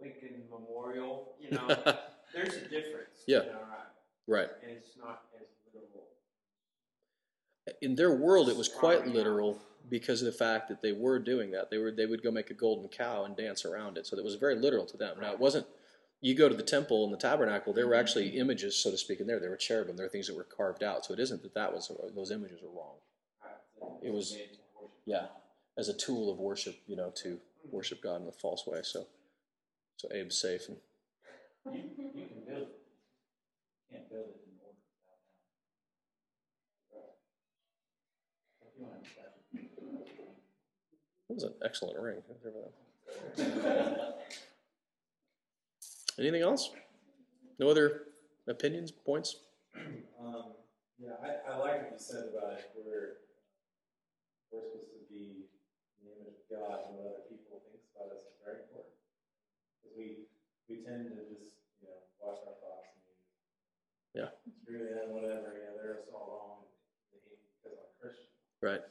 Lincoln 0.01 0.43
Memorial, 0.51 1.33
you 1.41 1.51
know. 1.51 1.67
There's 2.35 2.55
a 2.55 2.69
difference. 2.69 3.23
Yeah. 3.29 3.43
in 3.43 3.49
our 3.51 3.63
eye, 3.63 3.87
Right. 4.27 4.49
And 4.63 4.73
it's 4.73 4.97
not 4.99 5.23
as 5.41 5.47
literal. 5.73 6.07
In 7.81 7.95
their 7.95 8.13
world, 8.13 8.49
it 8.49 8.57
was 8.57 8.69
quite 8.69 9.07
literal 9.07 9.59
because 9.89 10.21
of 10.23 10.27
the 10.27 10.33
fact 10.33 10.69
that 10.69 10.83
they 10.83 10.93
were 10.93 11.19
doing 11.19 11.51
that. 11.53 11.71
They 11.71 11.79
were 11.79 11.93
they 11.93 12.07
would 12.07 12.23
go 12.23 12.31
make 12.31 12.51
a 12.51 12.55
golden 12.55 12.89
cow 12.89 13.25
and 13.25 13.37
dance 13.37 13.65
around 13.65 13.99
it. 13.99 14.07
So 14.07 14.17
it 14.17 14.25
was 14.25 14.35
very 14.35 14.57
literal 14.57 14.87
to 14.87 14.97
them. 14.97 15.19
Now 15.21 15.33
it 15.33 15.39
wasn't. 15.39 15.67
You 16.21 16.35
go 16.35 16.49
to 16.49 16.55
the 16.55 16.63
temple 16.63 17.05
and 17.05 17.13
the 17.13 17.19
tabernacle. 17.19 17.75
There 17.75 17.87
were 17.87 17.95
actually 17.95 18.29
images, 18.39 18.75
so 18.77 18.91
to 18.91 18.97
speak, 18.97 19.21
in 19.21 19.27
there. 19.27 19.39
There 19.39 19.51
were 19.51 19.57
cherubim. 19.57 19.97
There 19.97 20.07
were 20.07 20.11
things 20.11 20.27
that 20.29 20.37
were 20.37 20.45
carved 20.45 20.83
out. 20.83 21.05
So 21.05 21.13
it 21.13 21.21
isn't 21.21 21.43
that 21.43 21.53
that 21.55 21.73
was 21.73 21.93
those 22.15 22.31
images 22.31 22.63
are 22.63 22.75
wrong. 22.75 22.97
It 24.03 24.11
was- 24.13 24.33
made 24.33 24.53
to 24.55 24.59
worship. 24.75 24.91
Yeah, 25.05 25.27
as 25.77 25.89
a 25.89 25.97
tool 25.97 26.31
of 26.33 26.39
worship, 26.39 26.77
you 26.87 26.97
know, 26.97 27.13
to 27.23 27.39
worship 27.71 28.03
God 28.03 28.23
in 28.23 28.29
a 28.29 28.33
false 28.33 28.67
way. 28.67 28.81
So, 28.83 29.07
so 29.97 30.09
Abe's 30.09 30.41
safe 30.41 30.69
and 30.69 30.77
You, 31.67 31.83
you 32.15 32.27
can 32.27 32.45
build 32.47 32.69
it. 32.69 32.81
You 33.91 33.97
can't 33.97 34.09
build 34.11 34.27
it 34.29 34.41
in 34.47 34.55
order 34.61 34.79
without 35.01 35.19
that. 36.93 37.17
If 38.63 38.73
you 38.79 38.85
want 38.87 39.05
That 41.29 41.35
was 41.35 41.45
an 41.45 41.55
excellent 41.65 41.99
ring. 41.99 42.23
Anything 46.19 46.43
else? 46.43 46.71
No 47.59 47.69
other 47.69 48.03
opinions, 48.47 48.91
points? 48.93 49.37
Um, 49.75 50.53
yeah, 50.99 51.17
I, 51.23 51.53
I 51.53 51.57
like 51.57 51.83
what 51.83 51.93
you 51.93 51.99
said 51.99 52.27
about 52.37 52.53
it, 52.53 52.71
where 52.77 53.17
we're 54.53 54.63
supposed 54.63 54.91
to 54.93 54.99
be 55.11 55.49
in 56.01 56.07
the 56.07 56.13
image 56.15 56.29
of 56.29 56.34
God, 56.51 56.89
and 56.89 57.01
what 57.01 57.09
other 57.17 57.25
people 57.31 57.61
think 57.67 57.81
about 57.97 58.13
us 58.13 58.25
is 58.29 58.37
very 58.45 58.65
important. 58.69 58.95
Because 59.81 59.95
we, 59.97 60.29
we 60.69 60.85
tend 60.85 61.09
to 61.13 61.25
just, 61.33 61.57
you 61.81 61.89
know, 61.89 62.05
watch 62.21 62.41
our 62.45 62.57
thoughts 62.61 62.93
and 62.95 63.17
Yeah. 64.15 64.31
screw 64.63 64.85
them, 64.87 65.13
whatever, 65.17 65.57
you 65.57 65.65
know, 65.69 65.75
they're 65.81 66.05
all 66.13 66.29
wrong 66.31 66.57
because 67.11 67.75
I'm 67.81 67.93
Christian. 68.01 68.31
Right. 68.61 68.85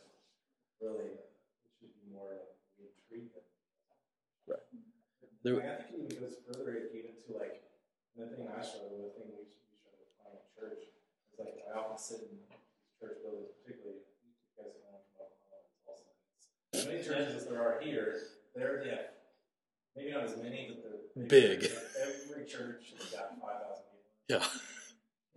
Really, 0.82 1.16
uh, 1.16 1.30
it 1.64 1.72
should 1.80 1.94
be 1.96 2.10
more 2.12 2.28
like 2.34 2.58
we 2.82 2.90
treat 3.08 3.32
them. 3.34 3.46
Right. 4.50 4.66
There, 5.46 5.56
There- 5.56 5.64
I 5.64 5.82
think 5.82 6.04
it 6.04 6.12
even 6.12 6.24
goes 6.28 6.38
further 6.44 6.90
even 6.92 7.16
to 7.28 7.38
like, 7.38 7.64
the 8.18 8.30
thing 8.30 8.46
I 8.50 8.62
struggle 8.62 8.98
with, 9.00 9.14
the 9.16 9.26
thing 9.26 9.30
we, 9.34 9.46
we 9.50 9.76
struggle 9.80 10.04
with 10.04 10.14
in 10.38 10.46
church, 10.54 10.82
is 11.34 11.40
like 11.40 11.58
I 11.66 11.78
often 11.78 11.98
sit 11.98 12.30
in 12.30 12.38
church 13.00 13.22
buildings, 13.26 13.50
particularly 13.64 14.06
you 14.22 14.34
guys 14.58 14.76
don't 14.78 14.86
want 14.94 15.02
to 15.02 15.10
come 15.18 15.26
up 15.50 15.66
with 15.66 15.82
Tulsa. 15.82 16.14
As 16.84 16.90
many 16.90 17.00
churches 17.02 17.36
as 17.36 17.48
there 17.48 17.62
are 17.64 17.80
here, 17.82 18.18
there 18.56 18.84
have 18.84 19.00
maybe 19.96 20.12
not 20.12 20.26
as 20.26 20.36
many, 20.36 20.68
but 20.68 20.84
they're 21.16 21.28
Big. 21.28 21.64
Every 21.64 22.44
church 22.44 22.92
has 23.00 23.08
got 23.08 23.40
five 23.40 23.64
thousand 23.64 23.88
people. 23.88 24.04
Yeah. 24.28 24.44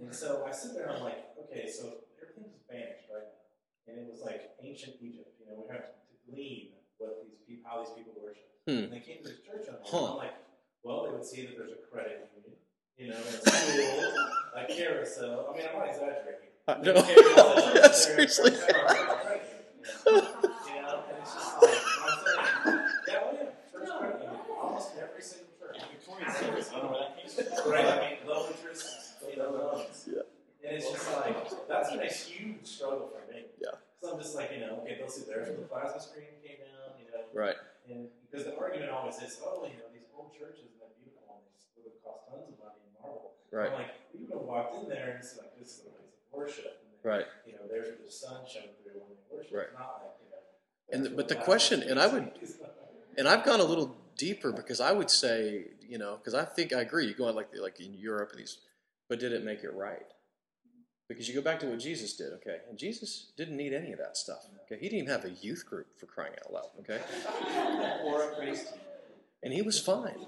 And 0.02 0.12
so 0.12 0.42
I 0.44 0.50
sit 0.50 0.74
there 0.74 0.88
and 0.88 0.96
I'm 0.96 1.02
like, 1.04 1.22
okay, 1.46 1.70
so 1.70 2.02
everything's 2.20 2.58
vanished 2.68 3.06
right 3.14 3.30
now. 3.30 3.94
And 3.94 4.02
it 4.02 4.10
was 4.10 4.22
like 4.26 4.58
ancient 4.60 4.96
Egypt. 5.00 5.38
You 5.38 5.46
know, 5.46 5.62
we 5.62 5.72
have 5.72 5.86
to 5.86 5.92
glean 6.28 6.70
what 6.98 7.22
these 7.22 7.38
people, 7.46 7.70
how 7.70 7.84
these 7.84 7.94
people 7.94 8.14
worship. 8.18 8.50
Hmm. 8.66 8.90
And 8.90 8.92
they 8.92 8.98
came 9.06 9.22
to 9.22 9.28
this 9.30 9.38
church 9.46 9.68
and 9.68 9.76
Huh. 9.86 10.12
I'm 10.12 10.16
like, 10.16 10.34
well, 10.82 11.04
they 11.04 11.10
would 11.14 11.24
see 11.24 11.46
that 11.46 11.56
there's 11.56 11.70
a 11.70 11.86
credit 11.94 12.26
union, 12.34 12.58
you 12.98 13.06
know, 13.06 13.22
and 13.22 13.24
a 13.24 13.50
school, 13.54 14.02
a 14.58 14.66
carousel. 14.66 15.46
I 15.46 15.56
mean, 15.56 15.66
I'm 15.70 15.78
not 15.78 15.86
exaggerating. 15.94 16.50
No. 16.82 16.98
carousel, 17.06 17.74
Yeah, 17.78 17.90
seriously. 17.92 18.50
there's 18.50 18.62
a 18.66 18.72
credit 18.74 19.46
union, 19.46 20.26
You 20.66 20.82
know, 20.82 21.04
and 21.06 21.18
it's 21.22 21.32
just 21.32 21.62
like, 21.62 21.78
I'm 22.02 22.18
saying, 22.26 22.80
yeah, 23.06 23.22
oh 23.22 23.30
yeah, 23.34 23.48
first 23.72 23.92
credit 23.94 24.20
union, 24.20 24.40
almost 24.60 24.90
every 25.00 25.22
single 25.22 25.48
church. 25.58 25.78
Victorian 25.94 26.30
service, 26.34 26.70
I 26.74 26.78
don't 26.80 26.84
know 26.86 26.98
where 26.98 27.00
that 27.06 27.14
came 27.18 27.62
from. 27.62 27.70
Right, 27.72 27.86
I 27.86 28.00
mean, 28.00 28.18
low 28.26 28.46
interest, 28.50 28.86
you 29.30 29.36
know, 29.38 29.50
loans. 29.50 30.08
Yeah. 30.10 30.22
And 30.66 30.76
it's 30.76 30.90
just 30.90 31.06
like, 31.16 31.68
that's 31.68 31.90
been 31.90 32.00
a 32.02 32.12
huge 32.12 32.66
struggle 32.66 33.10
for 33.14 33.22
me. 33.32 33.42
Yeah. 33.62 33.70
Because 34.00 34.14
I'm 34.14 34.20
just 34.20 34.34
like, 34.34 34.50
you 34.52 34.60
know, 34.60 34.80
okay, 34.82 34.96
they'll 34.98 35.08
see 35.08 35.22
there's 35.28 35.48
where 35.48 35.56
the 35.58 35.65
plasma 35.76 36.00
screen 36.00 36.32
came 36.40 36.64
you 36.64 37.06
know. 37.12 37.28
Right. 37.36 37.56
And 37.88 38.08
because 38.24 38.46
the 38.48 38.56
argument 38.56 38.90
always 38.90 39.20
is, 39.20 39.38
oh, 39.44 39.68
you 39.68 39.76
know, 39.76 39.88
these 39.92 40.08
old 40.16 40.32
churches 40.32 40.72
and 40.72 40.80
they're 40.80 40.96
beautiful 40.96 41.28
and 41.28 41.44
they 41.76 41.84
would 41.84 42.00
cost 42.00 42.32
tons 42.32 42.48
of 42.48 42.56
money 42.56 42.80
in 42.80 42.90
marble. 42.96 43.36
Right. 43.52 43.70
I'm 43.70 43.84
like, 43.84 43.94
you 44.16 44.26
would 44.26 44.32
have 44.32 44.48
walked 44.48 44.74
in 44.80 44.88
there 44.88 45.14
and 45.14 45.18
it's 45.20 45.36
like, 45.36 45.52
this 45.60 45.78
is 45.78 45.86
a 45.86 45.92
place 45.92 46.16
of 46.16 46.32
worship. 46.32 46.80
And 46.82 46.88
then, 46.90 47.00
Right. 47.04 47.28
You 47.46 47.52
know, 47.54 47.68
there's 47.68 47.94
the 48.00 48.10
sun 48.10 48.42
shone 48.48 48.74
through 48.82 49.04
when 49.04 49.14
they 49.14 49.20
worship. 49.30 49.52
Right. 49.54 49.70
It's 49.70 49.78
not 49.78 50.02
like, 50.02 50.16
you 50.24 50.30
know. 50.32 50.42
And 50.90 51.00
the- 51.06 51.14
but 51.14 51.28
the 51.28 51.36
question- 51.36 51.82
and 51.84 52.00
I 52.00 52.06
would- 52.08 52.32
And 53.18 53.28
I've 53.28 53.44
gone 53.44 53.60
a 53.60 53.64
little 53.64 53.96
deeper 54.16 54.52
because 54.52 54.80
I 54.80 54.92
would 54.92 55.10
say, 55.10 55.70
you 55.80 55.96
know, 55.98 56.16
because 56.16 56.34
I 56.34 56.44
think 56.44 56.72
I 56.72 56.80
agree. 56.80 57.06
You 57.06 57.14
go 57.14 57.28
on 57.28 57.34
like 57.34 57.54
like 57.56 57.80
in 57.80 57.94
Europe 57.94 58.30
and 58.32 58.40
these, 58.40 58.58
but 59.08 59.18
did 59.20 59.32
it 59.32 59.42
make 59.44 59.62
it 59.64 59.72
right? 59.72 60.06
Because 61.08 61.28
you 61.28 61.34
go 61.34 61.40
back 61.42 61.60
to 61.60 61.66
what 61.66 61.78
Jesus 61.78 62.14
did, 62.14 62.32
okay? 62.34 62.58
And 62.68 62.76
Jesus 62.76 63.28
didn't 63.36 63.56
need 63.56 63.72
any 63.72 63.92
of 63.92 63.98
that 63.98 64.16
stuff. 64.16 64.46
Okay, 64.64 64.80
he 64.80 64.88
didn't 64.88 65.04
even 65.04 65.10
have 65.10 65.24
a 65.24 65.30
youth 65.40 65.64
group 65.64 65.86
for 65.98 66.06
crying 66.06 66.32
out 66.44 66.52
loud, 66.52 66.70
okay? 66.80 67.00
Or 68.04 68.30
a 68.30 68.36
priest. 68.36 68.74
And 69.42 69.52
he 69.52 69.62
was 69.62 69.80
fine. 69.80 70.26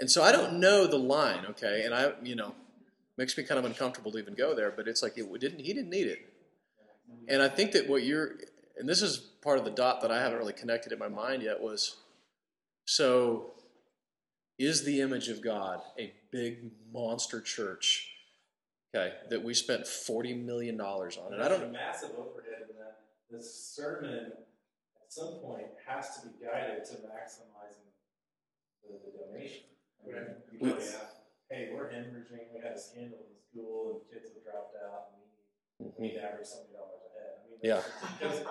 And 0.00 0.10
so 0.10 0.22
I 0.22 0.32
don't 0.32 0.60
know 0.60 0.86
the 0.86 0.98
line, 0.98 1.46
okay? 1.50 1.82
And 1.84 1.94
I, 1.94 2.12
you 2.22 2.36
know, 2.36 2.54
makes 3.16 3.36
me 3.38 3.44
kind 3.44 3.58
of 3.58 3.64
uncomfortable 3.64 4.12
to 4.12 4.18
even 4.18 4.34
go 4.34 4.54
there. 4.54 4.70
But 4.70 4.88
it's 4.88 5.02
like 5.02 5.16
it 5.16 5.40
didn't. 5.40 5.60
He 5.60 5.72
didn't 5.72 5.90
need 5.90 6.08
it. 6.08 6.18
And 7.28 7.40
I 7.40 7.48
think 7.48 7.72
that 7.72 7.88
what 7.88 8.02
you're, 8.02 8.32
and 8.78 8.88
this 8.88 9.02
is 9.02 9.18
part 9.18 9.58
of 9.58 9.64
the 9.64 9.70
dot 9.70 10.00
that 10.02 10.10
I 10.10 10.20
haven't 10.20 10.38
really 10.38 10.52
connected 10.52 10.92
in 10.92 10.98
my 10.98 11.08
mind 11.08 11.42
yet 11.42 11.60
was, 11.60 11.96
so 12.84 13.52
is 14.58 14.84
the 14.84 15.00
image 15.00 15.28
of 15.28 15.42
God 15.42 15.80
a 15.98 16.12
big 16.30 16.70
monster 16.92 17.40
church, 17.40 18.10
okay, 18.94 19.14
that 19.30 19.42
we 19.42 19.54
spent 19.54 19.86
forty 19.86 20.34
million 20.34 20.76
dollars 20.76 21.18
on? 21.18 21.32
And 21.32 21.42
I 21.42 21.48
don't 21.48 21.62
a 21.62 21.72
massive 21.72 22.10
overhead 22.18 22.68
in 22.70 22.76
that. 22.78 22.98
The 23.30 23.42
sermon 23.42 24.32
at 25.02 25.12
some 25.12 25.34
point 25.42 25.66
has 25.86 26.20
to 26.20 26.28
be 26.28 26.34
guided 26.44 26.84
to 26.86 26.92
maximizing 27.08 27.88
the, 28.82 28.98
the 29.04 29.18
donation. 29.18 29.64
I 30.04 30.06
mean, 30.06 30.24
We- 30.60 30.68
know, 30.70 30.78
yeah, 30.78 30.84
hey, 31.50 31.70
we're 31.74 31.90
hemorrhaging. 31.90 32.54
We 32.54 32.60
had 32.62 32.72
a 32.76 32.78
scandal 32.80 33.18
in 33.30 33.36
school, 33.50 33.90
and 33.90 34.00
kids 34.12 34.32
have 34.34 34.44
dropped 34.44 34.76
out, 34.76 35.08
and 35.12 35.22
we 35.22 35.86
need, 35.86 35.94
we 35.98 36.08
need 36.08 36.14
to 36.14 36.22
average 36.24 36.46
seventy 36.46 36.72
dollars 36.74 37.00
a 37.02 37.10
head. 37.18 37.32
I 37.40 37.50
mean, 37.50 37.58
Yeah. 37.62 37.82
Because, 38.20 38.44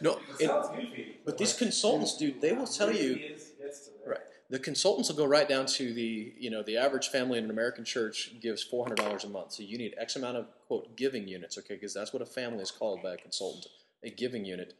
No, 0.00 0.18
it 0.38 0.50
it- 0.98 1.24
but 1.24 1.38
these 1.38 1.54
consultants, 1.54 2.16
dude, 2.16 2.40
they 2.40 2.52
will 2.52 2.66
tell 2.66 2.92
you 2.92 3.14
is- 3.16 3.50
gets 3.60 3.86
to 3.86 3.90
that. 4.04 4.10
Right. 4.10 4.20
The 4.50 4.58
consultants 4.58 5.08
will 5.08 5.16
go 5.16 5.24
right 5.24 5.48
down 5.48 5.66
to 5.66 5.94
the, 5.94 6.34
you 6.36 6.50
know, 6.50 6.62
the 6.62 6.76
average 6.76 7.08
family 7.08 7.38
in 7.38 7.44
an 7.44 7.50
American 7.50 7.84
church 7.84 8.32
gives 8.40 8.62
four 8.62 8.84
hundred 8.84 8.98
dollars 8.98 9.24
a 9.24 9.28
month. 9.28 9.52
So 9.52 9.62
you 9.62 9.78
need 9.78 9.94
X 9.96 10.16
amount 10.16 10.36
of 10.36 10.46
quote 10.66 10.96
giving 10.96 11.28
units, 11.28 11.56
okay? 11.56 11.74
Because 11.74 11.94
that's 11.94 12.12
what 12.12 12.20
a 12.20 12.26
family 12.26 12.62
is 12.62 12.72
called 12.72 13.02
by 13.02 13.14
a 13.14 13.16
consultant, 13.16 13.66
a 14.04 14.10
giving 14.10 14.44
unit, 14.44 14.74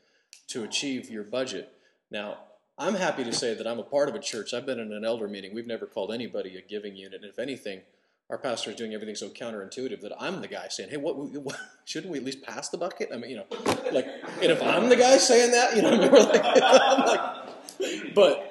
to 0.49 0.65
achieve 0.65 1.09
your 1.09 1.23
budget. 1.23 1.73
Now, 2.11 2.39
I'm 2.77 2.95
happy 2.95 3.23
to 3.25 3.33
say 3.33 3.55
that 3.55 3.67
I'm 3.67 3.79
a 3.79 3.85
part 3.85 4.09
of 4.09 4.15
a 4.15 4.19
church. 4.19 4.53
I've 4.53 4.67
been 4.67 4.81
in 4.81 4.93
an 4.93 5.05
elder 5.05 5.29
meeting. 5.29 5.55
We've 5.55 5.67
never 5.67 5.87
called 5.87 6.13
anybody 6.13 6.57
a 6.57 6.63
giving 6.63 6.97
unit. 6.97 7.21
And 7.23 7.31
if 7.31 7.39
anything, 7.39 7.83
our 8.31 8.39
pastor 8.39 8.71
is 8.71 8.77
doing 8.77 8.95
everything 8.95 9.15
so 9.15 9.29
counterintuitive 9.29 10.01
that 10.01 10.13
I'm 10.19 10.41
the 10.41 10.49
guy 10.49 10.69
saying, 10.69 10.91
"Hey, 10.91 10.97
what, 10.97 11.17
what 11.17 11.59
shouldn't 11.85 12.11
we 12.11 12.19
at 12.19 12.25
least 12.25 12.43
pass 12.43 12.69
the 12.71 12.79
bucket?" 12.79 13.11
I 13.13 13.19
mean, 13.19 13.31
you 13.31 13.37
know, 13.37 13.47
like, 13.93 14.07
and 14.41 14.51
if 14.51 14.63
I'm 14.63 14.89
the 14.89 14.97
guy 14.97 15.17
saying 15.19 15.51
that, 15.51 15.77
you 15.77 15.83
know, 15.83 15.91
like, 15.97 16.45
like, 17.81 18.15
but 18.15 18.50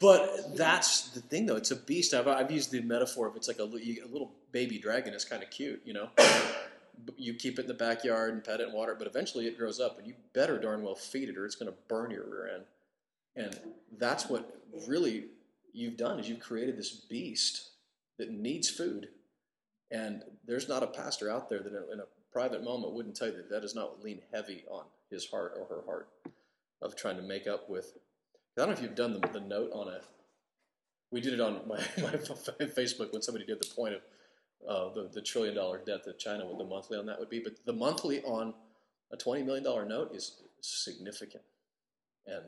but 0.00 0.56
that's 0.56 1.08
the 1.10 1.20
thing, 1.20 1.46
though. 1.46 1.56
It's 1.56 1.70
a 1.70 1.76
beast. 1.76 2.14
I've, 2.14 2.28
I've 2.28 2.50
used 2.50 2.70
the 2.70 2.80
metaphor 2.80 3.26
of 3.26 3.36
it's 3.36 3.48
like 3.48 3.58
a, 3.58 3.64
a 3.64 4.08
little 4.10 4.32
baby 4.52 4.78
dragon 4.78 5.14
It's 5.14 5.24
kind 5.24 5.42
of 5.42 5.50
cute, 5.50 5.82
you 5.84 5.92
know. 5.92 6.08
You 7.16 7.34
keep 7.34 7.58
it 7.58 7.62
in 7.62 7.68
the 7.68 7.74
backyard 7.74 8.32
and 8.32 8.42
pet 8.42 8.60
it 8.60 8.66
and 8.66 8.74
water 8.74 8.92
it, 8.92 8.98
but 8.98 9.06
eventually 9.06 9.46
it 9.46 9.56
grows 9.56 9.80
up, 9.80 9.98
and 9.98 10.06
you 10.06 10.14
better 10.32 10.58
darn 10.58 10.82
well 10.82 10.94
feed 10.94 11.28
it, 11.28 11.38
or 11.38 11.46
it's 11.46 11.54
going 11.54 11.70
to 11.70 11.78
burn 11.88 12.10
your 12.10 12.24
rear 12.28 12.50
end. 12.54 12.64
And 13.36 13.58
that's 13.98 14.28
what 14.28 14.60
really 14.86 15.26
you've 15.72 15.96
done 15.96 16.18
is 16.18 16.28
you've 16.28 16.40
created 16.40 16.76
this 16.76 16.90
beast 16.90 17.70
that 18.18 18.30
needs 18.30 18.68
food. 18.68 19.08
And 19.90 20.22
there's 20.44 20.68
not 20.68 20.82
a 20.82 20.88
pastor 20.88 21.30
out 21.30 21.48
there 21.48 21.60
that 21.60 21.72
in 21.92 22.00
a 22.00 22.04
private 22.32 22.62
moment 22.62 22.94
wouldn't 22.94 23.16
tell 23.16 23.28
you 23.28 23.36
that 23.36 23.50
that 23.50 23.62
does 23.62 23.74
not 23.74 24.02
lean 24.02 24.20
heavy 24.32 24.64
on 24.70 24.84
his 25.10 25.26
heart 25.30 25.54
or 25.56 25.66
her 25.66 25.82
heart 25.86 26.08
of 26.82 26.94
trying 26.94 27.16
to 27.16 27.22
make 27.22 27.46
up 27.46 27.70
with 27.70 27.94
I 28.58 28.66
don't 28.66 28.70
know 28.70 28.76
if 28.76 28.82
you've 28.82 28.94
done 28.94 29.12
the, 29.12 29.28
the 29.28 29.40
note 29.40 29.70
on 29.72 29.88
a. 29.88 30.00
We 31.10 31.20
did 31.20 31.32
it 31.32 31.40
on 31.40 31.60
my, 31.66 31.76
my 31.98 32.10
Facebook 32.66 33.12
when 33.12 33.22
somebody 33.22 33.46
did 33.46 33.60
the 33.60 33.68
point 33.74 33.94
of 33.94 34.00
uh, 34.68 34.94
the, 34.94 35.08
the 35.12 35.22
trillion 35.22 35.54
dollar 35.54 35.78
debt 35.78 36.04
that 36.04 36.18
China, 36.18 36.44
what 36.46 36.58
the 36.58 36.64
monthly 36.64 36.98
on 36.98 37.06
that 37.06 37.18
would 37.18 37.30
be. 37.30 37.40
But 37.40 37.64
the 37.64 37.72
monthly 37.72 38.22
on 38.22 38.52
a 39.12 39.16
$20 39.16 39.44
million 39.46 39.64
note 39.64 40.14
is 40.14 40.36
significant. 40.60 41.44
And 42.26 42.42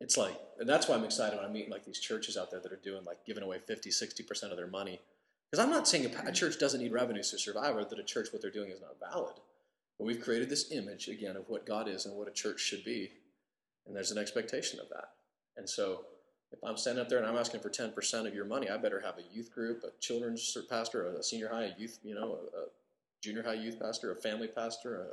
it's 0.00 0.16
like, 0.16 0.34
and 0.58 0.68
that's 0.68 0.88
why 0.88 0.96
I'm 0.96 1.04
excited 1.04 1.36
when 1.36 1.44
I 1.44 1.52
meet 1.52 1.70
like 1.70 1.84
these 1.84 2.00
churches 2.00 2.36
out 2.36 2.50
there 2.50 2.60
that 2.60 2.72
are 2.72 2.80
doing 2.82 3.04
like 3.04 3.24
giving 3.24 3.44
away 3.44 3.58
50, 3.58 3.90
60% 3.90 4.50
of 4.50 4.56
their 4.56 4.66
money. 4.66 5.00
Because 5.50 5.64
I'm 5.64 5.70
not 5.70 5.86
saying 5.86 6.06
a, 6.06 6.28
a 6.28 6.32
church 6.32 6.58
doesn't 6.58 6.80
need 6.80 6.92
revenues 6.92 7.30
to 7.30 7.38
survive 7.38 7.76
or 7.76 7.84
that 7.84 7.98
a 7.98 8.02
church, 8.02 8.28
what 8.32 8.42
they're 8.42 8.50
doing 8.50 8.70
is 8.70 8.80
not 8.80 8.96
valid. 9.12 9.34
But 9.98 10.06
we've 10.06 10.20
created 10.20 10.48
this 10.48 10.72
image, 10.72 11.08
again, 11.08 11.36
of 11.36 11.48
what 11.48 11.66
God 11.66 11.88
is 11.88 12.06
and 12.06 12.16
what 12.16 12.26
a 12.26 12.32
church 12.32 12.60
should 12.60 12.84
be. 12.84 13.12
And 13.86 13.94
there's 13.96 14.10
an 14.10 14.18
expectation 14.18 14.80
of 14.80 14.88
that. 14.90 15.08
And 15.56 15.68
so 15.68 16.04
If 16.52 16.58
I'm 16.62 16.76
standing 16.76 17.00
up 17.00 17.08
there 17.08 17.18
and 17.18 17.26
I'm 17.26 17.36
asking 17.38 17.60
for 17.60 17.70
10% 17.70 18.26
of 18.26 18.34
your 18.34 18.44
money, 18.44 18.68
I 18.68 18.76
better 18.76 19.00
have 19.00 19.16
a 19.16 19.22
youth 19.34 19.50
group, 19.50 19.82
a 19.84 19.90
children's 20.00 20.54
pastor, 20.68 21.06
a 21.06 21.22
senior 21.22 21.48
high, 21.48 21.64
a 21.64 21.72
youth, 21.78 21.98
you 22.02 22.14
know, 22.14 22.40
a, 22.54 22.66
junior 23.22 23.42
high 23.42 23.54
youth 23.54 23.80
pastor, 23.80 24.12
a 24.12 24.16
family 24.16 24.48
pastor. 24.48 25.08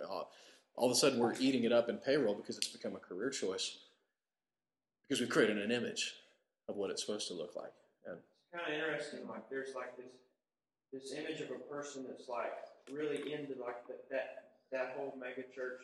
All 0.76 0.86
of 0.86 0.91
a 0.91 0.95
sudden, 0.95 1.20
we're 1.20 1.36
eating 1.39 1.63
it 1.63 1.72
up 1.72 1.88
in 1.88 1.97
payroll 1.97 2.34
because 2.36 2.57
it's 2.57 2.67
become 2.67 2.95
a 2.95 2.99
career 2.99 3.30
choice 3.30 3.78
because 5.07 5.22
we've 5.22 5.30
created 5.30 5.57
an 5.59 5.72
image 5.72 6.15
of 6.67 6.76
what 6.76 6.89
it's 6.89 7.05
supposed 7.05 7.28
to 7.30 7.34
look 7.36 7.55
like. 7.55 7.72
And 8.05 8.17
It's 8.17 8.51
kind 8.53 8.67
of 8.67 8.74
interesting. 8.74 9.28
Like 9.28 9.49
there's 9.49 9.76
like 9.76 9.95
this 9.95 10.11
this 10.91 11.13
image 11.13 11.39
of 11.39 11.51
a 11.51 11.59
person 11.72 12.03
that's 12.09 12.28
like 12.28 12.51
really 12.91 13.32
into 13.32 13.53
like 13.61 13.86
the, 13.88 13.93
that 14.09 14.57
that 14.72 14.95
whole 14.97 15.15
mega 15.20 15.43
church 15.55 15.82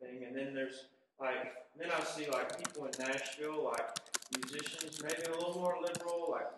thing, 0.00 0.24
and 0.26 0.34
then 0.36 0.54
there's 0.54 0.86
like 1.20 1.52
then 1.78 1.90
I 1.90 2.02
see 2.04 2.28
like 2.30 2.58
people 2.58 2.86
in 2.86 2.92
Nashville, 2.98 3.64
like 3.64 3.88
musicians, 4.36 5.02
maybe 5.02 5.22
a 5.28 5.36
little 5.36 5.60
more 5.60 5.76
liberal, 5.80 6.28
like 6.30 6.48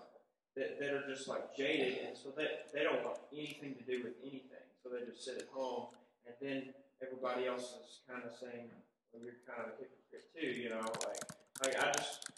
that, 0.56 0.78
that 0.78 0.90
are 0.90 1.06
just 1.08 1.28
like 1.28 1.56
jaded, 1.56 1.98
and 2.06 2.16
so 2.16 2.32
they 2.36 2.46
they 2.72 2.82
don't 2.82 3.04
want 3.04 3.18
anything 3.32 3.74
to 3.74 3.84
do 3.84 4.02
with 4.04 4.14
anything, 4.22 4.66
so 4.82 4.90
they 4.90 5.04
just 5.06 5.24
sit 5.24 5.36
at 5.36 5.48
home, 5.52 5.88
and 6.26 6.34
then 6.40 6.74
everybody 7.02 7.46
else 7.46 7.74
is 7.78 8.00
kind 8.08 8.22
of 8.24 8.32
saying, 8.34 8.70
well, 9.12 9.22
you're 9.22 9.42
kind 9.46 9.62
of 9.62 9.74
a 9.74 9.76
hypocrite 9.78 10.26
too, 10.34 10.46
you 10.46 10.70
know, 10.70 10.82
like 11.06 11.22
like 11.62 11.74
I 11.78 11.92
just 11.92 12.30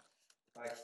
like 0.57 0.77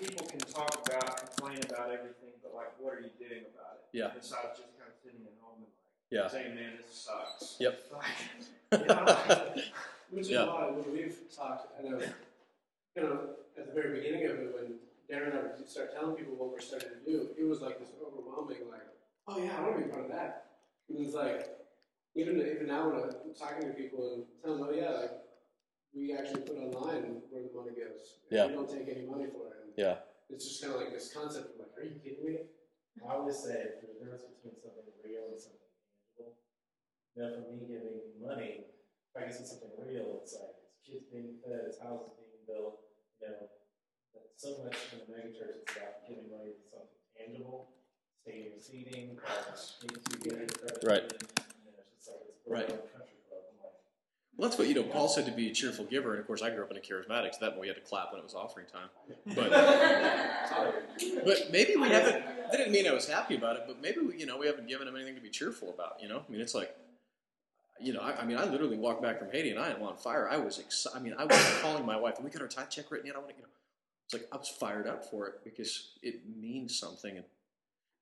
people 0.00 0.26
can 0.26 0.40
talk 0.40 0.86
about, 0.86 1.34
complain 1.34 1.58
about 1.70 1.90
everything, 1.90 2.34
but 2.42 2.54
like, 2.54 2.72
what 2.78 2.94
are 2.94 3.00
you 3.00 3.10
doing 3.18 3.44
about 3.54 3.80
it? 3.80 3.86
Yeah. 3.92 4.10
Besides 4.14 4.58
just 4.58 4.76
kind 4.78 4.90
of 4.90 4.96
sitting 5.02 5.20
at 5.24 5.36
home 5.40 5.64
and 5.64 5.72
like 5.72 5.96
yeah, 6.10 6.28
saying, 6.28 6.54
"Man, 6.54 6.72
this 6.78 6.92
sucks." 6.92 7.56
Yep. 7.60 7.78
Like, 8.72 8.80
you 8.80 8.86
know, 8.88 9.04
like, 9.06 9.64
Which 10.10 10.22
is 10.26 10.30
Yeah. 10.30 10.46
why 10.46 10.70
when 10.70 10.92
we've 10.92 11.18
talked, 11.34 11.78
I 11.78 11.82
know, 11.82 11.98
you 11.98 13.02
know, 13.02 13.36
at 13.56 13.66
the 13.66 13.72
very 13.72 14.00
beginning 14.00 14.26
of 14.26 14.38
it, 14.38 14.54
when 14.54 14.78
Darren 15.10 15.30
and 15.30 15.38
I 15.38 15.42
would 15.58 15.68
start 15.68 15.92
telling 15.92 16.16
people 16.16 16.34
what 16.36 16.50
we're 16.50 16.60
starting 16.60 16.90
to 16.90 17.04
do, 17.04 17.34
it 17.36 17.44
was 17.44 17.60
like 17.60 17.78
this 17.78 17.90
overwhelming, 18.00 18.68
like, 18.70 18.86
oh 19.28 19.38
yeah, 19.38 19.56
I 19.58 19.60
want 19.62 19.78
to 19.78 19.84
be 19.84 19.90
part 19.90 20.04
of 20.04 20.10
that. 20.10 20.46
And 20.88 21.04
it's 21.04 21.14
like, 21.14 21.48
even 22.14 22.38
even 22.38 22.66
now 22.66 22.88
when 22.88 23.02
I'm 23.02 23.34
talking 23.38 23.68
to 23.68 23.74
people 23.74 24.14
and 24.14 24.24
telling 24.42 24.60
them, 24.60 24.68
oh 24.70 24.74
yeah, 24.74 24.90
like, 24.90 25.12
we 25.94 26.12
actually 26.12 26.42
put 26.42 26.56
online 26.58 27.22
where 27.30 27.42
the 27.42 27.50
money 27.54 27.72
goes. 27.76 28.20
And 28.30 28.36
Yeah. 28.36 28.46
We 28.46 28.52
don't 28.54 28.70
take 28.70 28.88
any 28.88 29.06
money 29.06 29.26
for 29.32 29.48
it. 29.48 29.64
And 29.64 29.72
yeah, 29.76 29.96
It's 30.30 30.46
just 30.48 30.62
kind 30.62 30.74
of 30.74 30.80
like 30.80 30.92
this 30.92 31.12
concept 31.12 31.54
of 31.54 31.60
like, 31.60 31.72
are 31.78 31.84
you 31.84 31.98
kidding 32.00 32.24
me? 32.24 32.38
I 33.04 33.14
always 33.14 33.36
say 33.36 33.52
there's 33.80 33.96
a 33.96 34.00
difference 34.00 34.24
between 34.24 34.56
something 34.60 34.88
real 35.04 35.28
and 35.32 35.40
something 35.40 35.68
tangible. 36.16 36.36
You 37.14 37.22
know, 37.22 37.28
for 37.36 37.52
me 37.52 37.64
giving 37.68 38.00
money, 38.20 38.64
I 39.18 39.26
get 39.26 39.34
something 39.34 39.70
real, 39.80 40.20
it's 40.22 40.34
like 40.34 40.54
it's 40.64 40.76
kids 40.84 41.04
being 41.12 41.40
fed, 41.44 41.66
it's 41.68 41.80
houses 41.80 42.12
being 42.20 42.44
built, 42.46 42.80
you 43.20 43.28
know. 43.28 43.48
But 44.14 44.32
so 44.36 44.56
much 44.64 44.76
in 44.92 45.00
the 45.04 45.08
megachurch 45.12 45.64
is 45.64 45.68
about 45.76 46.04
giving 46.08 46.28
money 46.30 46.52
to 46.56 46.62
something 46.68 47.00
tangible, 47.16 47.70
stadium 48.22 48.60
seating, 48.60 49.18
Right. 50.84 51.02
union, 51.02 51.16
You 51.64 51.72
know, 51.72 51.80
it's 51.80 51.96
just 51.96 52.08
like 52.08 52.22
it's 52.28 52.46
Right. 52.48 52.66
building 52.68 52.84
a 52.84 52.98
country 52.98 53.18
club. 53.28 53.42
I'm 53.50 53.58
like, 53.62 53.72
Well, 54.36 54.48
that's 54.48 54.58
what 54.58 54.68
you 54.68 54.74
know. 54.74 54.84
Paul 54.84 55.08
said 55.08 55.26
to 55.26 55.32
be 55.32 55.50
a 55.50 55.54
cheerful 55.54 55.84
giver, 55.86 56.12
and 56.12 56.20
of 56.20 56.26
course, 56.26 56.42
I 56.42 56.50
grew 56.50 56.62
up 56.64 56.70
in 56.70 56.76
a 56.76 56.80
charismatic, 56.80 57.34
so 57.34 57.40
that 57.40 57.54
way 57.54 57.62
we 57.62 57.68
had 57.68 57.76
to 57.76 57.82
clap 57.82 58.12
when 58.12 58.20
it 58.20 58.24
was 58.24 58.34
offering 58.34 58.66
time. 58.66 58.88
But 59.34 59.50
but 61.24 61.50
maybe 61.50 61.76
we 61.76 61.88
haven't. 61.88 62.24
That 62.50 62.58
didn't 62.58 62.72
mean 62.72 62.86
I 62.86 62.92
was 62.92 63.08
happy 63.08 63.36
about 63.36 63.56
it, 63.56 63.64
but 63.66 63.80
maybe 63.82 64.00
we, 64.00 64.18
you 64.18 64.26
know, 64.26 64.38
we 64.38 64.46
haven't 64.46 64.68
given 64.68 64.86
him 64.88 64.96
anything 64.96 65.16
to 65.16 65.20
be 65.20 65.30
cheerful 65.30 65.70
about. 65.70 66.00
You 66.00 66.08
know, 66.08 66.22
I 66.28 66.32
mean, 66.32 66.40
it's 66.40 66.54
like, 66.54 66.74
you 67.80 67.92
know, 67.92 68.00
I, 68.00 68.20
I 68.20 68.24
mean, 68.24 68.38
I 68.38 68.44
literally 68.44 68.76
walked 68.76 69.02
back 69.02 69.18
from 69.18 69.30
Haiti 69.30 69.50
and 69.50 69.58
I 69.58 69.70
am 69.70 69.82
on 69.82 69.96
fire. 69.96 70.28
I 70.28 70.36
was, 70.36 70.58
excited. 70.58 70.98
I 70.98 71.00
mean, 71.00 71.14
I 71.18 71.24
was 71.24 71.58
calling 71.62 71.84
my 71.84 71.96
wife. 71.96 72.16
and 72.16 72.24
We 72.24 72.30
got 72.30 72.42
our 72.42 72.48
time 72.48 72.66
check 72.70 72.90
written 72.90 73.06
yet? 73.06 73.16
I 73.16 73.18
want 73.18 73.30
to, 73.30 73.36
you 73.36 73.42
know, 73.42 73.48
it's 74.06 74.14
like 74.14 74.28
I 74.32 74.36
was 74.36 74.48
fired 74.48 74.86
up 74.86 75.04
for 75.04 75.26
it 75.26 75.44
because 75.44 75.92
it 76.02 76.22
means 76.40 76.78
something. 76.78 77.16
And 77.16 77.24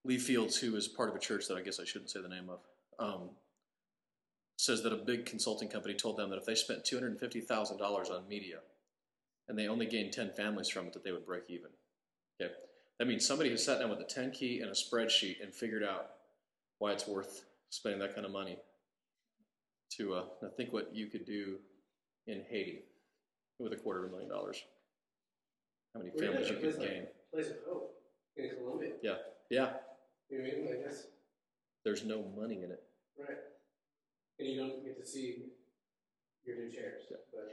Lee 0.04 0.18
Fields, 0.18 0.56
who 0.56 0.76
is 0.76 0.86
part 0.86 1.08
of 1.08 1.16
a 1.16 1.18
church 1.18 1.48
that 1.48 1.56
I 1.56 1.62
guess 1.62 1.80
I 1.80 1.84
shouldn't 1.84 2.10
say 2.10 2.20
the 2.20 2.28
name 2.28 2.50
of, 2.50 2.58
um, 2.98 3.30
says 4.58 4.82
that 4.82 4.92
a 4.92 4.96
big 4.96 5.26
consulting 5.26 5.68
company 5.68 5.94
told 5.94 6.16
them 6.16 6.30
that 6.30 6.36
if 6.36 6.44
they 6.44 6.54
spent 6.54 6.84
two 6.84 6.96
hundred 6.96 7.12
and 7.12 7.20
fifty 7.20 7.40
thousand 7.40 7.78
dollars 7.78 8.10
on 8.10 8.28
media, 8.28 8.58
and 9.48 9.58
they 9.58 9.66
only 9.66 9.86
gained 9.86 10.12
ten 10.12 10.30
families 10.30 10.68
from 10.68 10.86
it, 10.86 10.92
that 10.92 11.04
they 11.04 11.12
would 11.12 11.26
break 11.26 11.44
even. 11.48 11.70
Okay, 12.40 12.52
that 12.98 13.08
means 13.08 13.26
somebody 13.26 13.50
has 13.50 13.64
sat 13.64 13.80
down 13.80 13.90
with 13.90 14.00
a 14.00 14.04
ten 14.04 14.30
key 14.30 14.60
and 14.60 14.70
a 14.70 14.74
spreadsheet 14.74 15.42
and 15.42 15.52
figured 15.52 15.82
out 15.82 16.10
why 16.78 16.92
it's 16.92 17.08
worth 17.08 17.44
spending 17.70 18.00
that 18.00 18.14
kind 18.14 18.26
of 18.26 18.32
money. 18.32 18.58
To 19.98 20.14
uh, 20.14 20.24
think 20.56 20.72
what 20.72 20.90
you 20.94 21.06
could 21.06 21.24
do 21.24 21.56
in 22.26 22.42
Haiti 22.50 22.80
with 23.60 23.72
a 23.72 23.76
quarter 23.76 24.00
of 24.04 24.06
a 24.08 24.12
million 24.12 24.28
dollars. 24.28 24.60
How 25.94 26.00
many 26.00 26.10
We're 26.14 26.26
families 26.26 26.48
in 26.48 26.54
you 26.56 26.60
could 26.60 26.76
place 26.76 26.88
gain? 26.88 27.00
like 27.02 27.14
Place 27.32 27.46
of 27.50 27.56
Hope 27.68 27.94
in 28.36 28.50
Colombia. 28.58 28.92
Yeah, 29.02 29.14
yeah. 29.50 29.70
You 30.30 30.38
know 30.38 30.44
what 30.44 30.52
I 30.52 30.56
mean? 30.56 30.66
Like 30.66 30.84
that's 30.84 31.06
there's 31.84 32.04
no 32.04 32.24
money 32.36 32.62
in 32.62 32.70
it. 32.72 32.82
right. 33.18 33.36
And 34.40 34.48
you 34.48 34.56
don't 34.58 34.84
get 34.84 34.98
to 35.00 35.06
see 35.06 35.44
your 36.44 36.56
new 36.56 36.72
chairs. 36.72 37.02
But 37.10 37.52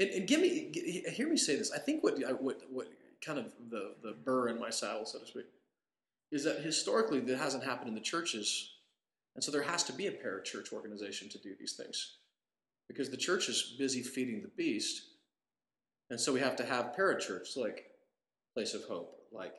And, 0.00 0.10
and 0.10 0.26
give 0.26 0.40
me, 0.40 0.70
g- 0.72 1.04
hear 1.12 1.28
me 1.28 1.36
say 1.36 1.54
this. 1.56 1.70
I 1.70 1.78
think 1.78 2.02
what, 2.02 2.18
what, 2.40 2.60
what 2.70 2.88
kind 3.24 3.38
of 3.38 3.52
the, 3.70 3.92
the 4.02 4.12
burr 4.24 4.48
in 4.48 4.58
my 4.58 4.70
saddle, 4.70 5.04
so 5.06 5.20
to 5.20 5.26
speak, 5.26 5.44
is 6.32 6.42
that 6.44 6.60
historically 6.62 7.20
that 7.20 7.38
hasn't 7.38 7.62
happened 7.62 7.88
in 7.88 7.94
the 7.94 8.00
churches. 8.00 8.72
And 9.34 9.44
so 9.44 9.50
there 9.50 9.62
has 9.62 9.84
to 9.84 9.92
be 9.92 10.06
a 10.06 10.12
parachurch 10.12 10.72
organization 10.72 11.28
to 11.30 11.38
do 11.38 11.54
these 11.58 11.74
things 11.74 12.16
because 12.88 13.10
the 13.10 13.16
church 13.16 13.48
is 13.48 13.76
busy 13.78 14.02
feeding 14.02 14.42
the 14.42 14.48
beast. 14.48 15.02
And 16.10 16.20
so 16.20 16.32
we 16.32 16.40
have 16.40 16.56
to 16.56 16.64
have 16.64 16.94
parachurch 16.98 17.56
like 17.56 17.86
Place 18.54 18.74
of 18.74 18.84
Hope, 18.84 19.16
like 19.32 19.54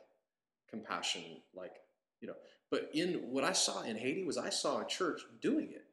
Compassion, 0.68 1.22
like, 1.54 1.76
you 2.20 2.28
know. 2.28 2.34
But 2.70 2.90
in 2.92 3.14
what 3.30 3.44
I 3.44 3.52
saw 3.52 3.82
in 3.82 3.96
Haiti 3.96 4.24
was 4.24 4.36
I 4.36 4.50
saw 4.50 4.80
a 4.80 4.86
church 4.86 5.22
doing 5.40 5.70
it. 5.72 5.86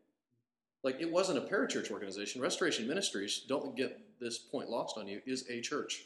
Like 0.84 0.98
it 1.00 1.12
wasn't 1.12 1.38
a 1.38 1.42
parachurch 1.42 1.92
organization. 1.92 2.42
Restoration 2.42 2.88
Ministries, 2.88 3.44
don't 3.48 3.76
get 3.76 4.00
this 4.20 4.38
point 4.38 4.70
lost 4.70 4.98
on 4.98 5.08
you, 5.08 5.22
is 5.26 5.50
a 5.50 5.62
church. 5.62 6.04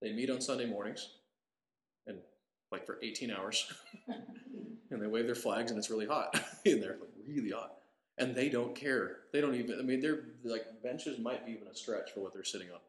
They 0.00 0.12
meet 0.12 0.30
on 0.30 0.40
Sunday 0.40 0.66
mornings 0.66 1.08
and 2.06 2.18
like 2.70 2.86
for 2.86 2.98
18 3.02 3.30
hours. 3.30 3.72
and 4.94 5.02
they 5.02 5.06
wave 5.06 5.26
their 5.26 5.34
flags 5.34 5.70
and 5.70 5.78
it's 5.78 5.90
really 5.90 6.06
hot 6.06 6.34
in 6.64 6.80
there, 6.80 6.96
like 7.00 7.10
really 7.26 7.50
hot. 7.50 7.74
And 8.16 8.34
they 8.34 8.48
don't 8.48 8.74
care. 8.74 9.18
They 9.32 9.40
don't 9.40 9.54
even 9.54 9.78
I 9.78 9.82
mean 9.82 10.00
they're 10.00 10.24
like 10.44 10.82
benches 10.82 11.18
might 11.18 11.44
be 11.44 11.52
even 11.52 11.68
a 11.68 11.74
stretch 11.74 12.12
for 12.12 12.20
what 12.20 12.32
they're 12.32 12.44
sitting 12.44 12.70
on. 12.70 12.80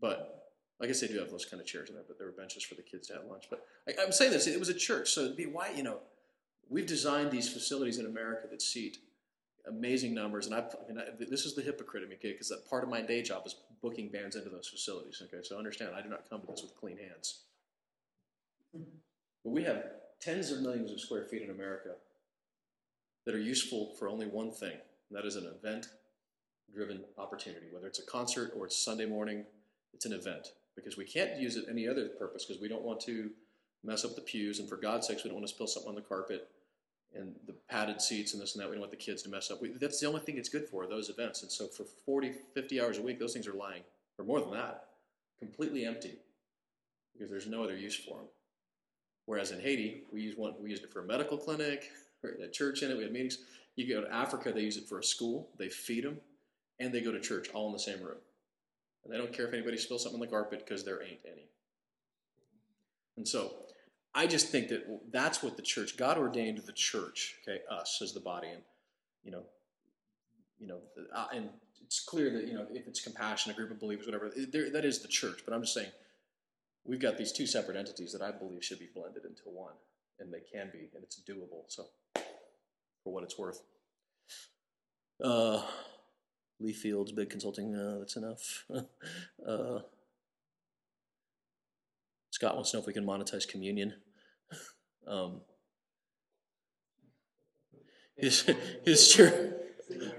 But 0.00 0.36
I 0.80 0.86
guess 0.86 1.00
they 1.00 1.08
do 1.08 1.18
have 1.18 1.30
those 1.30 1.46
kind 1.46 1.60
of 1.60 1.66
chairs 1.66 1.88
in 1.88 1.94
there, 1.94 2.04
but 2.06 2.18
there 2.18 2.26
were 2.26 2.34
benches 2.34 2.62
for 2.62 2.74
the 2.74 2.82
kids 2.82 3.08
to 3.08 3.14
have 3.14 3.24
lunch. 3.24 3.44
But 3.48 3.66
I, 3.88 3.94
I'm 4.02 4.12
saying 4.12 4.32
this, 4.32 4.46
it 4.46 4.60
was 4.60 4.68
a 4.68 4.74
church, 4.74 5.10
so 5.10 5.34
be 5.34 5.46
why, 5.46 5.70
you 5.74 5.82
know, 5.82 6.00
we've 6.68 6.86
designed 6.86 7.30
these 7.30 7.50
facilities 7.50 7.98
in 7.98 8.04
America 8.04 8.46
that 8.50 8.60
seat 8.60 8.98
amazing 9.68 10.14
numbers, 10.14 10.46
and 10.46 10.54
I, 10.54 10.58
I 10.58 10.88
mean, 10.88 10.98
I, 10.98 11.04
this 11.18 11.44
is 11.44 11.54
the 11.54 11.62
hypocrite 11.62 12.02
of 12.02 12.08
me, 12.08 12.16
okay? 12.16 12.32
Because 12.32 12.52
part 12.68 12.84
of 12.84 12.90
my 12.90 13.00
day 13.00 13.22
job 13.22 13.42
is 13.46 13.56
booking 13.82 14.08
bands 14.08 14.36
into 14.36 14.48
those 14.48 14.68
facilities. 14.68 15.20
Okay, 15.24 15.42
so 15.42 15.58
understand, 15.58 15.90
I 15.94 16.02
do 16.02 16.08
not 16.08 16.28
come 16.28 16.40
to 16.42 16.46
this 16.46 16.62
with 16.62 16.76
clean 16.76 16.98
hands. 16.98 17.40
But 18.72 19.50
we 19.50 19.64
have 19.64 19.82
tens 20.26 20.50
of 20.50 20.60
millions 20.60 20.90
of 20.90 20.98
square 20.98 21.22
feet 21.22 21.42
in 21.42 21.50
America 21.50 21.90
that 23.24 23.34
are 23.34 23.40
useful 23.40 23.94
for 23.96 24.08
only 24.08 24.26
one 24.26 24.50
thing, 24.50 24.72
and 24.72 25.16
that 25.16 25.24
is 25.24 25.36
an 25.36 25.46
event-driven 25.46 27.04
opportunity. 27.16 27.66
Whether 27.70 27.86
it's 27.86 28.00
a 28.00 28.06
concert 28.06 28.52
or 28.56 28.66
it's 28.66 28.76
Sunday 28.76 29.06
morning, 29.06 29.44
it's 29.94 30.04
an 30.04 30.12
event 30.12 30.48
because 30.74 30.96
we 30.96 31.04
can't 31.04 31.38
use 31.38 31.56
it 31.56 31.66
any 31.70 31.88
other 31.88 32.08
purpose 32.08 32.44
because 32.44 32.60
we 32.60 32.68
don't 32.68 32.82
want 32.82 33.00
to 33.02 33.30
mess 33.84 34.04
up 34.04 34.16
the 34.16 34.20
pews, 34.20 34.58
and 34.58 34.68
for 34.68 34.76
God's 34.76 35.06
sakes, 35.06 35.22
we 35.22 35.30
don't 35.30 35.36
want 35.36 35.46
to 35.46 35.54
spill 35.54 35.68
something 35.68 35.90
on 35.90 35.94
the 35.94 36.00
carpet 36.00 36.48
and 37.14 37.36
the 37.46 37.54
padded 37.70 38.02
seats 38.02 38.32
and 38.32 38.42
this 38.42 38.56
and 38.56 38.62
that. 38.62 38.68
We 38.68 38.74
don't 38.74 38.80
want 38.80 38.90
the 38.90 38.96
kids 38.96 39.22
to 39.22 39.28
mess 39.28 39.52
up. 39.52 39.62
We, 39.62 39.68
that's 39.80 40.00
the 40.00 40.08
only 40.08 40.20
thing 40.20 40.38
it's 40.38 40.48
good 40.48 40.68
for, 40.68 40.88
those 40.88 41.08
events. 41.08 41.42
And 41.42 41.52
so 41.52 41.68
for 41.68 41.84
40, 42.04 42.32
50 42.52 42.80
hours 42.80 42.98
a 42.98 43.02
week, 43.02 43.20
those 43.20 43.32
things 43.32 43.46
are 43.46 43.54
lying, 43.54 43.82
or 44.18 44.24
more 44.24 44.40
than 44.40 44.50
that, 44.50 44.86
completely 45.38 45.84
empty 45.84 46.16
because 47.12 47.30
there's 47.30 47.46
no 47.46 47.62
other 47.62 47.76
use 47.76 47.94
for 47.94 48.16
them. 48.16 48.26
Whereas 49.26 49.50
in 49.50 49.60
Haiti, 49.60 50.04
we 50.12 50.22
use 50.22 50.36
one, 50.36 50.54
we 50.60 50.70
used 50.70 50.84
it 50.84 50.92
for 50.92 51.00
a 51.00 51.06
medical 51.06 51.36
clinic, 51.36 51.90
a 52.24 52.48
church 52.48 52.82
in 52.82 52.90
it, 52.90 52.96
we 52.96 53.02
had 53.02 53.12
meetings. 53.12 53.38
You 53.74 53.92
go 53.92 54.00
to 54.00 54.12
Africa, 54.12 54.52
they 54.52 54.62
use 54.62 54.76
it 54.76 54.88
for 54.88 54.98
a 54.98 55.04
school, 55.04 55.50
they 55.58 55.68
feed 55.68 56.04
them, 56.04 56.18
and 56.80 56.92
they 56.92 57.00
go 57.00 57.12
to 57.12 57.20
church 57.20 57.48
all 57.52 57.66
in 57.66 57.72
the 57.72 57.78
same 57.78 58.02
room. 58.02 58.18
And 59.04 59.12
they 59.12 59.18
don't 59.18 59.32
care 59.32 59.46
if 59.46 59.52
anybody 59.52 59.76
spills 59.76 60.02
something 60.02 60.20
on 60.20 60.26
the 60.26 60.30
carpet 60.30 60.64
because 60.64 60.84
there 60.84 61.02
ain't 61.02 61.20
any. 61.30 61.48
And 63.16 63.26
so 63.26 63.54
I 64.14 64.26
just 64.26 64.48
think 64.48 64.68
that 64.68 64.84
that's 65.10 65.42
what 65.42 65.56
the 65.56 65.62
church, 65.62 65.96
God 65.96 66.18
ordained 66.18 66.58
the 66.58 66.72
church, 66.72 67.36
okay, 67.42 67.60
us 67.70 68.00
as 68.02 68.12
the 68.12 68.20
body, 68.20 68.48
and 68.48 68.62
you 69.24 69.30
know, 69.30 69.42
you 70.58 70.66
know, 70.66 70.78
uh, 71.14 71.26
and 71.34 71.50
it's 71.84 72.00
clear 72.00 72.30
that 72.32 72.46
you 72.46 72.54
know 72.54 72.66
if 72.72 72.86
it's 72.86 73.00
compassion, 73.00 73.52
a 73.52 73.54
group 73.54 73.70
of 73.70 73.78
believers, 73.78 74.06
whatever, 74.06 74.30
that 74.30 74.84
is 74.84 75.00
the 75.00 75.08
church. 75.08 75.42
But 75.44 75.54
I'm 75.54 75.62
just 75.62 75.74
saying, 75.74 75.90
we've 76.86 77.00
got 77.00 77.18
these 77.18 77.32
two 77.32 77.46
separate 77.46 77.76
entities 77.76 78.12
that 78.12 78.22
I 78.22 78.30
believe 78.30 78.64
should 78.64 78.78
be 78.78 78.88
blended 78.94 79.24
into 79.24 79.42
one, 79.44 79.74
and 80.18 80.32
they 80.32 80.40
can 80.40 80.70
be, 80.72 80.88
and 80.94 81.02
it's 81.02 81.20
doable. 81.20 81.64
So, 81.68 81.86
for 83.04 83.12
what 83.12 83.22
it's 83.22 83.38
worth, 83.38 83.62
uh, 85.22 85.62
Lee 86.60 86.72
Fields, 86.72 87.12
big 87.12 87.30
consulting. 87.30 87.74
Uh, 87.74 87.98
that's 87.98 88.16
enough. 88.16 88.64
uh, 89.46 89.80
Scott 92.30 92.54
wants 92.54 92.70
to 92.70 92.76
know 92.76 92.80
if 92.80 92.86
we 92.86 92.92
can 92.92 93.04
monetize 93.04 93.46
communion. 93.46 93.94
Um, 95.08 95.42
his 98.16 98.50
his 98.84 99.08
church 99.12 99.52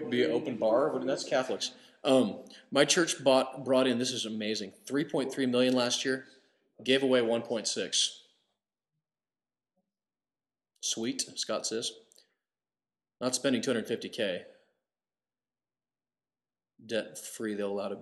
be 0.09 0.23
an 0.23 0.31
open 0.31 0.55
bar. 0.55 0.93
What- 0.93 1.05
That's 1.05 1.25
Catholics. 1.25 1.71
Um, 2.05 2.37
my 2.71 2.85
church 2.85 3.21
bought 3.21 3.65
brought 3.65 3.85
in. 3.85 3.99
This 3.99 4.11
is 4.11 4.25
amazing. 4.25 4.71
Three 4.85 5.03
point 5.03 5.33
three 5.33 5.45
million 5.45 5.73
last 5.75 6.05
year. 6.05 6.25
Gave 6.83 7.03
away 7.03 7.21
one 7.21 7.41
point 7.41 7.67
six. 7.67 8.23
Sweet, 10.81 11.23
Scott 11.35 11.65
says. 11.65 11.91
Not 13.19 13.35
spending 13.35 13.61
two 13.61 13.71
hundred 13.71 13.87
fifty 13.87 14.09
k. 14.09 14.43
Debt 16.85 17.17
free. 17.17 17.55
They'll 17.55 17.71
allow 17.71 17.89
to 17.89 17.97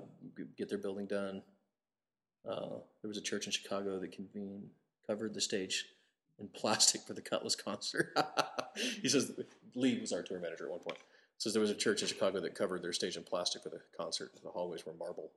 get 0.57 0.69
their 0.69 0.78
building 0.78 1.07
done. 1.07 1.41
Uh, 2.47 2.80
there 3.01 3.07
was 3.07 3.17
a 3.17 3.21
church 3.21 3.45
in 3.45 3.51
Chicago 3.51 3.99
that 3.99 4.11
convened 4.11 4.69
covered 5.07 5.34
the 5.34 5.41
stage 5.41 5.86
in 6.39 6.47
plastic 6.49 7.01
for 7.01 7.13
the 7.13 7.21
Cutlass 7.21 7.55
concert. 7.55 8.17
he 9.01 9.07
says 9.07 9.32
Lee 9.76 9.99
was 9.99 10.11
our 10.11 10.21
tour 10.21 10.39
manager 10.39 10.65
at 10.65 10.71
one 10.71 10.80
point. 10.80 10.97
Says 11.38 11.53
there 11.53 11.61
was 11.61 11.71
a 11.71 11.76
church 11.76 12.01
in 12.01 12.07
Chicago 12.07 12.39
that 12.41 12.55
covered 12.55 12.82
their 12.82 12.93
stage 12.93 13.17
in 13.17 13.23
plastic 13.23 13.63
for 13.63 13.69
the 13.69 13.82
concert. 13.97 14.32
The 14.41 14.49
hallways 14.49 14.86
were 14.86 14.93
marble. 14.93 15.32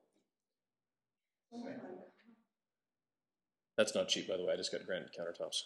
That's 3.79 3.95
not 3.95 4.09
cheap, 4.09 4.27
by 4.27 4.37
the 4.37 4.43
way. 4.43 4.53
I 4.53 4.57
just 4.57 4.73
got 4.73 4.85
granite 4.85 5.15
countertops. 5.15 5.63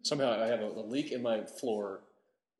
Somehow 0.00 0.32
I 0.32 0.48
have 0.48 0.64
a, 0.64 0.72
a 0.80 0.80
leak 0.80 1.12
in 1.12 1.20
my 1.20 1.44
floor 1.44 2.00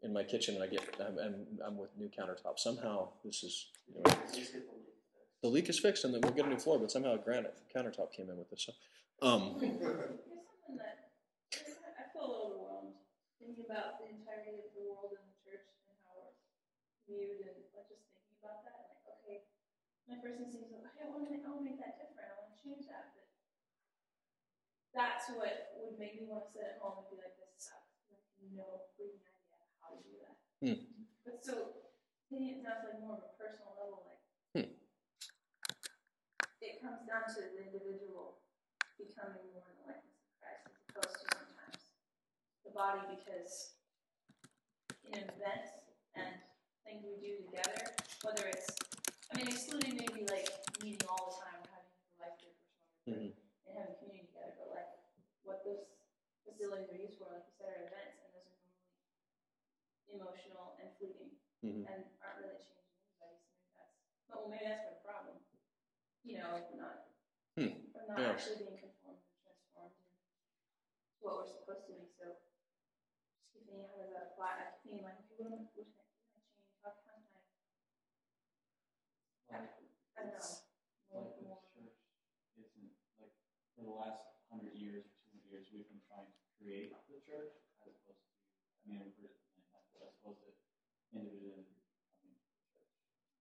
in 0.04 0.12
my 0.12 0.22
kitchen, 0.22 0.60
and 0.60 0.62
I 0.62 0.68
get 0.68 0.84
I'm, 1.00 1.16
I'm, 1.16 1.34
I'm 1.64 1.76
with 1.80 1.88
new 1.96 2.12
countertops. 2.12 2.60
Somehow 2.60 3.16
this 3.24 3.42
is 3.42 3.72
you 3.88 3.96
know, 3.96 4.12
the 5.40 5.48
leak 5.48 5.70
is 5.70 5.80
fixed, 5.80 6.04
and 6.04 6.12
then 6.12 6.20
we'll 6.20 6.36
get 6.36 6.44
a 6.44 6.50
new 6.52 6.60
floor. 6.60 6.78
But 6.78 6.92
somehow 6.92 7.14
a 7.14 7.18
granite 7.18 7.56
countertop 7.74 8.12
came 8.12 8.28
in 8.28 8.36
with 8.36 8.50
this. 8.50 8.68
So, 8.68 8.76
um, 9.24 9.56
Here's 9.56 9.80
something 9.80 10.76
that 10.76 11.08
I 11.96 12.12
feel 12.12 12.28
a 12.28 12.28
little 12.28 12.52
overwhelmed 12.52 12.92
thinking 13.40 13.64
about 13.64 14.04
the 14.04 14.12
entirety 14.12 14.52
of 14.52 14.68
the 14.76 14.84
world 14.84 15.16
and 15.16 15.24
the 15.32 15.36
church 15.40 15.64
and 15.88 15.96
how 16.04 16.28
it's 16.28 16.44
viewed 17.08 17.40
and 17.48 17.56
like 17.72 17.88
just 17.88 18.04
thinking 18.12 18.36
about 18.36 18.68
that. 18.68 19.00
Like, 19.00 19.16
okay, 19.24 19.48
my 20.12 20.20
first 20.20 20.44
instinct 20.44 20.68
is 20.68 20.76
like, 20.76 20.92
I 21.00 21.08
want 21.08 21.24
to 21.24 21.32
make, 21.32 21.40
I 21.40 21.48
want 21.48 21.64
to 21.64 21.68
make 21.72 21.80
that 21.80 21.96
different. 21.96 22.28
I 22.28 22.36
want 22.36 22.52
to 22.52 22.60
change 22.60 22.84
that. 22.92 23.21
That's 24.92 25.32
what 25.32 25.72
would 25.80 25.96
make 25.98 26.20
me 26.20 26.28
want 26.28 26.44
to 26.46 26.50
sit 26.52 26.68
at 26.68 26.76
home 26.80 27.00
and 27.00 27.08
be 27.08 27.16
like, 27.16 27.32
this 27.40 27.48
sucks. 27.56 27.96
Like, 28.12 28.24
no 28.52 28.92
freaking 28.92 29.24
idea 29.24 29.64
how 29.80 29.96
to 29.96 30.00
do 30.04 30.14
that. 30.20 30.36
Hmm. 30.60 30.78
But 31.24 31.40
so 31.40 31.80
taking 32.28 32.60
it 32.60 32.64
to 32.64 32.68
like 32.68 33.00
more 33.00 33.16
of 33.16 33.24
a 33.24 33.32
personal 33.40 33.72
level, 33.76 34.04
like 34.04 34.20
Hmm. 34.52 34.68
it 36.60 36.76
comes 36.84 37.00
down 37.08 37.24
to 37.24 37.40
the 37.40 37.64
individual 37.64 38.44
becoming 39.00 39.48
more 39.56 39.64
in 39.72 39.76
the 39.80 39.84
likeness 39.88 40.20
of 40.20 40.28
Christ 40.36 40.68
as 40.68 40.76
opposed 40.92 41.16
to 41.24 41.26
sometimes 41.32 41.80
the 42.68 42.70
body 42.76 43.00
because 43.16 43.80
in 45.08 45.24
events 45.24 45.72
and 46.14 46.36
things 46.84 47.00
we 47.08 47.16
do 47.16 47.40
together, 47.48 47.96
whether 48.22 48.44
it's, 48.52 48.68
I 49.32 49.40
mean, 49.40 49.48
excluding 49.48 49.96
maybe 49.96 50.28
like 50.28 50.52
meeting 50.84 51.00
all 51.08 51.32
the 51.32 51.36
time 51.40 51.58
or 51.64 51.68
having 51.72 51.96
a 51.96 52.16
life 52.20 52.36
group 52.44 52.56
or 52.60 52.68
something 52.76 53.32
Mhm. 53.32 53.32
and 53.66 53.72
having 53.78 53.96
community 53.98 54.28
together, 54.28 54.52
but 54.60 54.68
like 54.76 54.90
what 55.42 55.64
those 55.64 55.88
facilities 56.62 56.94
are 56.94 57.02
used 57.02 57.18
for, 57.18 57.26
like 57.34 57.42
you 57.42 57.54
said, 57.58 57.74
are 57.74 57.90
events 57.90 58.22
and 58.22 58.30
those 58.30 58.46
are 58.46 58.54
normally 58.54 60.14
emotional 60.14 60.78
and 60.78 60.94
fleeting 60.94 61.34
Mhm. 61.58 61.90
and 61.90 62.06
aren't 62.22 62.38
really 62.38 62.62
changing 62.62 63.02
anybody. 63.18 63.42
So 63.50 63.66
maybe 63.66 63.74
that's, 63.74 63.98
well, 64.30 64.46
maybe 64.46 64.70
that's 64.70 64.86
the 64.86 65.02
problem. 65.02 65.42
You 66.22 66.38
know, 66.38 66.54
if 66.54 66.70
we're 66.70 66.78
not, 66.78 67.10
Hmm. 67.58 67.82
we're 67.90 68.06
not 68.06 68.18
Yeah. 68.22 68.30
actually 68.30 68.62
being 68.62 68.78
conformed 68.78 69.26
and 69.26 69.34
transformed 69.42 69.98
into 69.98 70.22
what 71.18 71.42
we're 71.42 71.50
supposed 71.50 71.82
to 71.90 71.98
be. 71.98 72.06
So 72.14 72.30
just 72.30 72.46
keep 73.50 73.66
thinking, 73.66 73.82
how 73.90 73.96
does 73.98 74.10
that 74.14 74.30
apply? 74.30 74.54
I 74.62 74.70
keep 74.78 74.86
thinking 74.86 75.02
like, 75.02 75.18
okay, 75.18 75.34
what 75.42 75.50
am 75.50 75.58
I, 75.58 75.66
what 75.66 75.82
can 75.82 75.98
I, 75.98 75.98
what 75.98 75.98
can 75.98 76.14
I 76.14 76.22
change? 76.30 76.46
How 76.78 76.90
can 76.94 77.10
I, 77.10 77.18
Like, 79.50 79.66
I 80.14 80.22
don't 80.22 80.38
know. 80.38 80.62
More, 81.10 81.24
like 81.26 81.34
the 81.36 81.42
more. 81.42 81.58
church 81.74 81.98
isn't, 82.56 82.94
like, 83.18 83.34
for 83.74 83.82
the 83.82 83.90
last 83.90 84.22
hundred 84.48 84.74
years 84.78 85.04
or 85.04 85.10
two 85.18 85.28
hundred 85.28 85.50
years, 85.50 85.66
we've 85.72 85.88
been 85.88 86.00
trying 86.08 86.24
to 86.32 86.51
create 86.62 86.94
the 87.10 87.18
church 87.26 87.50
as 87.58 87.66
opposed 87.82 87.98
to, 88.06 88.12
I 88.14 88.82
mean, 88.86 88.98
I've 89.02 89.14
heard 89.18 89.34
it 89.34 89.38
many 89.50 89.66
times, 89.68 89.86
but 89.94 90.06
as 90.06 90.14
opposed 90.22 90.40
to 90.46 90.50
individually 91.12 91.66
becoming 91.66 92.38
the 92.38 92.70
church. 92.78 92.94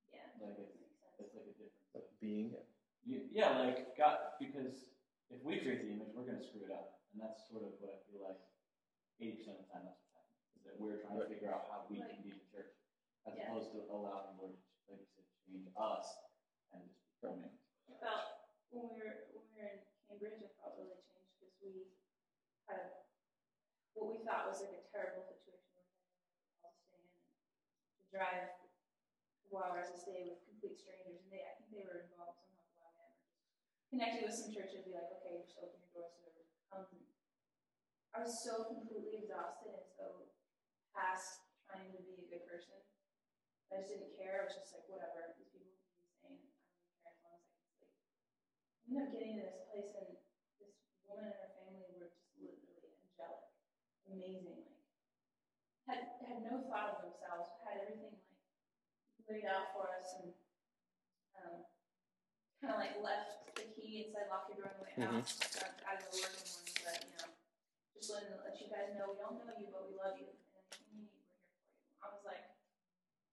Yeah, 0.10 0.28
Like 0.42 0.58
it's, 0.58 0.74
it's 1.22 1.34
like 1.38 1.46
a 1.48 1.54
difference 1.56 1.94
of 1.94 2.04
being 2.18 2.58
You, 3.06 3.26
yeah, 3.34 3.58
like 3.62 3.94
God, 3.98 4.38
because 4.42 4.94
if 5.34 5.42
we 5.42 5.58
create 5.62 5.82
the 5.86 5.90
image, 5.94 6.14
we're 6.14 6.28
going 6.28 6.38
to 6.42 6.46
screw 6.46 6.66
it 6.66 6.74
up, 6.74 7.02
and 7.14 7.22
that's 7.22 7.46
sort 7.50 7.66
of 7.66 7.74
what 7.82 7.94
I 7.94 8.00
feel 8.10 8.22
like 8.26 8.38
eighty 9.18 9.42
percent 9.42 9.58
of 9.58 9.66
the 9.66 9.70
time 9.74 9.86
that's 9.90 9.98
what's 10.06 10.14
happening. 10.14 10.54
Is 10.58 10.64
that 10.70 10.76
we're 10.78 11.02
trying 11.02 11.18
to 11.22 11.26
figure 11.30 11.50
out 11.50 11.66
how 11.72 11.86
we 11.90 11.98
Like- 12.02 12.14
can 12.14 12.22
be 12.22 12.34
the 12.38 12.46
church, 12.52 12.74
as 13.26 13.34
Yeah. 13.38 13.50
opposed 13.50 13.74
to 13.74 13.86
allowing 13.90 14.34
the 14.34 14.42
Lord 14.42 14.54
to, 14.58 14.92
like 14.94 15.02
you 15.02 15.10
said, 15.18 15.26
change 15.50 15.66
us 15.74 16.06
and 16.78 16.86
just 16.86 17.02
becoming. 17.18 17.54
I 17.90 17.94
felt 17.98 18.54
when 18.70 18.86
we 18.94 19.02
were 19.02 19.34
when 19.34 19.46
we 19.50 19.58
were 19.58 19.70
in 19.74 19.82
Cambridge, 20.06 20.38
I 20.46 20.54
felt 20.62 20.78
really 20.78 21.02
changed 21.10 21.34
because 21.42 21.54
we 21.64 21.90
had 22.70 22.78
a, 22.78 22.86
what 24.02 24.18
we 24.18 24.26
thought 24.26 24.49
was 24.49 24.66
like 24.66 24.74
a 24.74 24.84
terrible 24.89 25.22
situation 25.22 25.78
we 25.78 25.86
to 25.86 26.74
stay 26.89 27.06
in 27.06 27.22
to 28.02 28.04
drive 28.10 28.49
four 29.45 29.70
hours 29.70 29.93
a 29.93 30.02
day 30.02 30.26
with 30.26 30.41
complete 30.49 30.82
strangers, 30.82 31.22
and 31.22 31.30
they 31.30 31.45
I 31.45 31.54
think 31.62 31.70
they 31.70 31.86
were 31.86 32.10
involved 32.10 32.41
somehow 32.41 32.66
connected 33.93 34.24
with 34.24 34.34
some 34.34 34.49
churches, 34.49 34.88
be 34.88 34.95
like, 34.95 35.12
okay, 35.20 35.43
just 35.43 35.60
open 35.60 35.76
your 35.84 35.91
doors 35.91 36.16
to 36.16 36.24
whoever 36.24 36.47
comes. 36.72 36.72
Um, 36.72 36.88
and 36.95 37.04
I 38.16 38.18
was 38.24 38.39
so 38.39 38.72
completely 38.72 39.20
exhausted 39.20 39.76
and 39.76 39.88
so 39.91 40.32
past 40.95 41.43
trying 41.68 41.91
to 41.91 41.99
be 41.99 42.24
a 42.24 42.32
good 42.32 42.47
person. 42.47 42.80
I 43.68 43.84
just 43.84 43.91
didn't 43.91 44.16
care. 44.16 44.43
I 44.43 44.47
was 44.47 44.56
just 44.56 44.72
like, 44.72 44.88
whatever. 44.88 45.36
These 45.36 45.52
people 45.52 45.76
can 45.76 45.91
be 45.91 46.08
insane. 46.08 46.43
I 47.04 47.12
don't 47.12 47.20
care 47.20 47.36
as 47.36 47.39
long 47.39 47.39
as 47.39 47.52
I 47.52 47.56
can 47.56 47.72
sleep. 47.76 47.99
I 48.80 48.88
ended 48.88 49.04
up 49.04 49.12
getting 49.12 49.36
to 49.39 49.43
this 49.47 49.60
place, 49.68 49.91
and 49.95 50.12
this 50.60 50.76
woman 51.04 51.28
and 51.28 51.39
her 51.39 51.52
family 51.60 51.84
were 51.91 52.08
just 52.08 52.32
literally 52.39 52.95
angelic, 52.95 53.52
amazing. 54.14 54.68
Like, 55.88 55.99
had 55.99 55.99
had 56.28 56.39
no 56.45 56.64
thought 56.68 56.99
of 56.99 57.07
themselves, 57.07 57.51
had 57.66 57.82
everything 57.82 58.16
like 58.16 59.28
laid 59.28 59.47
out 59.47 59.74
for 59.74 59.88
us, 59.89 60.20
and 60.22 60.32
um, 61.39 61.66
kind 62.62 62.76
of 62.76 62.80
like 62.80 62.99
left 63.01 63.49
the 63.57 63.66
key 63.74 64.05
and 64.05 64.14
said, 64.14 64.30
lock 64.30 64.47
your 64.51 64.62
door 64.62 64.72
on 64.72 64.78
the 64.80 64.86
way 64.86 64.93
out. 65.03 65.26
I, 65.59 65.68
I 65.88 65.91
don't 65.97 66.07
know 66.07 66.22
work 66.22 66.36
in 66.36 66.43
the 66.43 66.51
morning, 66.51 66.78
but 66.86 66.97
you 67.01 67.16
know, 67.18 67.30
just 67.95 68.12
letting 68.14 68.32
let 68.43 68.55
you 68.59 68.68
guys 68.70 68.93
know 68.95 69.12
we 69.12 69.20
don't 69.20 69.39
know 69.41 69.55
you, 69.57 69.68
but 69.72 69.88
we 69.89 69.97
love 69.97 70.16
you, 70.20 70.30
and 70.30 70.39
anything 70.39 70.86
you 70.91 71.07
need, 71.07 71.12
we're 71.18 71.34
here 71.34 71.49
for 71.49 71.66
you. 71.66 71.99
I 72.03 72.07
was 72.14 72.24
like, 72.24 72.45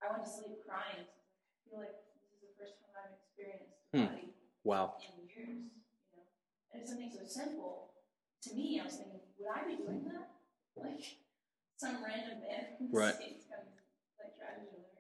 I 0.01 0.11
went 0.11 0.25
to 0.25 0.31
sleep 0.31 0.63
crying. 0.65 1.05
I 1.05 1.57
feel 1.69 1.85
like 1.85 1.99
this 2.17 2.41
is 2.41 2.49
the 2.49 2.55
first 2.57 2.81
time 2.81 2.97
I've 2.97 3.15
experienced 3.19 3.77
body 3.93 4.33
wow. 4.65 4.97
in 5.05 5.21
years, 5.29 5.69
you 5.69 6.17
know. 6.17 6.25
And 6.73 6.81
it's 6.81 6.91
something 6.91 7.13
so 7.13 7.29
simple. 7.29 7.93
To 8.47 8.55
me, 8.55 8.79
I 8.81 8.87
was 8.87 8.97
thinking, 8.97 9.21
would 9.37 9.51
I 9.51 9.67
be 9.67 9.77
doing 9.77 10.07
that? 10.09 10.38
Like 10.83 11.05
some 11.77 12.03
random 12.05 12.41
man 12.43 12.77
from 12.77 12.91
the 12.91 12.97
Right. 12.97 13.15
States 13.15 13.47
comes 13.51 13.71
like 14.19 14.35
drives 14.39 14.63
you 14.67 14.71
there 14.75 14.99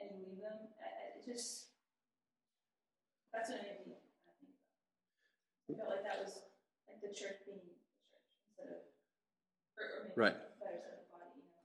and 0.00 0.08
you 0.16 0.26
leave 0.28 0.40
them. 0.42 0.56
I, 0.80 0.88
I, 0.88 1.18
it 1.18 1.24
just 1.24 1.72
that's 3.32 3.50
what 3.50 3.60
it 3.60 3.66
made 3.68 3.86
me 3.86 3.96
kind 4.24 4.32
of 4.32 4.36
think 4.40 4.52
about. 4.56 4.72
I 5.68 5.72
felt 5.76 5.90
like 5.92 6.04
that 6.06 6.18
was 6.24 6.32
like 6.88 7.00
the 7.02 7.12
church 7.12 7.44
being 7.44 7.60
the 7.64 7.76
church 7.76 8.32
instead 8.48 8.68
of 8.72 8.82
or, 9.76 9.84
or 9.84 9.98
maybe 10.08 10.16
Right. 10.16 10.36
better 10.60 10.78
said 10.80 10.96
the 11.04 11.08
body, 11.12 11.32
you 11.36 11.44
know. 11.48 11.60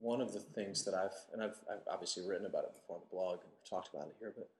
One 0.00 0.20
of 0.20 0.32
the 0.32 0.40
things 0.40 0.84
that 0.84 0.94
I've 0.94 1.14
and 1.32 1.42
I've, 1.42 1.56
I've 1.70 1.86
obviously 1.90 2.26
written 2.26 2.46
about 2.46 2.64
it 2.64 2.74
before 2.74 2.96
on 2.96 3.02
the 3.08 3.14
blog 3.14 3.38
and 3.40 3.50
we've 3.50 3.68
talked 3.70 3.94
about 3.94 4.08
it 4.08 4.16
here, 4.18 4.32
but 4.36 4.50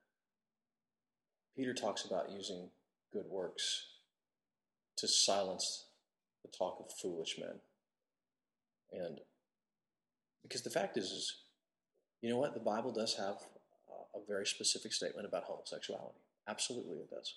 Peter 1.56 1.74
talks 1.74 2.04
about 2.04 2.30
using 2.30 2.70
good 3.12 3.26
works 3.30 3.86
to 4.96 5.08
silence 5.08 5.86
the 6.42 6.56
talk 6.56 6.78
of 6.80 6.92
foolish 6.92 7.38
men. 7.38 7.60
And 8.92 9.20
because 10.42 10.62
the 10.62 10.70
fact 10.70 10.96
is, 10.96 11.06
is 11.10 11.36
you 12.20 12.30
know 12.30 12.38
what? 12.38 12.54
The 12.54 12.60
Bible 12.60 12.92
does 12.92 13.14
have 13.14 13.36
a 14.14 14.18
very 14.26 14.46
specific 14.46 14.92
statement 14.92 15.26
about 15.26 15.44
homosexuality. 15.44 16.18
Absolutely, 16.48 16.98
it 16.98 17.10
does. 17.10 17.34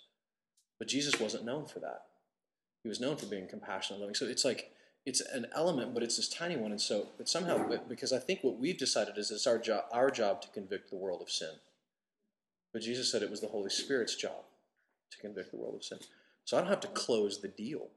But 0.77 0.87
Jesus 0.87 1.19
wasn't 1.19 1.45
known 1.45 1.65
for 1.65 1.79
that. 1.79 2.03
He 2.83 2.89
was 2.89 2.99
known 2.99 3.17
for 3.17 3.25
being 3.25 3.47
compassionate 3.47 3.97
and 3.97 4.01
loving. 4.01 4.15
So 4.15 4.25
it's 4.25 4.45
like 4.45 4.71
it's 5.05 5.21
an 5.21 5.47
element, 5.55 5.93
but 5.93 6.03
it's 6.03 6.17
this 6.17 6.29
tiny 6.29 6.57
one. 6.57 6.71
And 6.71 6.81
so, 6.81 7.07
but 7.17 7.29
somehow, 7.29 7.67
because 7.87 8.11
I 8.11 8.19
think 8.19 8.39
what 8.41 8.59
we've 8.59 8.77
decided 8.77 9.17
is 9.17 9.31
it's 9.31 9.47
our 9.47 9.61
our 9.91 10.11
job 10.11 10.41
to 10.41 10.49
convict 10.49 10.89
the 10.89 10.97
world 10.97 11.21
of 11.21 11.29
sin. 11.29 11.53
But 12.73 12.81
Jesus 12.81 13.11
said 13.11 13.23
it 13.23 13.31
was 13.31 13.41
the 13.41 13.47
Holy 13.47 13.69
Spirit's 13.69 14.15
job 14.15 14.43
to 15.11 15.17
convict 15.17 15.51
the 15.51 15.57
world 15.57 15.75
of 15.75 15.83
sin. 15.83 15.99
So 16.43 16.57
I 16.57 16.59
don't 16.59 16.69
have 16.69 16.81
to 16.81 16.87
close 16.89 17.39
the 17.39 17.47
deal. 17.47 17.87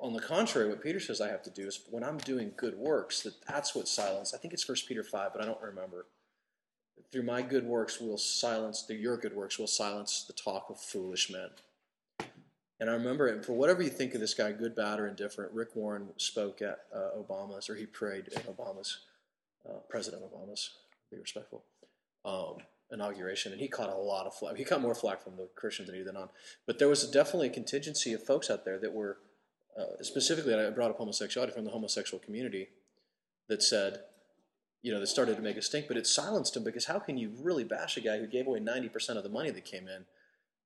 On 0.00 0.12
the 0.12 0.20
contrary, 0.20 0.68
what 0.68 0.82
Peter 0.82 1.00
says 1.00 1.20
I 1.20 1.28
have 1.28 1.42
to 1.44 1.50
do 1.50 1.66
is 1.66 1.80
when 1.90 2.04
I'm 2.04 2.18
doing 2.18 2.52
good 2.56 2.76
works, 2.76 3.22
that 3.22 3.34
that's 3.46 3.74
what 3.74 3.88
silence. 3.88 4.34
I 4.34 4.38
think 4.38 4.52
it's 4.54 4.62
First 4.62 4.86
Peter 4.86 5.02
five, 5.02 5.32
but 5.32 5.42
I 5.42 5.46
don't 5.46 5.60
remember. 5.60 6.06
through 7.12 7.22
my 7.22 7.42
good 7.42 7.64
works 7.64 8.00
will 8.00 8.18
silence, 8.18 8.82
through 8.82 8.96
your 8.96 9.16
good 9.16 9.34
works 9.34 9.58
will 9.58 9.66
silence 9.66 10.24
the 10.26 10.32
talk 10.32 10.66
of 10.70 10.80
foolish 10.80 11.30
men. 11.30 11.48
And 12.78 12.90
I 12.90 12.92
remember, 12.92 13.28
and 13.28 13.44
for 13.44 13.52
whatever 13.52 13.82
you 13.82 13.88
think 13.88 14.14
of 14.14 14.20
this 14.20 14.34
guy, 14.34 14.52
good, 14.52 14.74
bad, 14.74 15.00
or 15.00 15.06
indifferent, 15.06 15.52
Rick 15.52 15.74
Warren 15.74 16.08
spoke 16.18 16.60
at 16.60 16.80
uh, 16.94 17.16
Obama's, 17.18 17.70
or 17.70 17.74
he 17.74 17.86
prayed 17.86 18.28
at 18.36 18.46
Obama's, 18.46 18.98
uh, 19.66 19.78
President 19.88 20.22
Obama's, 20.22 20.74
be 21.10 21.18
respectful, 21.18 21.64
um, 22.26 22.56
inauguration, 22.92 23.52
and 23.52 23.60
he 23.60 23.68
caught 23.68 23.88
a 23.88 23.96
lot 23.96 24.26
of 24.26 24.34
flack. 24.34 24.56
He 24.56 24.64
caught 24.64 24.82
more 24.82 24.94
flack 24.94 25.22
from 25.22 25.36
the 25.36 25.48
Christians 25.56 25.88
than 25.88 25.96
he 25.96 26.04
did 26.04 26.16
on. 26.16 26.28
But 26.66 26.78
there 26.78 26.88
was 26.88 27.10
definitely 27.10 27.48
a 27.48 27.52
contingency 27.52 28.12
of 28.12 28.22
folks 28.22 28.50
out 28.50 28.66
there 28.66 28.78
that 28.78 28.92
were, 28.92 29.16
uh, 29.78 30.02
specifically, 30.02 30.54
I 30.54 30.70
brought 30.70 30.90
up 30.90 30.98
homosexuality 30.98 31.52
from 31.52 31.64
the 31.64 31.70
homosexual 31.70 32.22
community, 32.22 32.68
that 33.48 33.62
said, 33.62 34.00
you 34.82 34.92
know, 34.92 35.00
that 35.00 35.06
started 35.06 35.36
to 35.36 35.42
make 35.42 35.56
a 35.56 35.62
stink, 35.62 35.86
but 35.88 35.96
it 35.96 36.06
silenced 36.06 36.56
him 36.56 36.64
because 36.64 36.86
how 36.86 36.98
can 36.98 37.16
you 37.16 37.32
really 37.40 37.64
bash 37.64 37.96
a 37.96 38.00
guy 38.00 38.18
who 38.18 38.26
gave 38.26 38.46
away 38.46 38.60
90% 38.60 39.16
of 39.16 39.22
the 39.22 39.28
money 39.28 39.50
that 39.50 39.64
came 39.64 39.86
in? 39.88 40.04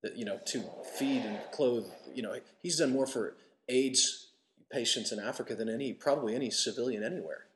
that 0.03 0.17
you 0.17 0.25
know 0.25 0.39
to 0.47 0.65
feed 0.99 1.23
and 1.23 1.39
clothe. 1.53 1.87
You 2.15 2.23
know, 2.23 2.37
he's 2.63 2.79
done 2.79 2.93
more 2.93 3.07
for 3.07 3.37
AIDS 3.69 4.29
patients 4.73 5.13
in 5.13 5.19
Africa 5.19 5.55
than 5.55 5.69
any 5.69 5.93
probably 5.93 6.35
any 6.35 6.51
civilian 6.51 7.03
anywhere. 7.03 7.47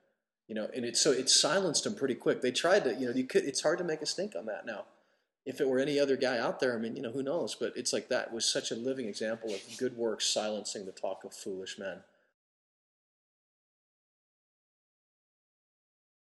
You 0.48 0.54
know, 0.54 0.68
and 0.74 0.84
it 0.84 0.96
so 0.96 1.10
it 1.10 1.30
silenced 1.30 1.86
him 1.86 1.94
pretty 1.94 2.14
quick. 2.14 2.42
They 2.42 2.52
tried 2.52 2.84
to, 2.84 2.94
you 2.94 3.06
know, 3.06 3.12
you 3.12 3.24
could. 3.24 3.44
It's 3.44 3.62
hard 3.62 3.78
to 3.78 3.84
make 3.84 4.02
a 4.02 4.06
stink 4.06 4.34
on 4.36 4.46
that 4.46 4.66
now. 4.66 4.84
If 5.46 5.60
it 5.60 5.68
were 5.68 5.78
any 5.78 6.00
other 6.00 6.16
guy 6.16 6.38
out 6.38 6.60
there, 6.60 6.74
I 6.74 6.78
mean, 6.78 6.96
you 6.96 7.02
know, 7.02 7.12
who 7.12 7.22
knows? 7.22 7.54
But 7.54 7.74
it's 7.76 7.92
like 7.92 8.08
that 8.08 8.32
was 8.32 8.44
such 8.44 8.70
a 8.70 8.76
living 8.76 9.06
example 9.06 9.52
of 9.52 9.60
good 9.78 9.96
works 9.96 10.26
silencing 10.26 10.86
the 10.86 10.92
talk 10.92 11.24
of 11.24 11.34
foolish 11.34 11.78
men. 11.78 11.98